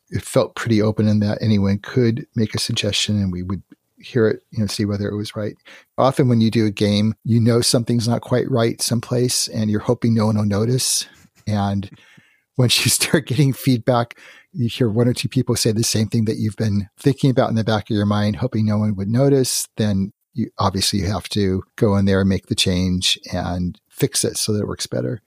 it 0.09 0.23
felt 0.23 0.55
pretty 0.55 0.81
open 0.81 1.07
in 1.07 1.19
that 1.19 1.39
anyone 1.41 1.79
could 1.79 2.25
make 2.35 2.53
a 2.53 2.59
suggestion 2.59 3.21
and 3.21 3.31
we 3.31 3.43
would 3.43 3.63
hear 3.97 4.27
it, 4.27 4.43
you 4.51 4.59
know, 4.59 4.67
see 4.67 4.85
whether 4.85 5.07
it 5.07 5.15
was 5.15 5.35
right. 5.35 5.55
Often 5.97 6.29
when 6.29 6.41
you 6.41 6.51
do 6.51 6.65
a 6.65 6.71
game, 6.71 7.15
you 7.23 7.39
know 7.39 7.61
something's 7.61 8.07
not 8.07 8.21
quite 8.21 8.49
right 8.49 8.81
someplace 8.81 9.47
and 9.47 9.69
you're 9.69 9.79
hoping 9.79 10.13
no 10.13 10.27
one 10.27 10.37
will 10.37 10.45
notice. 10.45 11.07
And 11.47 11.89
once 12.57 12.85
you 12.85 12.91
start 12.91 13.27
getting 13.27 13.53
feedback, 13.53 14.17
you 14.53 14.69
hear 14.69 14.89
one 14.89 15.07
or 15.07 15.13
two 15.13 15.27
people 15.27 15.55
say 15.55 15.71
the 15.71 15.83
same 15.83 16.07
thing 16.07 16.25
that 16.25 16.37
you've 16.37 16.55
been 16.55 16.87
thinking 16.97 17.29
about 17.29 17.49
in 17.49 17.55
the 17.55 17.63
back 17.63 17.89
of 17.89 17.95
your 17.95 18.05
mind, 18.05 18.37
hoping 18.37 18.65
no 18.65 18.77
one 18.77 18.95
would 18.95 19.09
notice, 19.09 19.67
then 19.75 20.13
you 20.33 20.49
obviously 20.59 20.99
you 20.99 21.07
have 21.07 21.27
to 21.29 21.63
go 21.75 21.95
in 21.95 22.05
there 22.05 22.21
and 22.21 22.29
make 22.29 22.47
the 22.47 22.55
change 22.55 23.17
and 23.33 23.79
fix 23.89 24.23
it 24.23 24.37
so 24.37 24.53
that 24.53 24.61
it 24.61 24.67
works 24.67 24.87
better 24.87 25.21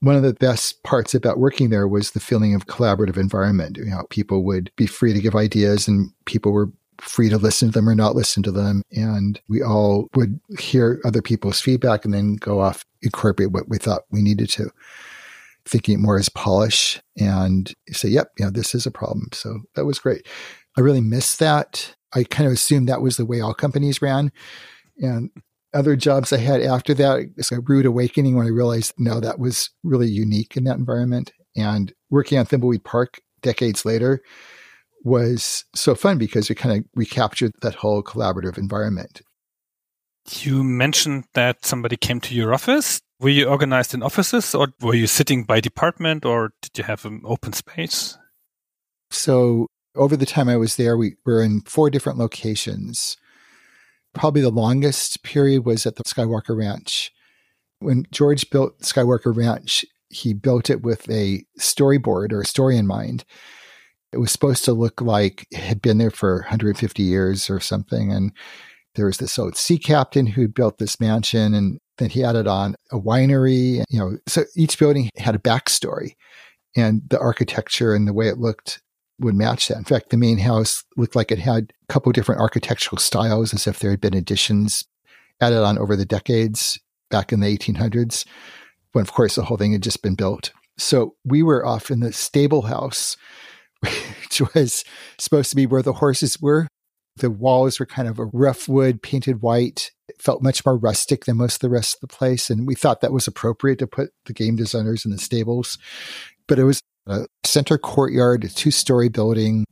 one 0.00 0.16
of 0.16 0.22
the 0.22 0.34
best 0.34 0.82
parts 0.82 1.14
about 1.14 1.38
working 1.38 1.70
there 1.70 1.88
was 1.88 2.10
the 2.10 2.20
feeling 2.20 2.54
of 2.54 2.66
collaborative 2.66 3.16
environment. 3.16 3.78
You 3.78 3.86
know, 3.86 4.04
people 4.10 4.44
would 4.44 4.70
be 4.76 4.86
free 4.86 5.12
to 5.12 5.20
give 5.20 5.34
ideas 5.34 5.88
and 5.88 6.10
people 6.26 6.52
were 6.52 6.70
free 7.00 7.28
to 7.28 7.38
listen 7.38 7.68
to 7.68 7.72
them 7.72 7.88
or 7.88 7.94
not 7.94 8.14
listen 8.14 8.42
to 8.42 8.52
them. 8.52 8.82
And 8.92 9.40
we 9.48 9.62
all 9.62 10.08
would 10.14 10.40
hear 10.58 11.00
other 11.04 11.22
people's 11.22 11.60
feedback 11.60 12.04
and 12.04 12.12
then 12.12 12.36
go 12.36 12.60
off, 12.60 12.84
incorporate 13.02 13.52
what 13.52 13.68
we 13.68 13.78
thought 13.78 14.02
we 14.10 14.22
needed 14.22 14.50
to, 14.50 14.70
thinking 15.64 16.00
more 16.00 16.18
as 16.18 16.28
polish 16.28 17.00
and 17.18 17.72
say, 17.90 18.08
yep, 18.08 18.32
you 18.38 18.44
know, 18.44 18.50
this 18.50 18.74
is 18.74 18.86
a 18.86 18.90
problem. 18.90 19.28
So 19.32 19.60
that 19.74 19.84
was 19.84 19.98
great. 19.98 20.26
I 20.76 20.80
really 20.80 21.00
missed 21.00 21.38
that. 21.38 21.94
I 22.14 22.24
kind 22.24 22.46
of 22.46 22.52
assumed 22.52 22.88
that 22.88 23.02
was 23.02 23.16
the 23.16 23.26
way 23.26 23.40
all 23.40 23.54
companies 23.54 24.00
ran. 24.00 24.30
And 24.98 25.30
other 25.76 25.94
jobs 25.94 26.32
I 26.32 26.38
had 26.38 26.62
after 26.62 26.94
that, 26.94 27.26
it's 27.36 27.52
a 27.52 27.60
rude 27.60 27.86
awakening 27.86 28.36
when 28.36 28.46
I 28.46 28.50
realized, 28.50 28.94
no, 28.98 29.20
that 29.20 29.38
was 29.38 29.70
really 29.84 30.08
unique 30.08 30.56
in 30.56 30.64
that 30.64 30.78
environment. 30.78 31.32
And 31.54 31.92
working 32.10 32.38
on 32.38 32.46
Thimbleweed 32.46 32.84
Park 32.84 33.20
decades 33.42 33.84
later 33.84 34.22
was 35.04 35.64
so 35.74 35.94
fun 35.94 36.18
because 36.18 36.50
it 36.50 36.56
kind 36.56 36.78
of 36.78 36.84
recaptured 36.94 37.52
that 37.62 37.76
whole 37.76 38.02
collaborative 38.02 38.58
environment. 38.58 39.22
You 40.40 40.64
mentioned 40.64 41.24
that 41.34 41.64
somebody 41.64 41.96
came 41.96 42.20
to 42.22 42.34
your 42.34 42.52
office. 42.52 43.00
Were 43.20 43.28
you 43.28 43.46
organized 43.46 43.94
in 43.94 44.02
offices 44.02 44.54
or 44.54 44.68
were 44.80 44.94
you 44.94 45.06
sitting 45.06 45.44
by 45.44 45.60
department 45.60 46.24
or 46.24 46.50
did 46.62 46.76
you 46.76 46.84
have 46.84 47.04
an 47.04 47.22
open 47.24 47.52
space? 47.52 48.18
So 49.10 49.68
over 49.94 50.16
the 50.16 50.26
time 50.26 50.48
I 50.48 50.56
was 50.56 50.76
there, 50.76 50.96
we 50.96 51.14
were 51.24 51.42
in 51.42 51.60
four 51.62 51.90
different 51.90 52.18
locations 52.18 53.16
probably 54.16 54.40
the 54.40 54.50
longest 54.50 55.22
period 55.22 55.64
was 55.64 55.86
at 55.86 55.96
the 55.96 56.04
Skywalker 56.04 56.56
Ranch. 56.56 57.12
When 57.80 58.06
George 58.10 58.48
built 58.50 58.80
Skywalker 58.80 59.36
Ranch, 59.36 59.84
he 60.08 60.32
built 60.32 60.70
it 60.70 60.82
with 60.82 61.08
a 61.10 61.44
storyboard 61.60 62.32
or 62.32 62.40
a 62.40 62.46
story 62.46 62.78
in 62.78 62.86
mind. 62.86 63.24
It 64.12 64.18
was 64.18 64.32
supposed 64.32 64.64
to 64.64 64.72
look 64.72 65.02
like 65.02 65.46
it 65.50 65.58
had 65.58 65.82
been 65.82 65.98
there 65.98 66.10
for 66.10 66.36
150 66.36 67.02
years 67.02 67.50
or 67.50 67.60
something. 67.60 68.10
And 68.10 68.32
there 68.94 69.06
was 69.06 69.18
this 69.18 69.38
old 69.38 69.56
sea 69.56 69.78
captain 69.78 70.26
who 70.26 70.48
built 70.48 70.78
this 70.78 70.98
mansion 70.98 71.52
and 71.52 71.78
then 71.98 72.08
he 72.08 72.24
added 72.24 72.46
on 72.46 72.74
a 72.90 72.98
winery. 72.98 73.84
You 73.90 73.98
know, 73.98 74.16
so 74.26 74.44
each 74.56 74.78
building 74.78 75.10
had 75.16 75.34
a 75.34 75.40
backstory 75.40 76.12
and 76.74 77.02
the 77.08 77.18
architecture 77.18 77.94
and 77.94 78.08
the 78.08 78.14
way 78.14 78.28
it 78.28 78.38
looked 78.38 78.80
would 79.18 79.34
match 79.34 79.68
that. 79.68 79.78
In 79.78 79.84
fact, 79.84 80.10
the 80.10 80.16
main 80.16 80.38
house 80.38 80.84
looked 80.96 81.16
like 81.16 81.30
it 81.30 81.38
had 81.38 81.72
a 81.88 81.92
couple 81.92 82.12
different 82.12 82.40
architectural 82.40 82.98
styles 82.98 83.54
as 83.54 83.66
if 83.66 83.78
there 83.78 83.90
had 83.90 84.00
been 84.00 84.14
additions 84.14 84.84
added 85.40 85.62
on 85.62 85.78
over 85.78 85.96
the 85.96 86.04
decades 86.04 86.78
back 87.10 87.32
in 87.32 87.40
the 87.40 87.58
1800s, 87.58 88.26
when 88.92 89.02
of 89.02 89.12
course 89.12 89.34
the 89.34 89.44
whole 89.44 89.56
thing 89.56 89.72
had 89.72 89.82
just 89.82 90.02
been 90.02 90.14
built. 90.14 90.52
So 90.78 91.14
we 91.24 91.42
were 91.42 91.64
off 91.64 91.90
in 91.90 92.00
the 92.00 92.12
stable 92.12 92.62
house, 92.62 93.16
which 93.80 94.42
was 94.54 94.84
supposed 95.18 95.50
to 95.50 95.56
be 95.56 95.66
where 95.66 95.82
the 95.82 95.94
horses 95.94 96.40
were. 96.40 96.68
The 97.16 97.30
walls 97.30 97.80
were 97.80 97.86
kind 97.86 98.08
of 98.08 98.18
a 98.18 98.26
rough 98.26 98.68
wood 98.68 99.02
painted 99.02 99.40
white. 99.40 99.90
It 100.08 100.20
felt 100.20 100.42
much 100.42 100.64
more 100.66 100.76
rustic 100.76 101.24
than 101.24 101.38
most 101.38 101.56
of 101.56 101.60
the 101.60 101.70
rest 101.70 101.96
of 101.96 102.00
the 102.00 102.14
place. 102.14 102.50
And 102.50 102.66
we 102.66 102.74
thought 102.74 103.00
that 103.00 103.12
was 103.12 103.26
appropriate 103.26 103.78
to 103.78 103.86
put 103.86 104.10
the 104.26 104.34
game 104.34 104.56
designers 104.56 105.06
in 105.06 105.12
the 105.12 105.18
stables. 105.18 105.78
But 106.46 106.58
it 106.58 106.64
was 106.64 106.82
a 107.06 107.26
center 107.44 107.78
courtyard, 107.78 108.44
a 108.44 108.48
two 108.48 108.70
story 108.70 109.08
building, 109.08 109.64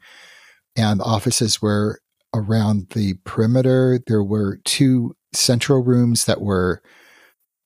and 0.76 1.00
offices 1.02 1.60
were 1.60 2.00
around 2.34 2.88
the 2.94 3.14
perimeter. 3.24 4.00
There 4.06 4.24
were 4.24 4.58
two 4.64 5.14
central 5.32 5.82
rooms 5.82 6.24
that 6.24 6.40
were 6.40 6.82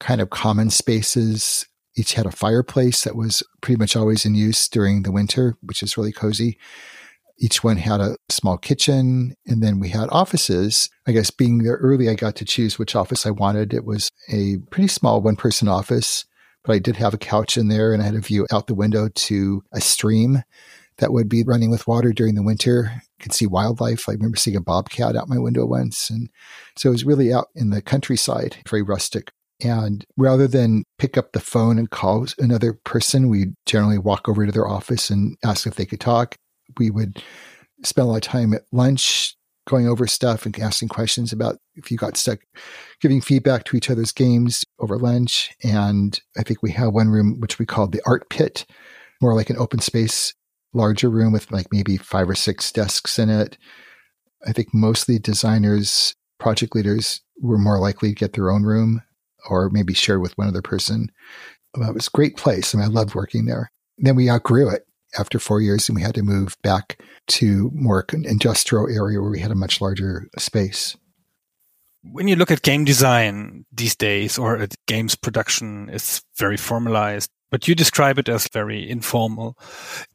kind 0.01 0.21
of 0.21 0.31
common 0.31 0.71
spaces. 0.71 1.67
Each 1.97 2.15
had 2.15 2.27
a 2.27 2.31
fireplace 2.31 3.03
that 3.05 3.17
was 3.17 3.43
pretty 3.61 3.79
much 3.79 3.97
always 3.97 4.25
in 4.25 4.35
use 4.35 4.69
during 4.69 5.03
the 5.03 5.13
winter, 5.13 5.57
which 5.63 5.83
is 5.83 5.97
really 5.97 6.13
cozy. 6.13 6.59
Each 7.41 7.63
one 7.63 7.77
had 7.77 8.01
a 8.01 8.17
small 8.29 8.59
kitchen, 8.59 9.35
and 9.47 9.63
then 9.63 9.79
we 9.79 9.91
had 9.91 10.09
offices. 10.11 10.91
I 11.07 11.13
guess 11.13 11.31
being 11.31 11.59
there 11.59 11.77
early, 11.77 12.09
I 12.09 12.15
got 12.15 12.35
to 12.37 12.45
choose 12.45 12.79
which 12.79 12.97
office 12.97 13.27
I 13.27 13.31
wanted. 13.31 13.73
It 13.73 13.85
was 13.85 14.11
a 14.33 14.59
pretty 14.71 14.89
small 14.89 15.21
one 15.21 15.37
person 15.37 15.69
office, 15.69 16.25
but 16.69 16.75
I 16.75 16.81
did 16.81 16.97
have 16.97 17.15
a 17.15 17.19
couch 17.19 17.57
in 17.57 17.69
there, 17.69 17.95
and 17.95 18.03
I 18.03 18.05
had 18.05 18.15
a 18.15 18.21
view 18.21 18.47
out 18.53 18.67
the 18.67 18.75
window 18.75 19.09
to 19.09 19.63
a 19.73 19.81
stream 19.81 20.43
that 20.99 21.15
would 21.15 21.27
be 21.27 21.43
running 21.43 21.71
with 21.71 21.89
water 21.89 22.13
during 22.13 22.35
the 22.35 22.43
winter. 22.43 22.93
You 22.93 23.23
could 23.23 23.33
see 23.33 23.47
wildlife. 23.47 24.07
I 24.07 24.13
remember 24.13 24.37
seeing 24.37 24.57
a 24.57 24.61
bobcat 24.61 25.17
out 25.17 25.31
my 25.31 25.39
window 25.39 25.65
once. 25.65 26.11
And 26.11 26.29
so 26.77 26.91
it 26.91 26.93
was 26.93 27.07
really 27.07 27.33
out 27.33 27.47
in 27.55 27.71
the 27.71 27.81
countryside, 27.81 28.59
very 28.69 28.83
rustic. 28.83 29.31
And 29.65 30.05
rather 30.19 30.47
than 30.47 30.85
pick 30.99 31.17
up 31.17 31.33
the 31.33 31.41
phone 31.41 31.79
and 31.79 31.89
call 31.89 32.27
another 32.39 32.75
person, 32.85 33.31
we 33.31 33.55
generally 33.65 33.99
walk 33.99 34.29
over 34.29 34.45
to 34.45 34.53
their 34.53 34.69
office 34.69 35.09
and 35.09 35.39
ask 35.43 35.67
if 35.67 35.77
they 35.77 35.87
could 35.87 36.01
talk. 36.01 36.37
We 36.77 36.91
would 36.91 37.23
spend 37.83 38.05
a 38.05 38.11
lot 38.11 38.17
of 38.17 38.23
time 38.23 38.53
at 38.53 38.65
lunch 38.73 39.38
going 39.69 39.87
over 39.87 40.07
stuff 40.07 40.47
and 40.47 40.59
asking 40.59 40.89
questions 40.89 41.33
about 41.33 41.59
if 41.77 41.91
you 41.91 41.97
got 41.97 42.17
stuck, 42.17 42.41
giving 43.01 43.21
feedback 43.21 43.65
to 43.65 43.77
each 43.77 43.91
other's 43.91 44.13
games 44.13 44.65
over 44.81 44.99
lunch. 44.99 45.53
And 45.63 46.19
I 46.37 46.43
think 46.43 46.63
we 46.63 46.73
had 46.73 46.87
one 46.87 47.09
room 47.09 47.39
which 47.39 47.59
we 47.59 47.67
called 47.67 47.93
the 47.93 48.03
art 48.07 48.29
pit, 48.31 48.67
more 49.21 49.35
like 49.35 49.51
an 49.51 49.59
open 49.59 49.81
space, 49.81 50.35
larger 50.73 51.11
room 51.11 51.33
with 51.33 51.53
like 51.53 51.67
maybe 51.71 51.97
five 51.97 52.29
or 52.29 52.35
six 52.35 52.73
desks 52.73 53.19
in 53.19 53.29
it. 53.29 53.59
I 54.47 54.53
think 54.53 54.69
mostly 54.73 55.19
designers, 55.19 56.15
project 56.39 56.75
leaders 56.75 57.21
were 57.41 57.59
more 57.59 57.79
likely 57.79 58.11
to 58.11 58.15
get 58.15 58.33
their 58.33 58.51
own 58.51 58.63
room 58.63 59.03
or 59.49 59.69
maybe 59.71 59.95
shared 59.95 60.23
with 60.23 60.37
one 60.39 60.49
other 60.49 60.63
person. 60.63 61.11
It 61.77 61.95
was 61.95 62.09
a 62.09 62.17
great 62.17 62.37
place 62.37 62.73
and 62.73 62.83
I 62.83 62.87
loved 62.87 63.15
working 63.15 63.45
there. 63.45 63.71
Then 63.99 64.17
we 64.17 64.31
outgrew 64.31 64.71
it 64.71 64.88
after 65.19 65.39
four 65.39 65.61
years 65.61 65.89
and 65.89 65.97
we 65.97 66.03
had 66.03 66.15
to 66.15 66.23
move 66.23 66.57
back 66.63 67.01
to 67.29 67.71
more 67.75 68.05
industrial 68.13 68.89
area 68.89 69.21
where 69.21 69.31
we 69.31 69.41
had 69.41 69.51
a 69.51 69.57
much 69.57 69.81
larger 69.81 70.29
space. 70.39 70.97
When 72.03 72.29
you 72.29 72.37
look 72.37 72.51
at 72.51 72.63
game 72.63 72.85
design 72.85 73.65
these 73.73 73.97
days 73.97 74.39
or 74.39 74.57
at 74.59 74.75
games 74.87 75.15
production, 75.15 75.89
it's 75.93 76.23
very 76.37 76.57
formalized, 76.57 77.31
but 77.51 77.67
you 77.67 77.75
describe 77.75 78.19
it 78.19 78.29
as 78.29 78.49
very 78.49 78.89
informal. 78.89 79.59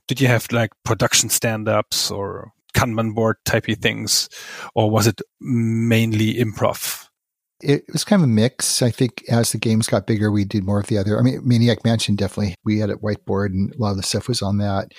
Did 0.08 0.22
you 0.22 0.28
have 0.28 0.52
like 0.52 0.72
production 0.86 1.30
stand-ups 1.30 2.10
or 2.10 2.52
Kanban 2.74 3.14
board 3.14 3.38
typey 3.46 3.78
things, 3.78 4.30
or 4.74 4.90
was 4.90 5.08
it 5.08 5.22
mainly 5.40 6.36
improv? 6.36 7.03
It 7.64 7.86
was 7.92 8.04
kind 8.04 8.22
of 8.22 8.26
a 8.26 8.32
mix. 8.32 8.82
I 8.82 8.92
think 8.92 9.24
as 9.30 9.52
the 9.52 9.58
games 9.58 9.88
got 9.88 10.08
bigger, 10.08 10.32
we 10.32 10.46
did 10.46 10.64
more 10.64 10.80
of 10.80 10.88
the 10.88 10.98
other. 10.98 11.18
I 11.18 11.22
mean, 11.22 11.42
Maniac 11.44 11.84
Mansion 11.84 12.16
definitely. 12.16 12.56
We 12.64 12.80
had 12.80 12.90
a 12.90 12.96
whiteboard, 12.96 13.48
and 13.48 13.74
a 13.74 13.78
lot 13.78 13.92
of 13.92 13.98
the 13.98 14.04
stuff 14.04 14.28
was 14.28 14.42
on 14.42 14.58
that. 14.58 14.92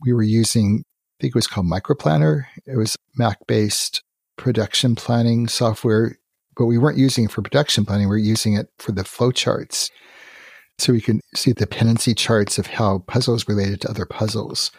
We 0.00 0.12
were 0.12 0.22
using, 0.22 0.84
I 0.84 1.22
think 1.22 1.30
it 1.32 1.34
was 1.34 1.46
called 1.46 1.66
Microplanner. 1.66 2.44
It 2.66 2.76
was 2.76 2.96
Mac 3.16 3.38
based 3.46 4.02
production 4.36 4.94
planning 4.94 5.48
software, 5.48 6.18
but 6.56 6.66
we 6.66 6.78
weren't 6.78 6.98
using 6.98 7.24
it 7.24 7.30
for 7.30 7.42
production 7.42 7.84
planning. 7.84 8.08
We 8.08 8.14
were 8.14 8.18
using 8.18 8.54
it 8.54 8.68
for 8.78 8.92
the 8.92 9.02
flowcharts. 9.02 9.90
So 10.78 10.92
we 10.92 11.00
can 11.00 11.20
see 11.34 11.50
the 11.50 11.66
dependency 11.66 12.14
charts 12.14 12.58
of 12.58 12.68
how 12.68 13.00
puzzles 13.00 13.48
related 13.48 13.80
to 13.80 13.90
other 13.90 14.06
puzzles. 14.06 14.70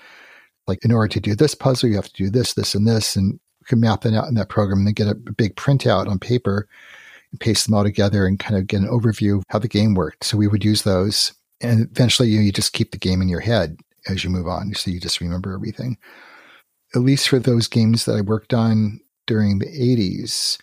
Like 0.65 0.85
in 0.85 0.91
order 0.91 1.09
to 1.09 1.19
do 1.19 1.35
this 1.35 1.55
puzzle, 1.55 1.89
you 1.89 1.95
have 1.95 2.07
to 2.07 2.23
do 2.23 2.29
this, 2.29 2.53
this, 2.53 2.73
and 2.73 2.87
this, 2.87 3.15
and 3.15 3.33
we 3.33 3.65
can 3.67 3.81
map 3.81 4.01
that 4.01 4.13
out 4.13 4.27
in 4.27 4.35
that 4.35 4.49
program 4.49 4.79
and 4.79 4.87
then 4.87 4.93
get 4.93 5.07
a 5.07 5.15
big 5.15 5.55
printout 5.55 6.07
on 6.07 6.19
paper 6.19 6.67
paste 7.39 7.65
them 7.65 7.75
all 7.75 7.83
together 7.83 8.25
and 8.25 8.39
kind 8.39 8.57
of 8.57 8.67
get 8.67 8.81
an 8.81 8.87
overview 8.87 9.37
of 9.37 9.43
how 9.49 9.59
the 9.59 9.67
game 9.67 9.93
worked. 9.93 10.23
So 10.23 10.37
we 10.37 10.47
would 10.47 10.63
use 10.65 10.83
those. 10.83 11.33
And 11.61 11.81
eventually 11.81 12.29
you, 12.29 12.39
you 12.39 12.51
just 12.51 12.73
keep 12.73 12.91
the 12.91 12.97
game 12.97 13.21
in 13.21 13.29
your 13.29 13.41
head 13.41 13.77
as 14.07 14.23
you 14.23 14.29
move 14.29 14.47
on. 14.47 14.73
So 14.73 14.91
you 14.91 14.99
just 14.99 15.21
remember 15.21 15.53
everything. 15.53 15.97
At 16.95 17.01
least 17.01 17.29
for 17.29 17.39
those 17.39 17.67
games 17.67 18.05
that 18.05 18.15
I 18.15 18.21
worked 18.21 18.53
on 18.53 18.99
during 19.27 19.59
the 19.59 19.67
80s, 19.67 20.57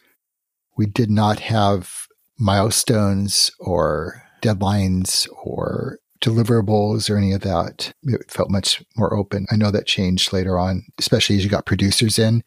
we 0.77 0.87
did 0.87 1.11
not 1.11 1.39
have 1.41 2.07
milestones 2.39 3.51
or 3.61 4.23
deadlines 4.43 5.29
or 5.43 5.99
deliverables 6.21 7.09
or 7.09 7.17
any 7.17 7.33
of 7.33 7.43
that. 7.43 7.93
It 8.03 8.31
felt 8.31 8.51
much 8.51 8.83
more 8.97 9.15
open. 9.15 9.47
I 9.51 9.57
know 9.57 9.71
that 9.71 9.87
changed 9.87 10.33
later 10.33 10.59
on, 10.59 10.83
especially 10.99 11.37
as 11.37 11.45
you 11.45 11.51
got 11.51 11.67
producers 11.67 12.19
in, 12.19 12.43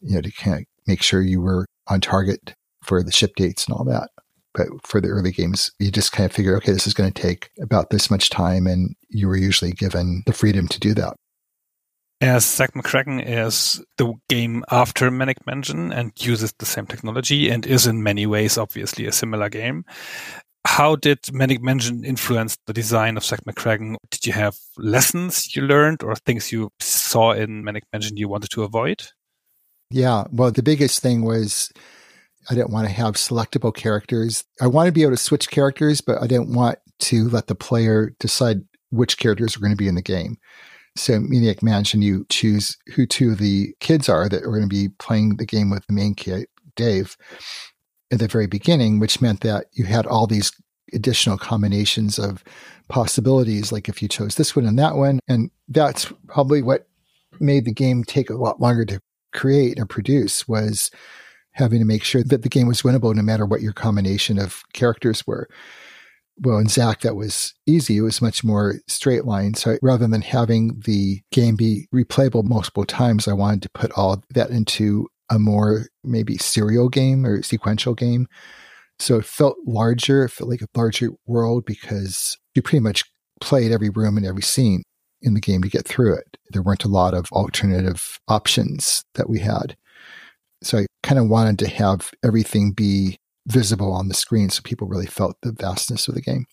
you 0.00 0.14
know, 0.14 0.20
to 0.20 0.30
kind 0.32 0.58
of 0.58 0.64
make 0.86 1.02
sure 1.02 1.22
you 1.22 1.40
were 1.40 1.66
on 1.88 2.00
target 2.00 2.54
for 2.90 3.04
the 3.04 3.12
ship 3.12 3.36
dates 3.36 3.66
and 3.66 3.76
all 3.76 3.84
that. 3.84 4.10
But 4.52 4.66
for 4.84 5.00
the 5.00 5.06
early 5.06 5.30
games, 5.30 5.70
you 5.78 5.92
just 5.92 6.10
kind 6.10 6.28
of 6.28 6.34
figure, 6.34 6.56
okay, 6.56 6.72
this 6.72 6.88
is 6.88 6.92
going 6.92 7.12
to 7.12 7.22
take 7.22 7.50
about 7.62 7.90
this 7.90 8.10
much 8.10 8.30
time. 8.30 8.66
And 8.66 8.96
you 9.08 9.28
were 9.28 9.36
usually 9.36 9.70
given 9.70 10.24
the 10.26 10.32
freedom 10.32 10.66
to 10.66 10.80
do 10.80 10.92
that. 10.94 11.14
As 12.20 12.44
Zak 12.44 12.74
McKracken 12.74 13.24
is 13.24 13.80
the 13.96 14.12
game 14.28 14.64
after 14.72 15.08
Maniac 15.08 15.46
Mansion 15.46 15.92
and 15.92 16.10
uses 16.18 16.52
the 16.58 16.66
same 16.66 16.84
technology 16.84 17.48
and 17.48 17.64
is 17.64 17.86
in 17.86 18.02
many 18.02 18.26
ways 18.26 18.58
obviously 18.58 19.06
a 19.06 19.12
similar 19.12 19.48
game. 19.48 19.84
How 20.66 20.96
did 20.96 21.20
Maniac 21.32 21.62
Mansion 21.62 22.04
influence 22.04 22.58
the 22.66 22.72
design 22.72 23.16
of 23.16 23.24
Zak 23.24 23.44
McKracken? 23.44 23.98
Did 24.10 24.26
you 24.26 24.32
have 24.32 24.56
lessons 24.76 25.54
you 25.54 25.62
learned 25.62 26.02
or 26.02 26.16
things 26.16 26.50
you 26.50 26.70
saw 26.80 27.30
in 27.30 27.62
Maniac 27.62 27.84
Mansion 27.92 28.16
you 28.16 28.28
wanted 28.28 28.50
to 28.50 28.64
avoid? 28.64 29.06
Yeah, 29.92 30.24
well, 30.32 30.50
the 30.50 30.62
biggest 30.62 31.00
thing 31.02 31.22
was 31.22 31.70
I 32.48 32.54
didn't 32.54 32.70
want 32.70 32.86
to 32.86 32.94
have 32.94 33.14
selectable 33.14 33.74
characters. 33.74 34.44
I 34.60 34.66
wanted 34.66 34.90
to 34.90 34.94
be 34.94 35.02
able 35.02 35.12
to 35.12 35.16
switch 35.16 35.50
characters, 35.50 36.00
but 36.00 36.22
I 36.22 36.26
didn't 36.26 36.54
want 36.54 36.78
to 37.00 37.28
let 37.28 37.46
the 37.48 37.54
player 37.54 38.14
decide 38.18 38.62
which 38.90 39.18
characters 39.18 39.56
are 39.56 39.60
going 39.60 39.72
to 39.72 39.76
be 39.76 39.88
in 39.88 39.94
the 39.94 40.02
game. 40.02 40.38
So, 40.96 41.20
Maniac 41.20 41.62
Mansion, 41.62 42.02
you 42.02 42.26
choose 42.28 42.76
who 42.94 43.06
two 43.06 43.32
of 43.32 43.38
the 43.38 43.74
kids 43.80 44.08
are 44.08 44.28
that 44.28 44.42
are 44.42 44.50
going 44.50 44.62
to 44.62 44.66
be 44.68 44.88
playing 44.98 45.36
the 45.36 45.46
game 45.46 45.70
with 45.70 45.86
the 45.86 45.92
main 45.92 46.14
kid, 46.14 46.46
Dave, 46.74 47.16
at 48.10 48.18
the 48.18 48.26
very 48.26 48.46
beginning, 48.46 48.98
which 48.98 49.20
meant 49.20 49.40
that 49.40 49.66
you 49.72 49.84
had 49.84 50.06
all 50.06 50.26
these 50.26 50.52
additional 50.92 51.38
combinations 51.38 52.18
of 52.18 52.42
possibilities, 52.88 53.70
like 53.70 53.88
if 53.88 54.02
you 54.02 54.08
chose 54.08 54.34
this 54.34 54.56
one 54.56 54.66
and 54.66 54.78
that 54.78 54.96
one. 54.96 55.20
And 55.28 55.50
that's 55.68 56.12
probably 56.26 56.62
what 56.62 56.88
made 57.38 57.64
the 57.64 57.72
game 57.72 58.02
take 58.02 58.28
a 58.28 58.34
lot 58.34 58.60
longer 58.60 58.84
to 58.86 59.00
create 59.32 59.78
and 59.78 59.88
produce 59.88 60.48
was 60.48 60.90
having 61.52 61.78
to 61.80 61.84
make 61.84 62.04
sure 62.04 62.22
that 62.22 62.42
the 62.42 62.48
game 62.48 62.66
was 62.66 62.82
winnable 62.82 63.14
no 63.14 63.22
matter 63.22 63.44
what 63.44 63.62
your 63.62 63.72
combination 63.72 64.38
of 64.38 64.62
characters 64.72 65.26
were. 65.26 65.48
Well, 66.42 66.58
in 66.58 66.68
Zak, 66.68 67.02
that 67.02 67.16
was 67.16 67.52
easy. 67.66 67.98
It 67.98 68.02
was 68.02 68.22
much 68.22 68.42
more 68.42 68.76
straight 68.88 69.26
line. 69.26 69.54
So 69.54 69.76
rather 69.82 70.06
than 70.06 70.22
having 70.22 70.80
the 70.86 71.20
game 71.32 71.54
be 71.54 71.86
replayable 71.94 72.44
multiple 72.44 72.86
times, 72.86 73.28
I 73.28 73.34
wanted 73.34 73.62
to 73.62 73.70
put 73.70 73.92
all 73.92 74.22
that 74.30 74.50
into 74.50 75.08
a 75.28 75.38
more 75.38 75.86
maybe 76.02 76.38
serial 76.38 76.88
game 76.88 77.26
or 77.26 77.42
sequential 77.42 77.94
game. 77.94 78.26
So 78.98 79.18
it 79.18 79.24
felt 79.24 79.56
larger, 79.66 80.24
it 80.24 80.30
felt 80.30 80.50
like 80.50 80.62
a 80.62 80.68
larger 80.74 81.10
world 81.26 81.64
because 81.66 82.38
you 82.54 82.62
pretty 82.62 82.82
much 82.82 83.04
played 83.40 83.72
every 83.72 83.90
room 83.90 84.16
and 84.16 84.26
every 84.26 84.42
scene 84.42 84.82
in 85.22 85.34
the 85.34 85.40
game 85.40 85.62
to 85.62 85.68
get 85.68 85.86
through 85.86 86.14
it. 86.14 86.36
There 86.50 86.62
weren't 86.62 86.84
a 86.84 86.88
lot 86.88 87.14
of 87.14 87.26
alternative 87.32 88.18
options 88.28 89.04
that 89.14 89.28
we 89.28 89.40
had. 89.40 89.76
So 90.62 90.78
I 90.78 90.86
kind 91.02 91.18
of 91.18 91.28
wanted 91.28 91.58
to 91.60 91.68
have 91.68 92.10
everything 92.24 92.72
be 92.72 93.18
visible 93.46 93.92
on 93.92 94.08
the 94.08 94.14
screen 94.14 94.50
so 94.50 94.60
people 94.62 94.86
really 94.86 95.06
felt 95.06 95.36
the 95.42 95.52
vastness 95.52 96.08
of 96.08 96.14
the 96.14 96.20
game. 96.20 96.46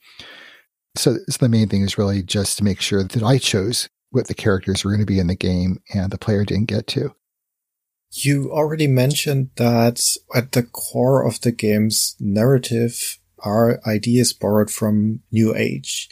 So, 0.96 1.18
so 1.30 1.38
the 1.40 1.50
main 1.50 1.68
thing 1.68 1.82
is 1.82 1.98
really 1.98 2.24
just 2.24 2.58
to 2.58 2.64
make 2.64 2.82
sure 2.82 3.04
that 3.04 3.24
I 3.24 3.38
chose 3.38 3.90
what 4.12 4.28
the 4.28 4.34
characters 4.34 4.84
were 4.84 4.92
going 4.92 5.02
to 5.02 5.06
be 5.06 5.20
in 5.20 5.28
the 5.28 5.36
game 5.36 5.82
and 5.94 6.12
the 6.12 6.18
player 6.18 6.44
didn't 6.44 6.66
get 6.66 6.88
to. 6.88 7.14
You 8.12 8.52
already 8.52 8.88
mentioned 8.88 9.50
that 9.58 10.02
at 10.34 10.54
the 10.54 10.64
core 10.64 11.28
of 11.28 11.42
the 11.42 11.52
game's 11.52 12.16
narrative 12.20 13.20
are 13.40 13.80
ideas 13.86 14.34
borrowed 14.34 14.72
from 14.72 15.22
New 15.32 15.56
Age. 15.56 16.10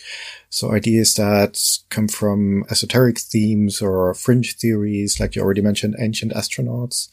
So 0.49 0.71
ideas 0.71 1.15
that 1.15 1.59
come 1.89 2.07
from 2.07 2.63
esoteric 2.69 3.19
themes 3.19 3.81
or 3.81 4.13
fringe 4.13 4.55
theories, 4.57 5.19
like 5.19 5.35
you 5.35 5.41
already 5.41 5.61
mentioned, 5.61 5.95
ancient 5.99 6.33
astronauts. 6.33 7.09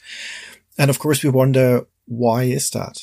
And 0.79 0.91
of 0.91 0.99
course, 0.99 1.23
we 1.23 1.31
wonder, 1.31 1.87
why 2.07 2.45
is 2.45 2.71
that? 2.71 3.01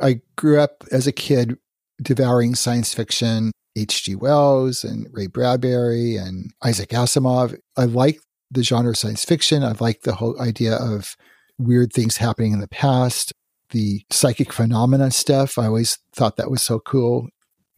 I 0.00 0.20
grew 0.36 0.60
up 0.60 0.84
as 0.92 1.06
a 1.06 1.12
kid 1.12 1.56
devouring 2.02 2.54
science 2.54 2.92
fiction, 2.92 3.52
H.G. 3.76 4.16
Wells 4.16 4.84
and 4.84 5.08
Ray 5.12 5.26
Bradbury 5.26 6.16
and 6.16 6.52
Isaac 6.62 6.90
Asimov. 6.90 7.56
I 7.76 7.84
like 7.84 8.20
the 8.50 8.62
genre 8.62 8.90
of 8.90 8.98
science 8.98 9.24
fiction. 9.24 9.62
I 9.62 9.72
like 9.80 10.02
the 10.02 10.14
whole 10.14 10.40
idea 10.40 10.76
of 10.76 11.16
weird 11.58 11.92
things 11.92 12.18
happening 12.18 12.52
in 12.52 12.60
the 12.60 12.68
past, 12.68 13.32
the 13.70 14.02
psychic 14.10 14.52
phenomena 14.52 15.10
stuff. 15.10 15.58
I 15.58 15.66
always 15.66 15.98
thought 16.14 16.36
that 16.36 16.50
was 16.50 16.62
so 16.62 16.78
cool. 16.78 17.28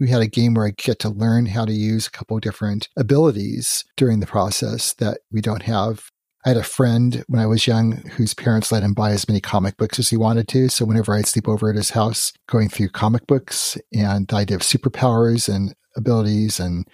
We 0.00 0.08
had 0.08 0.22
a 0.22 0.28
game 0.28 0.54
where 0.54 0.66
I 0.66 0.70
get 0.76 1.00
to 1.00 1.08
learn 1.08 1.46
how 1.46 1.64
to 1.64 1.72
use 1.72 2.06
a 2.06 2.10
couple 2.10 2.38
different 2.38 2.88
abilities 2.96 3.84
during 3.96 4.20
the 4.20 4.26
process 4.26 4.94
that 4.94 5.20
we 5.32 5.40
don't 5.40 5.62
have 5.62 6.10
I 6.44 6.50
had 6.50 6.56
a 6.56 6.62
friend 6.62 7.24
when 7.26 7.42
I 7.42 7.46
was 7.46 7.66
young 7.66 7.96
whose 8.12 8.32
parents 8.32 8.70
let 8.70 8.82
him 8.82 8.94
buy 8.94 9.10
as 9.10 9.28
many 9.28 9.40
comic 9.40 9.76
books 9.76 9.98
as 9.98 10.08
he 10.08 10.16
wanted 10.16 10.46
to. 10.48 10.68
So 10.68 10.84
whenever 10.84 11.14
I'd 11.14 11.26
sleep 11.26 11.48
over 11.48 11.68
at 11.68 11.76
his 11.76 11.90
house, 11.90 12.32
going 12.46 12.68
through 12.68 12.90
comic 12.90 13.26
books 13.26 13.76
and 13.92 14.28
the 14.28 14.36
idea 14.36 14.56
of 14.56 14.62
superpowers 14.62 15.52
and 15.52 15.74
abilities 15.96 16.60
and 16.60 16.86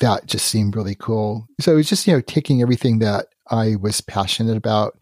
that 0.00 0.26
just 0.26 0.46
seemed 0.46 0.74
really 0.74 0.94
cool. 0.94 1.46
So 1.60 1.72
it 1.72 1.76
was 1.76 1.88
just, 1.88 2.06
you 2.06 2.14
know, 2.14 2.20
taking 2.22 2.62
everything 2.62 2.98
that 3.00 3.26
I 3.50 3.76
was 3.76 4.00
passionate 4.00 4.56
about 4.56 4.98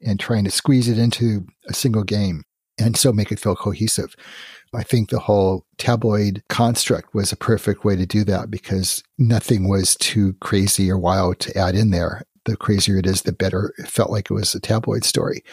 and 0.00 0.18
trying 0.18 0.44
to 0.44 0.50
squeeze 0.50 0.88
it 0.88 0.98
into 0.98 1.46
a 1.68 1.74
single 1.74 2.04
game 2.04 2.44
and 2.78 2.96
so 2.96 3.12
make 3.12 3.32
it 3.32 3.40
feel 3.40 3.56
cohesive. 3.56 4.14
I 4.74 4.82
think 4.82 5.10
the 5.10 5.18
whole 5.18 5.64
tabloid 5.78 6.42
construct 6.48 7.14
was 7.14 7.32
a 7.32 7.36
perfect 7.36 7.84
way 7.84 7.96
to 7.96 8.06
do 8.06 8.24
that 8.24 8.50
because 8.50 9.02
nothing 9.18 9.68
was 9.68 9.96
too 9.96 10.34
crazy 10.40 10.90
or 10.90 10.98
wild 10.98 11.40
to 11.40 11.56
add 11.56 11.74
in 11.74 11.90
there 11.90 12.22
the 12.46 12.56
crazier 12.56 12.98
it 12.98 13.06
is, 13.06 13.22
the 13.22 13.32
better 13.32 13.74
it 13.78 13.88
felt 13.88 14.10
like 14.10 14.30
it 14.30 14.34
was 14.34 14.54
a 14.54 14.60
tabloid 14.60 15.04
story. 15.04 15.44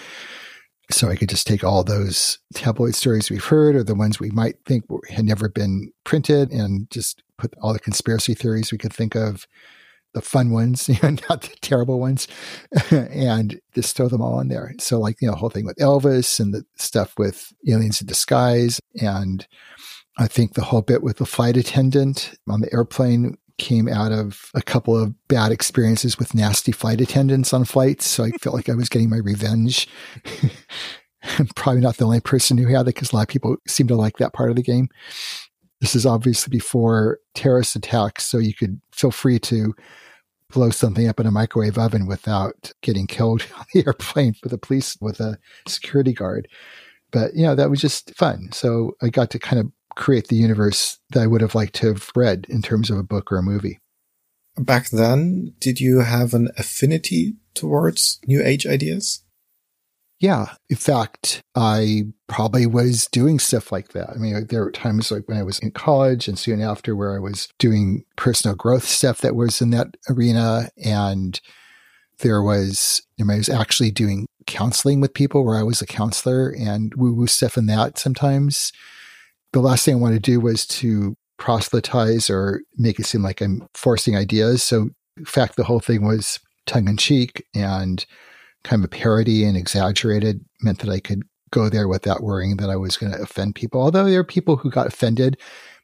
So 0.91 1.09
I 1.09 1.15
could 1.15 1.29
just 1.29 1.47
take 1.47 1.63
all 1.63 1.83
those 1.83 2.39
tabloid 2.53 2.95
stories 2.95 3.29
we've 3.29 3.43
heard 3.43 3.75
or 3.75 3.83
the 3.83 3.95
ones 3.95 4.19
we 4.19 4.31
might 4.31 4.55
think 4.65 4.85
had 5.09 5.25
never 5.25 5.49
been 5.49 5.91
printed 6.03 6.51
and 6.51 6.89
just 6.91 7.23
put 7.37 7.53
all 7.61 7.73
the 7.73 7.79
conspiracy 7.79 8.33
theories 8.33 8.71
we 8.71 8.77
could 8.77 8.93
think 8.93 9.15
of, 9.15 9.47
the 10.13 10.21
fun 10.21 10.51
ones, 10.51 10.87
you 10.89 10.97
know, 11.01 11.17
not 11.29 11.41
the 11.41 11.55
terrible 11.61 11.99
ones, 11.99 12.27
and 12.91 13.59
just 13.73 13.95
throw 13.95 14.07
them 14.07 14.21
all 14.21 14.39
in 14.39 14.47
there. 14.47 14.73
So 14.79 14.99
like, 14.99 15.21
you 15.21 15.27
know, 15.27 15.33
the 15.33 15.39
whole 15.39 15.49
thing 15.49 15.65
with 15.65 15.77
Elvis 15.77 16.39
and 16.39 16.53
the 16.53 16.65
stuff 16.75 17.13
with 17.17 17.51
aliens 17.67 18.01
in 18.01 18.07
disguise. 18.07 18.79
And 19.01 19.45
I 20.17 20.27
think 20.27 20.53
the 20.53 20.63
whole 20.63 20.81
bit 20.81 21.01
with 21.01 21.17
the 21.17 21.25
flight 21.25 21.57
attendant 21.57 22.35
on 22.47 22.61
the 22.61 22.71
airplane 22.71 23.37
came 23.57 23.87
out 23.87 24.11
of 24.11 24.49
a 24.53 24.61
couple 24.61 24.97
of 24.97 25.13
bad 25.27 25.51
experiences 25.51 26.17
with 26.17 26.33
nasty 26.33 26.71
flight 26.71 27.01
attendants 27.01 27.53
on 27.53 27.65
flights. 27.65 28.05
So 28.05 28.23
I 28.23 28.31
felt 28.31 28.55
like 28.55 28.69
I 28.69 28.75
was 28.75 28.89
getting 28.89 29.09
my 29.09 29.17
revenge. 29.17 29.87
I'm 31.39 31.47
probably 31.55 31.81
not 31.81 31.97
the 31.97 32.05
only 32.05 32.19
person 32.19 32.57
who 32.57 32.67
had 32.67 32.81
it 32.81 32.95
because 32.95 33.11
a 33.11 33.15
lot 33.15 33.21
of 33.23 33.27
people 33.29 33.55
seem 33.67 33.87
to 33.87 33.95
like 33.95 34.17
that 34.17 34.33
part 34.33 34.49
of 34.49 34.55
the 34.55 34.63
game. 34.63 34.89
This 35.79 35.95
is 35.95 36.05
obviously 36.05 36.51
before 36.51 37.19
terrorist 37.33 37.75
attacks, 37.75 38.25
so 38.25 38.37
you 38.37 38.53
could 38.53 38.79
feel 38.91 39.11
free 39.11 39.39
to 39.39 39.73
blow 40.49 40.69
something 40.69 41.07
up 41.07 41.19
in 41.19 41.25
a 41.25 41.31
microwave 41.31 41.77
oven 41.77 42.05
without 42.05 42.71
getting 42.81 43.07
killed 43.07 43.45
on 43.57 43.65
the 43.73 43.85
airplane 43.85 44.33
for 44.33 44.49
the 44.49 44.57
police 44.57 44.97
with 45.01 45.19
a 45.19 45.37
security 45.67 46.13
guard. 46.13 46.47
But, 47.11 47.35
you 47.35 47.43
know, 47.43 47.55
that 47.55 47.69
was 47.69 47.81
just 47.81 48.15
fun. 48.15 48.51
So 48.51 48.95
I 49.01 49.09
got 49.09 49.29
to 49.31 49.39
kind 49.39 49.59
of 49.59 49.71
create 49.95 50.27
the 50.27 50.35
universe 50.35 50.99
that 51.11 51.21
I 51.21 51.27
would 51.27 51.41
have 51.41 51.55
liked 51.55 51.75
to 51.75 51.87
have 51.87 52.09
read 52.15 52.45
in 52.49 52.61
terms 52.61 52.89
of 52.89 52.97
a 52.97 53.03
book 53.03 53.31
or 53.31 53.37
a 53.37 53.43
movie. 53.43 53.79
Back 54.57 54.89
then, 54.89 55.53
did 55.59 55.79
you 55.79 55.99
have 55.99 56.33
an 56.33 56.49
affinity 56.57 57.35
towards 57.55 58.19
New 58.27 58.43
Age 58.43 58.67
ideas? 58.67 59.23
Yeah. 60.19 60.53
In 60.69 60.77
fact, 60.77 61.41
I 61.53 62.03
probably 62.27 62.65
was 62.65 63.07
doing 63.07 63.39
stuff 63.39 63.71
like 63.71 63.89
that. 63.89 64.11
I 64.11 64.15
mean, 64.15 64.47
there 64.47 64.63
were 64.63 64.71
times 64.71 65.11
like 65.11 65.27
when 65.27 65.37
I 65.37 65.43
was 65.43 65.59
in 65.59 65.71
college 65.71 66.27
and 66.27 66.39
soon 66.39 66.61
after 66.61 66.95
where 66.95 67.13
I 67.13 67.19
was 67.19 67.49
doing 67.59 68.05
personal 68.15 68.55
growth 68.55 68.85
stuff 68.85 69.19
that 69.19 69.35
was 69.35 69.61
in 69.61 69.71
that 69.71 69.97
arena. 70.09 70.69
And 70.81 71.41
there 72.19 72.41
was, 72.41 73.01
I, 73.19 73.23
mean, 73.23 73.35
I 73.35 73.37
was 73.37 73.49
actually 73.49 73.91
doing 73.91 74.27
counseling 74.47 75.01
with 75.01 75.13
people 75.13 75.43
where 75.43 75.57
I 75.57 75.63
was 75.63 75.81
a 75.81 75.85
counselor 75.85 76.49
and 76.49 76.93
woo 76.95 77.13
woo 77.13 77.27
stuff 77.27 77.57
in 77.57 77.65
that 77.65 77.97
sometimes 77.97 78.71
the 79.53 79.61
last 79.61 79.85
thing 79.85 79.95
I 79.95 79.99
want 79.99 80.15
to 80.15 80.19
do 80.19 80.39
was 80.39 80.65
to 80.67 81.15
proselytize 81.37 82.29
or 82.29 82.61
make 82.77 82.99
it 82.99 83.05
seem 83.05 83.23
like 83.23 83.41
I'm 83.41 83.67
forcing 83.73 84.17
ideas. 84.17 84.63
So, 84.63 84.89
in 85.17 85.25
fact, 85.25 85.55
the 85.55 85.63
whole 85.63 85.79
thing 85.79 86.03
was 86.05 86.39
tongue 86.65 86.87
in 86.87 86.97
cheek 86.97 87.45
and 87.55 88.05
kind 88.63 88.81
of 88.81 88.85
a 88.85 88.89
parody 88.89 89.43
and 89.43 89.57
exaggerated, 89.57 90.43
meant 90.61 90.79
that 90.79 90.89
I 90.89 90.99
could 90.99 91.23
go 91.51 91.69
there 91.69 91.87
without 91.87 92.23
worrying 92.23 92.57
that 92.57 92.69
I 92.69 92.75
was 92.75 92.97
going 92.97 93.11
to 93.11 93.21
offend 93.21 93.55
people. 93.55 93.81
Although 93.81 94.09
there 94.09 94.19
are 94.19 94.25
people 94.25 94.57
who 94.57 94.71
got 94.71 94.87
offended. 94.87 95.37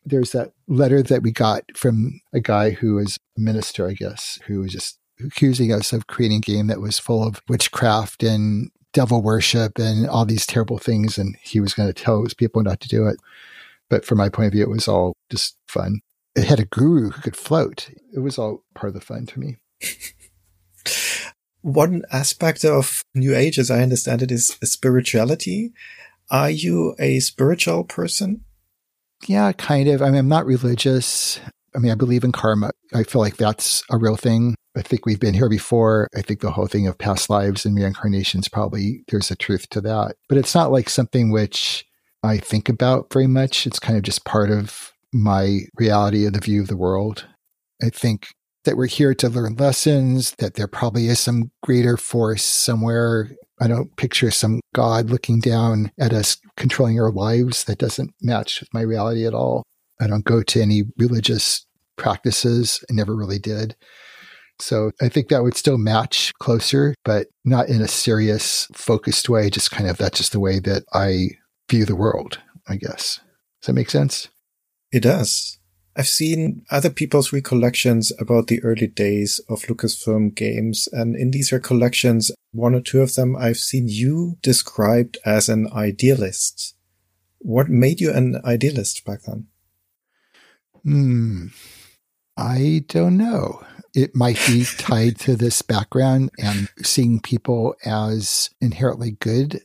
There's 0.05 0.32
that 0.32 0.53
letter 0.67 1.03
that 1.03 1.22
we 1.22 1.32
got 1.32 1.63
from 1.76 2.22
a 2.34 2.39
guy 2.39 2.72
who 2.72 2.95
was 2.95 3.20
a 3.38 3.41
minister, 3.41 3.88
I 3.88 3.93
guess, 3.93 4.39
who 4.47 4.61
was 4.61 4.72
just 4.72 4.97
accusing 5.24 5.72
us 5.74 5.93
of 5.93 6.07
creating 6.07 6.38
a 6.38 6.41
game 6.41 6.67
that 6.67 6.82
was 6.82 6.97
full 6.97 7.28
of 7.28 7.41
witchcraft 7.49 8.24
and 8.24 8.72
devil 8.93 9.22
worship 9.22 9.78
and 9.78 10.07
all 10.07 10.26
these 10.26 10.47
terrible 10.47 10.80
things. 10.80 11.17
And 11.17 11.36
he 11.41 11.59
was 11.59 11.74
going 11.74 11.89
to 11.89 11.93
tell 11.93 12.24
his 12.24 12.34
people 12.34 12.63
not 12.63 12.80
to 12.80 12.88
do 12.88 13.05
it. 13.05 13.20
But 13.89 14.05
from 14.05 14.17
my 14.17 14.29
point 14.29 14.47
of 14.47 14.53
view, 14.53 14.63
it 14.63 14.69
was 14.69 14.87
all 14.87 15.13
just 15.29 15.57
fun. 15.67 15.99
It 16.35 16.45
had 16.45 16.59
a 16.59 16.65
guru 16.65 17.09
who 17.09 17.21
could 17.21 17.35
float. 17.35 17.89
It 18.13 18.19
was 18.19 18.37
all 18.37 18.63
part 18.75 18.89
of 18.89 18.93
the 18.93 19.01
fun 19.01 19.25
to 19.27 19.39
me. 19.39 19.57
One 21.61 22.03
aspect 22.11 22.63
of 22.63 23.03
New 23.13 23.35
Age, 23.35 23.59
as 23.59 23.69
I 23.69 23.81
understand 23.81 24.21
it, 24.21 24.31
is 24.31 24.57
spirituality. 24.63 25.73
Are 26.31 26.49
you 26.49 26.95
a 26.99 27.19
spiritual 27.19 27.83
person? 27.83 28.45
Yeah, 29.27 29.51
kind 29.51 29.89
of. 29.89 30.01
I 30.01 30.05
mean, 30.05 30.19
I'm 30.19 30.29
not 30.29 30.45
religious. 30.45 31.39
I 31.75 31.79
mean, 31.79 31.91
I 31.91 31.95
believe 31.95 32.23
in 32.23 32.31
karma. 32.31 32.71
I 32.93 33.03
feel 33.03 33.21
like 33.21 33.37
that's 33.37 33.83
a 33.89 33.97
real 33.97 34.15
thing. 34.15 34.55
I 34.77 34.81
think 34.81 35.05
we've 35.05 35.19
been 35.19 35.33
here 35.33 35.49
before. 35.49 36.07
I 36.15 36.21
think 36.21 36.39
the 36.39 36.51
whole 36.51 36.67
thing 36.67 36.87
of 36.87 36.97
past 36.97 37.29
lives 37.29 37.65
and 37.65 37.75
reincarnations 37.75 38.47
probably 38.47 39.03
there's 39.09 39.31
a 39.31 39.35
truth 39.35 39.67
to 39.69 39.81
that. 39.81 40.15
But 40.29 40.37
it's 40.37 40.55
not 40.55 40.71
like 40.71 40.89
something 40.89 41.31
which 41.31 41.85
I 42.24 42.38
think 42.38 42.70
about 42.70 43.11
very 43.11 43.28
much. 43.28 43.65
It's 43.65 43.80
kind 43.80 43.97
of 43.97 44.03
just 44.03 44.26
part 44.26 44.51
of 44.51 44.91
my 45.13 45.61
reality 45.78 46.26
of 46.26 46.34
the 46.34 46.39
view 46.39 46.61
of 46.61 46.67
the 46.67 46.78
world. 46.78 47.26
I 47.82 47.89
think 47.89 48.28
that 48.65 48.76
we're 48.76 48.88
here 48.88 49.13
to 49.15 49.30
learn 49.30 49.55
lessons, 49.55 50.36
that 50.39 50.55
there 50.55 50.67
probably 50.67 51.07
is 51.07 51.20
some 51.20 51.51
greater 51.63 51.97
force 51.97 52.43
somewhere. 52.43 53.32
I 53.61 53.67
don't 53.67 53.95
picture 53.97 54.32
some 54.32 54.59
God 54.74 55.09
looking 55.09 55.39
down 55.39 55.91
at 55.99 56.13
us 56.13 56.38
controlling 56.57 56.99
our 56.99 57.11
lives. 57.11 57.63
That 57.63 57.78
doesn't 57.78 58.11
match 58.22 58.59
with 58.59 58.74
my 58.74 58.82
reality 58.82 59.26
at 59.26 59.34
all. 59.34 59.63
I 59.99 60.07
don't 60.07 60.26
go 60.26 60.43
to 60.43 60.61
any 60.61 60.84
religious 60.97 61.65
practices. 61.97 62.84
I 62.89 62.93
never 62.93 63.15
really 63.15 63.39
did. 63.39 63.76
So 64.59 64.91
I 65.01 65.07
think 65.07 65.30
that 65.30 65.43
would 65.43 65.55
still 65.55 65.78
match 65.78 66.34
closer, 66.39 66.93
but 67.05 67.28
not 67.45 67.70
in 67.70 67.82
a 67.82 67.88
serious, 67.88 68.67
focused 68.74 69.30
way. 69.30 69.49
Just 69.49 69.72
kind 69.72 69.89
of 69.89 69.97
that's 69.97 70.17
just 70.17 70.34
the 70.34 70.39
way 70.39 70.59
that 70.59 70.84
I 70.93 71.30
view 71.70 71.86
the 71.86 71.95
world, 71.95 72.39
I 72.67 72.76
guess. 72.76 73.20
Does 73.61 73.67
that 73.67 73.74
make 73.74 73.89
sense? 73.89 74.30
It 74.91 75.01
does. 75.01 75.59
I've 75.95 76.07
seen 76.07 76.63
other 76.72 76.89
people's 76.89 77.34
recollections 77.34 78.11
about 78.20 78.47
the 78.47 78.63
early 78.63 78.88
days 78.88 79.41
of 79.49 79.63
Lucasfilm 79.63 80.34
games, 80.36 80.88
and 80.91 81.15
in 81.15 81.32
these 81.32 81.51
recollections, 81.51 82.32
one 82.51 82.74
or 82.74 82.82
two 82.82 83.01
of 83.01 83.15
them 83.15 83.36
I've 83.36 83.57
seen 83.57 83.88
you 83.88 84.38
described 84.41 85.17
as 85.26 85.49
an 85.49 85.67
idealist. 85.74 86.76
What 87.39 87.70
made 87.70 87.99
you 88.01 88.11
an 88.11 88.41
idealist 88.45 89.03
back 89.05 89.24
then? 89.24 89.47
Hmm. 90.84 91.47
I 92.38 92.86
don't 92.88 93.17
know. 93.17 93.61
It 93.93 94.15
might 94.15 94.39
be 94.47 94.63
tied 94.78 95.20
to 95.20 95.36
this 95.36 95.61
background 95.61 96.30
and 96.39 96.70
seeing 96.82 97.20
people 97.20 97.76
as 97.84 98.49
inherently 98.61 99.11
good 99.11 99.61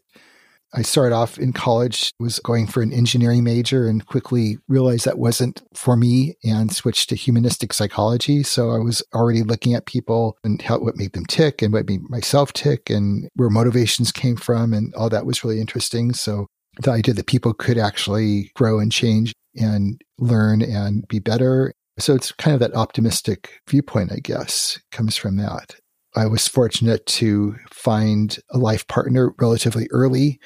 I 0.74 0.82
started 0.82 1.14
off 1.14 1.38
in 1.38 1.52
college, 1.52 2.10
was 2.18 2.40
going 2.40 2.66
for 2.66 2.82
an 2.82 2.92
engineering 2.92 3.44
major 3.44 3.86
and 3.86 4.04
quickly 4.04 4.58
realized 4.68 5.04
that 5.04 5.18
wasn't 5.18 5.62
for 5.74 5.96
me 5.96 6.34
and 6.42 6.74
switched 6.74 7.08
to 7.10 7.14
humanistic 7.14 7.72
psychology. 7.72 8.42
So 8.42 8.70
I 8.70 8.78
was 8.78 9.02
already 9.14 9.42
looking 9.42 9.74
at 9.74 9.86
people 9.86 10.36
and 10.42 10.60
how, 10.60 10.80
what 10.80 10.96
made 10.96 11.12
them 11.12 11.26
tick 11.26 11.62
and 11.62 11.72
what 11.72 11.88
made 11.88 12.02
myself 12.10 12.52
tick 12.52 12.90
and 12.90 13.28
where 13.34 13.50
motivations 13.50 14.10
came 14.10 14.36
from. 14.36 14.72
And 14.72 14.92
all 14.94 15.08
that 15.10 15.26
was 15.26 15.44
really 15.44 15.60
interesting. 15.60 16.12
So 16.12 16.48
the 16.80 16.90
idea 16.90 17.14
that 17.14 17.26
people 17.26 17.54
could 17.54 17.78
actually 17.78 18.50
grow 18.56 18.80
and 18.80 18.90
change 18.90 19.32
and 19.56 20.00
learn 20.18 20.60
and 20.60 21.06
be 21.06 21.20
better. 21.20 21.72
So 21.98 22.14
it's 22.14 22.32
kind 22.32 22.54
of 22.54 22.60
that 22.60 22.74
optimistic 22.74 23.60
viewpoint, 23.68 24.10
I 24.10 24.18
guess, 24.18 24.80
comes 24.90 25.16
from 25.16 25.36
that. 25.36 25.76
I 26.16 26.26
was 26.26 26.46
fortunate 26.46 27.04
to 27.06 27.56
find 27.70 28.38
a 28.50 28.58
life 28.58 28.86
partner 28.86 29.34
relatively 29.38 29.88
early 29.90 30.40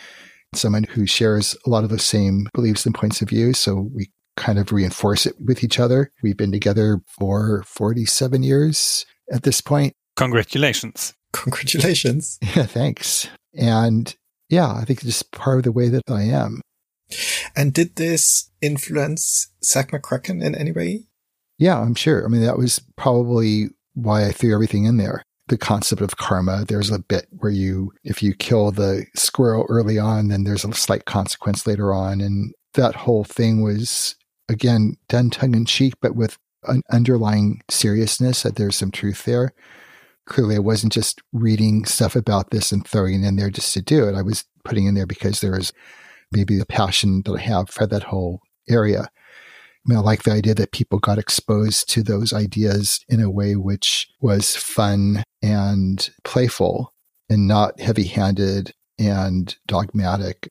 someone 0.54 0.84
who 0.84 1.06
shares 1.06 1.56
a 1.66 1.70
lot 1.70 1.84
of 1.84 1.90
the 1.90 1.98
same 1.98 2.48
beliefs 2.54 2.86
and 2.86 2.94
points 2.94 3.20
of 3.20 3.28
view. 3.28 3.52
So 3.52 3.90
we 3.94 4.10
kind 4.36 4.58
of 4.58 4.72
reinforce 4.72 5.26
it 5.26 5.34
with 5.40 5.62
each 5.64 5.78
other. 5.78 6.12
We've 6.22 6.36
been 6.36 6.52
together 6.52 7.00
for 7.06 7.64
47 7.66 8.42
years 8.42 9.04
at 9.30 9.42
this 9.42 9.60
point. 9.60 9.94
Congratulations. 10.16 11.14
Congratulations. 11.32 12.38
Yeah, 12.56 12.66
thanks. 12.66 13.28
And 13.54 14.14
yeah, 14.48 14.72
I 14.72 14.84
think 14.84 15.00
it's 15.00 15.06
just 15.06 15.32
part 15.32 15.58
of 15.58 15.64
the 15.64 15.72
way 15.72 15.88
that 15.88 16.02
I 16.08 16.22
am. 16.22 16.60
And 17.56 17.72
did 17.72 17.96
this 17.96 18.50
influence 18.60 19.48
Zak 19.64 19.90
McKracken 19.90 20.42
in 20.42 20.54
any 20.54 20.72
way? 20.72 21.06
Yeah, 21.58 21.80
I'm 21.80 21.94
sure. 21.94 22.24
I 22.24 22.28
mean, 22.28 22.42
that 22.42 22.58
was 22.58 22.80
probably 22.96 23.70
why 23.94 24.26
I 24.26 24.32
threw 24.32 24.54
everything 24.54 24.84
in 24.84 24.96
there. 24.96 25.22
The 25.48 25.58
concept 25.58 26.02
of 26.02 26.16
karma. 26.16 26.64
There's 26.66 26.90
a 26.90 26.98
bit 26.98 27.26
where 27.30 27.52
you, 27.52 27.92
if 28.04 28.22
you 28.22 28.34
kill 28.34 28.70
the 28.70 29.06
squirrel 29.16 29.66
early 29.68 29.98
on, 29.98 30.28
then 30.28 30.44
there's 30.44 30.64
a 30.64 30.72
slight 30.74 31.04
consequence 31.06 31.66
later 31.66 31.92
on. 31.92 32.20
And 32.20 32.54
that 32.74 32.94
whole 32.94 33.24
thing 33.24 33.62
was, 33.62 34.14
again, 34.48 34.96
done 35.08 35.30
tongue 35.30 35.54
in 35.54 35.64
cheek, 35.64 35.94
but 36.00 36.14
with 36.14 36.38
an 36.64 36.82
underlying 36.90 37.62
seriousness 37.70 38.42
that 38.42 38.56
there's 38.56 38.76
some 38.76 38.90
truth 38.90 39.24
there. 39.24 39.52
Clearly, 40.26 40.56
I 40.56 40.60
wasn't 40.60 40.92
just 40.92 41.22
reading 41.32 41.86
stuff 41.86 42.14
about 42.14 42.50
this 42.50 42.70
and 42.70 42.86
throwing 42.86 43.22
it 43.22 43.26
in 43.26 43.36
there 43.36 43.50
just 43.50 43.72
to 43.74 43.82
do 43.82 44.06
it. 44.06 44.14
I 44.14 44.22
was 44.22 44.44
putting 44.64 44.86
in 44.86 44.94
there 44.94 45.06
because 45.06 45.40
there 45.40 45.52
was 45.52 45.72
maybe 46.30 46.58
the 46.58 46.66
passion 46.66 47.22
that 47.24 47.32
I 47.32 47.40
have 47.40 47.70
for 47.70 47.86
that 47.86 48.02
whole 48.04 48.42
area. 48.68 49.08
I 49.88 49.90
mean, 49.90 49.98
I 49.98 50.02
like 50.02 50.24
the 50.24 50.32
idea 50.32 50.54
that 50.54 50.72
people 50.72 50.98
got 50.98 51.16
exposed 51.16 51.88
to 51.90 52.02
those 52.02 52.34
ideas 52.34 53.02
in 53.08 53.22
a 53.22 53.30
way 53.30 53.56
which 53.56 54.06
was 54.20 54.54
fun 54.54 55.22
and 55.42 56.10
playful 56.24 56.92
and 57.30 57.48
not 57.48 57.80
heavy 57.80 58.04
handed 58.04 58.74
and 58.98 59.56
dogmatic. 59.66 60.50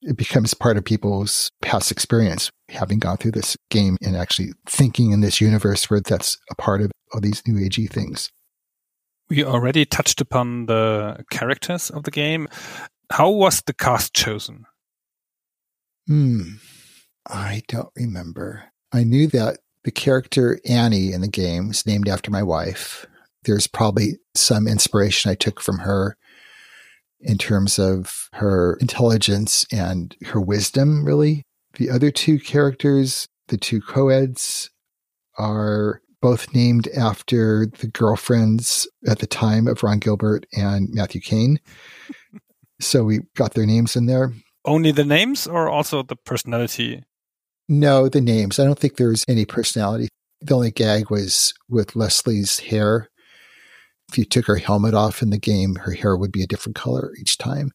It 0.00 0.16
becomes 0.16 0.54
part 0.54 0.78
of 0.78 0.84
people's 0.84 1.50
past 1.60 1.90
experience, 1.90 2.50
having 2.70 3.00
gone 3.00 3.18
through 3.18 3.32
this 3.32 3.54
game 3.70 3.98
and 4.00 4.16
actually 4.16 4.52
thinking 4.66 5.10
in 5.10 5.20
this 5.20 5.42
universe 5.42 5.90
where 5.90 6.00
that's 6.00 6.38
a 6.50 6.54
part 6.54 6.80
of 6.80 6.90
all 7.12 7.20
these 7.20 7.42
new 7.46 7.56
agey 7.56 7.90
things. 7.90 8.30
We 9.28 9.44
already 9.44 9.84
touched 9.84 10.22
upon 10.22 10.66
the 10.66 11.22
characters 11.30 11.90
of 11.90 12.04
the 12.04 12.10
game. 12.10 12.48
How 13.12 13.28
was 13.28 13.60
the 13.60 13.74
cast 13.74 14.14
chosen? 14.14 14.64
Hmm. 16.06 16.54
I 17.26 17.62
don't 17.68 17.90
remember. 17.96 18.64
I 18.92 19.04
knew 19.04 19.26
that 19.28 19.58
the 19.84 19.90
character 19.90 20.60
Annie 20.68 21.12
in 21.12 21.20
the 21.20 21.28
game 21.28 21.70
is 21.70 21.86
named 21.86 22.08
after 22.08 22.30
my 22.30 22.42
wife. 22.42 23.06
There's 23.44 23.66
probably 23.66 24.18
some 24.34 24.66
inspiration 24.66 25.30
I 25.30 25.34
took 25.34 25.60
from 25.60 25.78
her 25.78 26.16
in 27.20 27.38
terms 27.38 27.78
of 27.78 28.28
her 28.34 28.76
intelligence 28.80 29.66
and 29.72 30.14
her 30.26 30.40
wisdom, 30.40 31.04
really. 31.04 31.42
The 31.74 31.90
other 31.90 32.10
two 32.10 32.38
characters, 32.38 33.26
the 33.48 33.56
two 33.56 33.80
co-eds, 33.80 34.70
are 35.38 36.00
both 36.20 36.54
named 36.54 36.88
after 36.96 37.66
the 37.66 37.88
girlfriends 37.88 38.88
at 39.06 39.18
the 39.18 39.26
time 39.26 39.66
of 39.66 39.82
Ron 39.82 39.98
Gilbert 39.98 40.46
and 40.56 40.88
Matthew 40.90 41.20
Kane. 41.20 41.60
so 42.80 43.04
we 43.04 43.20
got 43.36 43.54
their 43.54 43.66
names 43.66 43.96
in 43.96 44.06
there. 44.06 44.32
Only 44.64 44.92
the 44.92 45.04
names 45.04 45.46
or 45.46 45.68
also 45.68 46.02
the 46.02 46.16
personality? 46.16 47.02
No, 47.68 48.08
the 48.08 48.20
names. 48.20 48.58
I 48.58 48.64
don't 48.64 48.78
think 48.78 48.96
there 48.96 49.08
was 49.08 49.24
any 49.28 49.44
personality. 49.44 50.08
The 50.40 50.54
only 50.54 50.70
gag 50.70 51.10
was 51.10 51.54
with 51.68 51.96
Leslie's 51.96 52.58
hair. 52.58 53.08
If 54.10 54.18
you 54.18 54.24
took 54.24 54.46
her 54.46 54.56
helmet 54.56 54.94
off 54.94 55.22
in 55.22 55.30
the 55.30 55.38
game, 55.38 55.76
her 55.76 55.92
hair 55.92 56.16
would 56.16 56.32
be 56.32 56.42
a 56.42 56.46
different 56.46 56.76
color 56.76 57.12
each 57.18 57.38
time. 57.38 57.72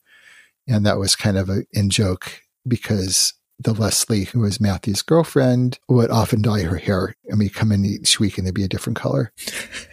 And 0.67 0.85
that 0.85 0.99
was 0.99 1.15
kind 1.15 1.37
of 1.37 1.49
a 1.49 1.63
in 1.73 1.89
joke 1.89 2.41
because 2.67 3.33
the 3.57 3.73
Leslie, 3.73 4.25
who 4.25 4.41
was 4.41 4.61
Matthew's 4.61 5.01
girlfriend, 5.01 5.79
would 5.89 6.11
often 6.11 6.41
dye 6.41 6.61
her 6.61 6.77
hair. 6.77 7.15
I 7.31 7.35
mean, 7.35 7.49
come 7.49 7.71
in 7.71 7.83
each 7.83 8.19
week 8.19 8.37
and 8.37 8.45
there'd 8.45 8.55
be 8.55 8.63
a 8.63 8.69
different 8.69 8.97
color. 8.97 9.33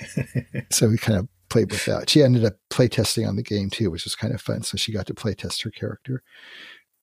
so 0.70 0.88
we 0.88 0.99
kind 0.99 1.18
of 1.18 1.28
played 1.49 1.70
with 1.70 1.84
that. 1.86 2.11
She 2.11 2.22
ended 2.22 2.44
up 2.44 2.55
playtesting 2.70 3.26
on 3.26 3.36
the 3.36 3.42
game 3.42 3.70
too, 3.70 3.90
which 3.90 4.05
was 4.05 4.14
kind 4.14 4.34
of 4.34 4.40
fun. 4.40 4.62
So 4.62 4.76
she 4.76 4.92
got 4.92 5.07
to 5.07 5.14
playtest 5.14 5.64
her 5.64 5.70
character. 5.70 6.22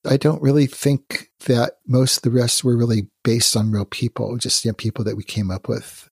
I 0.06 0.16
don't 0.16 0.42
really 0.42 0.66
think 0.66 1.30
that 1.46 1.74
most 1.86 2.18
of 2.18 2.22
the 2.22 2.30
rest 2.30 2.64
were 2.64 2.76
really 2.76 3.08
based 3.22 3.56
on 3.56 3.72
real 3.72 3.84
people, 3.84 4.36
just 4.36 4.64
you 4.64 4.70
know, 4.70 4.74
people 4.74 5.04
that 5.04 5.16
we 5.16 5.24
came 5.24 5.50
up 5.50 5.68
with. 5.68 6.08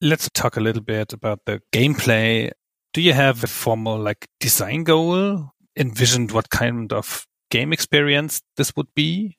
Let's 0.00 0.28
talk 0.34 0.56
a 0.56 0.60
little 0.60 0.82
bit 0.82 1.12
about 1.12 1.40
the 1.46 1.60
gameplay. 1.72 2.50
Do 2.92 3.00
you 3.00 3.12
have 3.12 3.42
a 3.44 3.46
formal 3.46 3.98
like 3.98 4.26
design 4.40 4.84
goal? 4.84 5.50
Envisioned 5.76 6.32
what 6.32 6.50
kind 6.50 6.92
of 6.92 7.26
game 7.50 7.72
experience 7.72 8.42
this 8.56 8.74
would 8.76 8.92
be? 8.94 9.38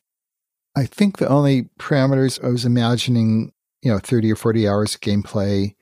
I 0.76 0.86
think 0.86 1.18
the 1.18 1.28
only 1.28 1.70
parameters 1.80 2.44
I 2.44 2.48
was 2.48 2.66
imagining, 2.66 3.52
you 3.82 3.92
know, 3.92 4.00
30 4.00 4.32
or 4.32 4.36
40 4.36 4.68
hours 4.68 4.96
of 4.96 5.02
gameplay, 5.02 5.76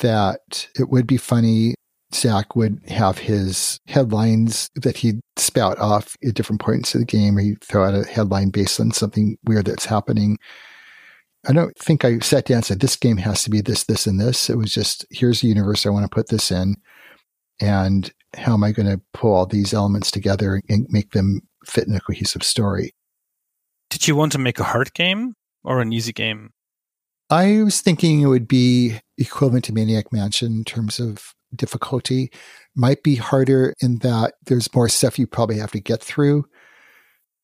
that 0.00 0.68
it 0.78 0.88
would 0.88 1.06
be 1.06 1.16
funny. 1.16 1.74
Zak 2.14 2.56
would 2.56 2.80
have 2.88 3.18
his 3.18 3.80
headlines 3.86 4.70
that 4.74 4.96
he'd 4.96 5.20
spout 5.36 5.78
off 5.78 6.16
at 6.26 6.34
different 6.34 6.60
points 6.60 6.94
of 6.94 7.00
the 7.00 7.06
game, 7.06 7.36
or 7.36 7.40
he'd 7.40 7.62
throw 7.62 7.84
out 7.84 7.94
a 7.94 8.08
headline 8.08 8.50
based 8.50 8.80
on 8.80 8.92
something 8.92 9.36
weird 9.44 9.66
that's 9.66 9.84
happening. 9.84 10.38
I 11.46 11.52
don't 11.52 11.76
think 11.78 12.04
I 12.04 12.18
sat 12.18 12.46
down 12.46 12.56
and 12.56 12.64
said, 12.64 12.80
this 12.80 12.96
game 12.96 13.18
has 13.18 13.42
to 13.44 13.50
be 13.50 13.60
this, 13.60 13.84
this, 13.84 14.06
and 14.06 14.20
this. 14.20 14.50
It 14.50 14.56
was 14.56 14.72
just, 14.72 15.06
here's 15.10 15.40
the 15.40 15.48
universe 15.48 15.86
I 15.86 15.90
want 15.90 16.04
to 16.04 16.14
put 16.14 16.28
this 16.28 16.50
in. 16.50 16.76
And 17.60 18.10
how 18.36 18.54
am 18.54 18.64
I 18.64 18.72
going 18.72 18.88
to 18.88 19.00
pull 19.12 19.34
all 19.34 19.46
these 19.46 19.72
elements 19.74 20.10
together 20.10 20.60
and 20.68 20.86
make 20.90 21.12
them 21.12 21.42
fit 21.64 21.86
in 21.86 21.94
a 21.94 22.00
cohesive 22.00 22.42
story? 22.42 22.92
Did 23.90 24.08
you 24.08 24.16
want 24.16 24.32
to 24.32 24.38
make 24.38 24.58
a 24.58 24.64
hard 24.64 24.94
game 24.94 25.34
or 25.62 25.80
an 25.80 25.92
easy 25.92 26.12
game? 26.12 26.50
I 27.30 27.62
was 27.62 27.80
thinking 27.80 28.20
it 28.20 28.26
would 28.26 28.48
be 28.48 29.00
equivalent 29.16 29.64
to 29.66 29.72
Maniac 29.72 30.12
Mansion 30.12 30.52
in 30.52 30.64
terms 30.64 30.98
of 30.98 31.34
difficulty. 31.54 32.30
Might 32.74 33.02
be 33.02 33.16
harder 33.16 33.74
in 33.80 33.98
that 33.98 34.34
there's 34.46 34.72
more 34.74 34.88
stuff 34.88 35.18
you 35.18 35.26
probably 35.26 35.58
have 35.58 35.72
to 35.72 35.80
get 35.80 36.02
through. 36.02 36.44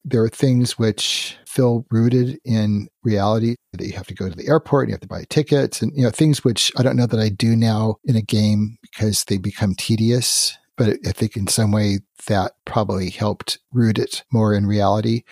There 0.05 0.22
are 0.22 0.28
things 0.28 0.78
which 0.78 1.36
feel 1.46 1.86
rooted 1.90 2.38
in 2.44 2.88
reality 3.05 3.55
that 3.72 3.86
you 3.86 3.92
have 3.92 4.07
to 4.09 4.14
go 4.14 4.28
to 4.28 4.34
the 4.34 4.48
airport 4.48 4.88
you 4.88 4.92
have 4.92 5.00
to 5.00 5.07
buy 5.07 5.24
tickets 5.30 5.80
and 5.80 5.92
you 5.94 6.02
know 6.02 6.11
things 6.11 6.42
which 6.42 6.72
I 6.76 6.82
don't 6.82 6.96
know 6.96 7.07
that 7.07 7.20
I 7.20 7.28
do 7.28 7.55
now 7.55 7.96
in 8.05 8.16
a 8.16 8.22
game 8.22 8.76
because 8.82 9.24
they 9.24 9.38
become 9.38 9.74
tedious. 9.74 10.59
But 10.76 10.98
I 11.07 11.12
think 11.12 11.36
in 11.36 11.46
some 11.46 11.70
way 11.70 12.00
that 12.26 12.52
probably 12.64 13.11
helped 13.11 13.61
root 13.72 13.98
it 13.98 14.24
more 14.32 14.52
in 14.52 14.66
reality 14.66 15.22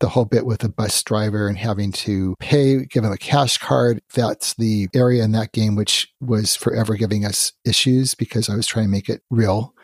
the 0.00 0.08
whole 0.08 0.24
bit 0.24 0.46
with 0.46 0.60
the 0.60 0.68
bus 0.68 1.02
driver 1.02 1.46
and 1.46 1.58
having 1.58 1.92
to 1.92 2.34
pay, 2.40 2.84
give 2.86 3.04
him 3.04 3.12
a 3.12 3.18
cash 3.18 3.58
card. 3.58 4.00
That's 4.14 4.54
the 4.54 4.88
area 4.94 5.22
in 5.22 5.32
that 5.32 5.52
game 5.52 5.76
which 5.76 6.12
was 6.20 6.56
forever 6.56 6.94
giving 6.94 7.24
us 7.24 7.52
issues 7.64 8.14
because 8.14 8.48
I 8.48 8.56
was 8.56 8.66
trying 8.66 8.86
to 8.86 8.90
make 8.90 9.08
it 9.08 9.22
real. 9.30 9.74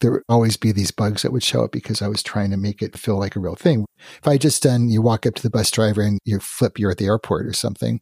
There 0.00 0.12
would 0.12 0.22
always 0.28 0.56
be 0.56 0.72
these 0.72 0.90
bugs 0.90 1.22
that 1.22 1.32
would 1.32 1.42
show 1.42 1.64
up 1.64 1.72
because 1.72 2.00
I 2.00 2.08
was 2.08 2.22
trying 2.22 2.50
to 2.50 2.56
make 2.56 2.80
it 2.80 2.98
feel 2.98 3.18
like 3.18 3.34
a 3.34 3.40
real 3.40 3.56
thing. 3.56 3.86
If 4.20 4.28
I 4.28 4.38
just 4.38 4.62
done, 4.62 4.88
you 4.88 5.02
walk 5.02 5.26
up 5.26 5.34
to 5.34 5.42
the 5.42 5.50
bus 5.50 5.70
driver 5.70 6.02
and 6.02 6.18
you 6.24 6.38
flip, 6.38 6.78
you're 6.78 6.92
at 6.92 6.98
the 6.98 7.06
airport 7.06 7.46
or 7.46 7.54
something, 7.54 8.00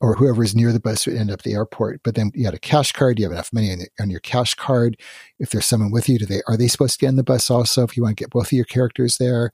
or 0.00 0.16
whoever 0.16 0.42
is 0.42 0.56
near 0.56 0.72
the 0.72 0.80
bus 0.80 1.06
would 1.06 1.16
end 1.16 1.30
up 1.30 1.40
at 1.40 1.44
the 1.44 1.54
airport. 1.54 2.00
But 2.02 2.16
then 2.16 2.32
you 2.34 2.44
had 2.44 2.54
a 2.54 2.58
cash 2.58 2.92
card. 2.92 3.18
You 3.18 3.26
have 3.26 3.32
enough 3.32 3.52
money 3.52 3.72
on, 3.72 3.78
on, 4.00 4.10
your 4.10 4.20
cash 4.20 4.54
card. 4.54 5.00
If 5.38 5.50
there's 5.50 5.66
someone 5.66 5.92
with 5.92 6.08
you, 6.08 6.18
do 6.18 6.26
they 6.26 6.42
are 6.48 6.56
they 6.56 6.66
supposed 6.66 6.94
to 6.94 6.98
get 6.98 7.10
in 7.10 7.16
the 7.16 7.22
bus 7.22 7.48
also? 7.48 7.84
If 7.84 7.96
you 7.96 8.02
want 8.02 8.18
to 8.18 8.22
get 8.22 8.30
both 8.30 8.46
of 8.46 8.52
your 8.52 8.64
characters 8.64 9.16
there, 9.18 9.52